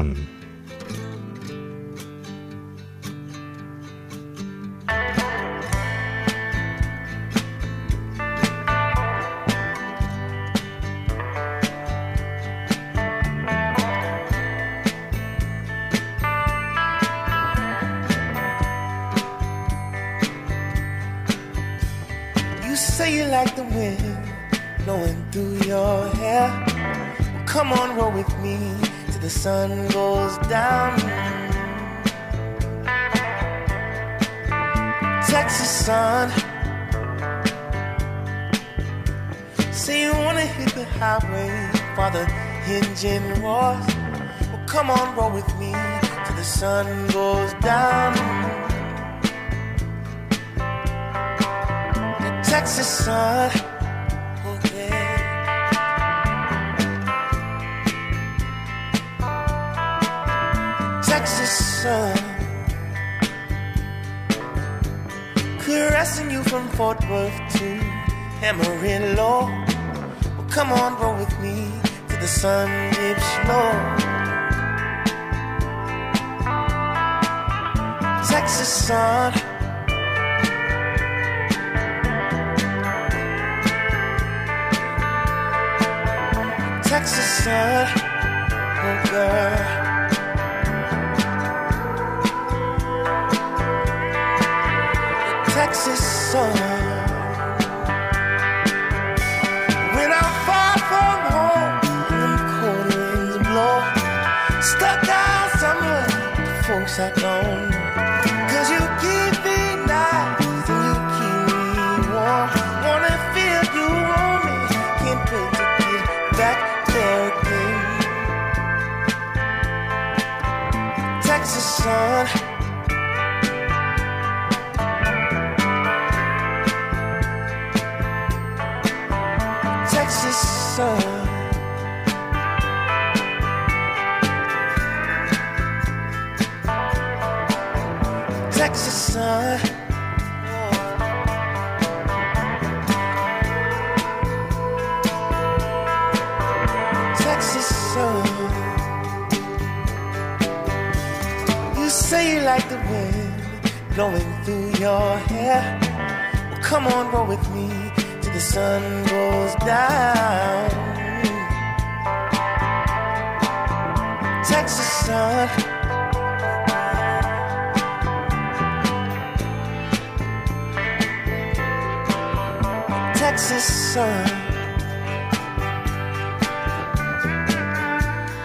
Texas 173.37 173.93
sun. 173.93 174.25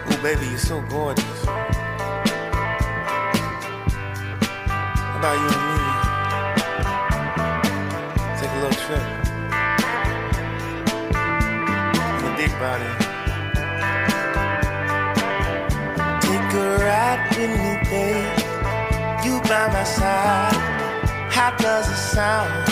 Oh, 0.05 0.19
baby, 0.23 0.47
you're 0.48 0.59
so 0.59 0.82
gorgeous. 0.82 1.44
How 5.09 5.16
about 5.19 5.36
you 5.40 5.48
and 5.56 5.64
me? 5.70 5.81
Take 8.36 8.52
a 8.52 8.59
little 8.60 8.78
trip. 8.85 9.06
In 12.19 12.24
a 12.28 12.35
big 12.36 12.52
body. 12.60 12.93
Take 16.20 16.52
a 16.52 16.64
ride 16.85 17.23
with 17.31 17.52
me, 17.62 17.73
babe. 17.89 18.36
You 19.24 19.40
by 19.48 19.64
my 19.73 19.85
side. 19.85 20.60
How 21.32 21.51
does 21.56 21.89
it 21.90 21.97
sound? 21.97 22.72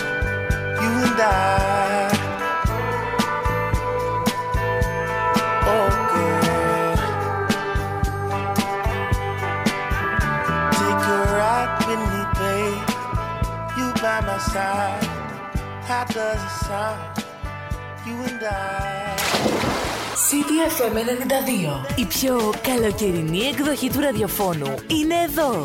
CTFM 20.30 20.96
εφετερίων 20.96 21.86
του 21.88 21.94
η 21.96 22.04
πιο 22.04 22.52
καλοκαιρινή 22.62 23.38
εκδοχή 23.38 23.90
του 23.90 24.00
ραδιοφώνου 24.00 24.74
είναι 24.86 25.14
εδώ. 25.14 25.62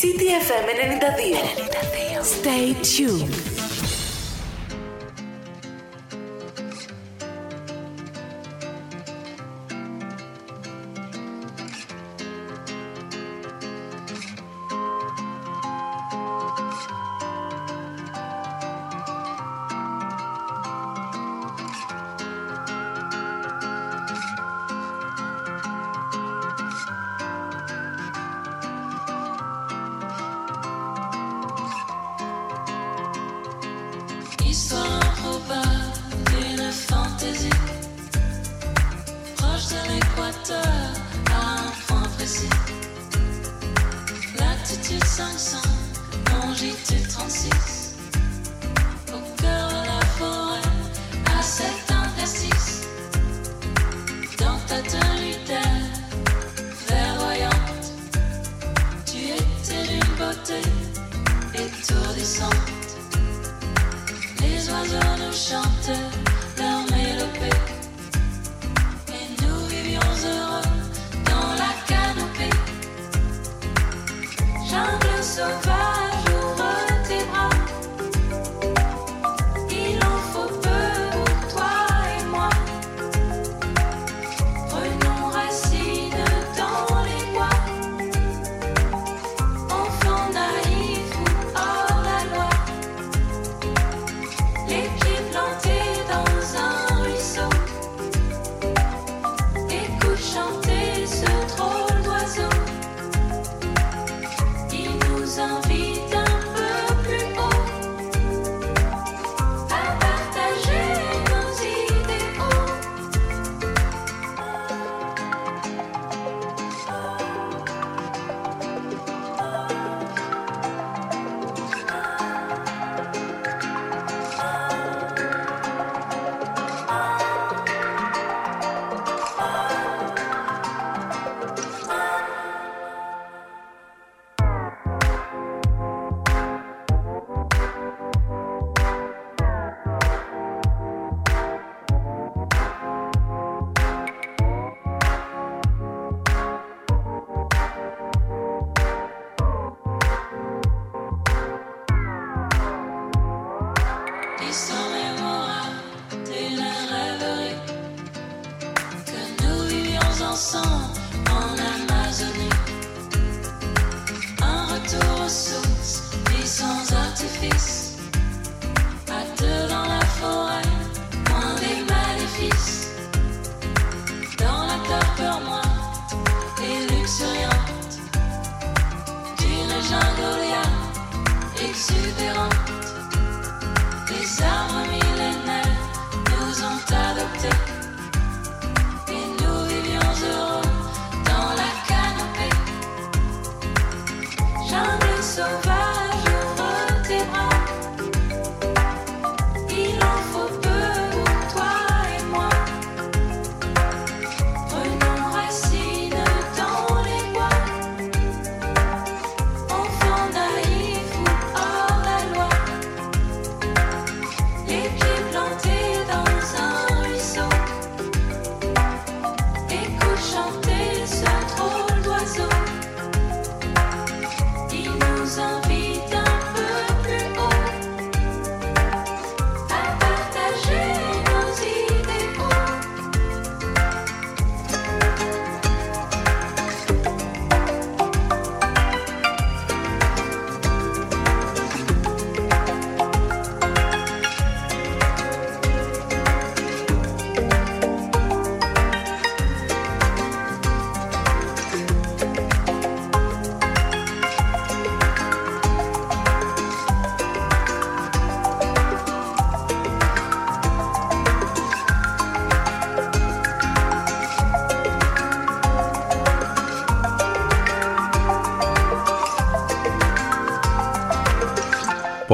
CTFM 0.00 0.68
εφετερίων 0.84 1.42
stay 2.42 2.74
tuned. 2.74 3.47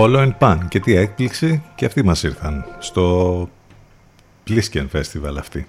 Polo 0.04 0.16
and 0.16 0.32
Pan 0.38 0.58
και 0.68 0.80
τι 0.80 0.94
έκπληξη 0.94 1.62
και 1.74 1.84
αυτοί 1.84 2.04
μας 2.04 2.22
ήρθαν 2.22 2.64
στο 2.78 3.48
Plisken 4.48 4.86
Festival 4.92 5.36
αυτή. 5.38 5.66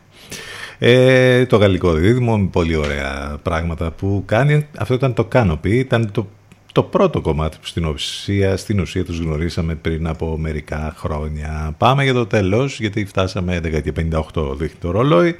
Ε, 0.79 1.45
το 1.45 1.57
γαλλικό 1.57 1.93
δίδυμο 1.93 2.37
με 2.37 2.47
πολύ 2.51 2.75
ωραία 2.75 3.39
πράγματα 3.43 3.91
που 3.91 4.23
κάνει. 4.25 4.67
Αυτό 4.77 4.93
ήταν 4.93 5.13
το 5.13 5.27
Canopy, 5.31 5.67
ήταν 5.67 6.11
το, 6.11 6.27
το 6.71 6.83
πρώτο 6.83 7.21
κομμάτι 7.21 7.57
που 7.61 7.65
στην 7.65 7.85
ουσία, 7.85 8.57
στην 8.57 8.79
ουσία 8.79 9.05
τους 9.05 9.19
γνωρίσαμε 9.19 9.75
πριν 9.75 10.07
από 10.07 10.37
μερικά 10.37 10.93
χρόνια. 10.97 11.75
Πάμε 11.77 12.03
για 12.03 12.13
το 12.13 12.25
τέλος, 12.25 12.79
γιατί 12.79 13.05
φτάσαμε 13.05 13.57
11 13.63 13.81
και 13.81 13.93
58 14.33 14.57
δείχνει 14.57 14.79
το 14.79 14.91
ρολόι. 14.91 15.35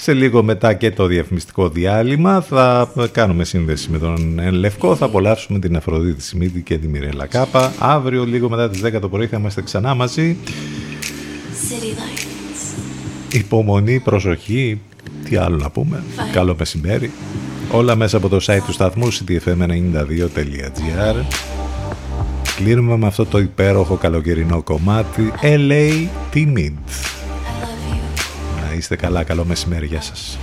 Σε 0.00 0.12
λίγο 0.12 0.42
μετά 0.42 0.74
και 0.74 0.90
το 0.90 1.06
διαφημιστικό 1.06 1.68
διάλειμμα 1.68 2.40
θα 2.40 2.90
κάνουμε 3.12 3.44
σύνδεση 3.44 3.90
με 3.90 3.98
τον 3.98 4.40
Λευκό, 4.52 4.96
θα 4.96 5.04
απολαύσουμε 5.04 5.58
την 5.58 5.76
Αφροδίτη 5.76 6.22
Σιμίδη 6.22 6.62
και 6.62 6.78
τη 6.78 6.88
Μιρέλα 6.88 7.26
Κάπα. 7.26 7.72
Αύριο 7.78 8.24
λίγο 8.24 8.48
μετά 8.48 8.70
τις 8.70 8.82
10 8.84 9.00
το 9.00 9.08
πρωί 9.08 9.26
θα 9.26 9.36
είμαστε 9.36 9.62
ξανά 9.62 9.94
μαζί. 9.94 10.36
City 11.68 11.84
lights. 11.84 13.32
Υπομονή, 13.32 14.00
προσοχή, 14.00 14.80
τι 15.28 15.36
άλλο 15.36 15.56
να 15.56 15.70
πούμε. 15.70 16.02
Καλό 16.32 16.56
μεσημέρι. 16.58 17.10
Όλα 17.70 17.96
μέσα 17.96 18.16
από 18.16 18.28
το 18.28 18.38
site 18.42 18.62
του 18.66 18.72
σταθμού 18.72 19.12
ctfm92.gr 19.12 21.24
Κλείνουμε 22.56 22.96
με 22.96 23.06
αυτό 23.06 23.26
το 23.26 23.38
υπέροχο 23.38 23.96
καλοκαιρινό 23.96 24.62
κομμάτι 24.62 25.32
LA 25.42 26.06
Timid. 26.34 26.72
Να 28.68 28.74
είστε 28.74 28.96
καλά, 28.96 29.24
καλό 29.24 29.44
μεσημέρι, 29.44 29.86
γεια 29.86 30.00
σας. 30.00 30.38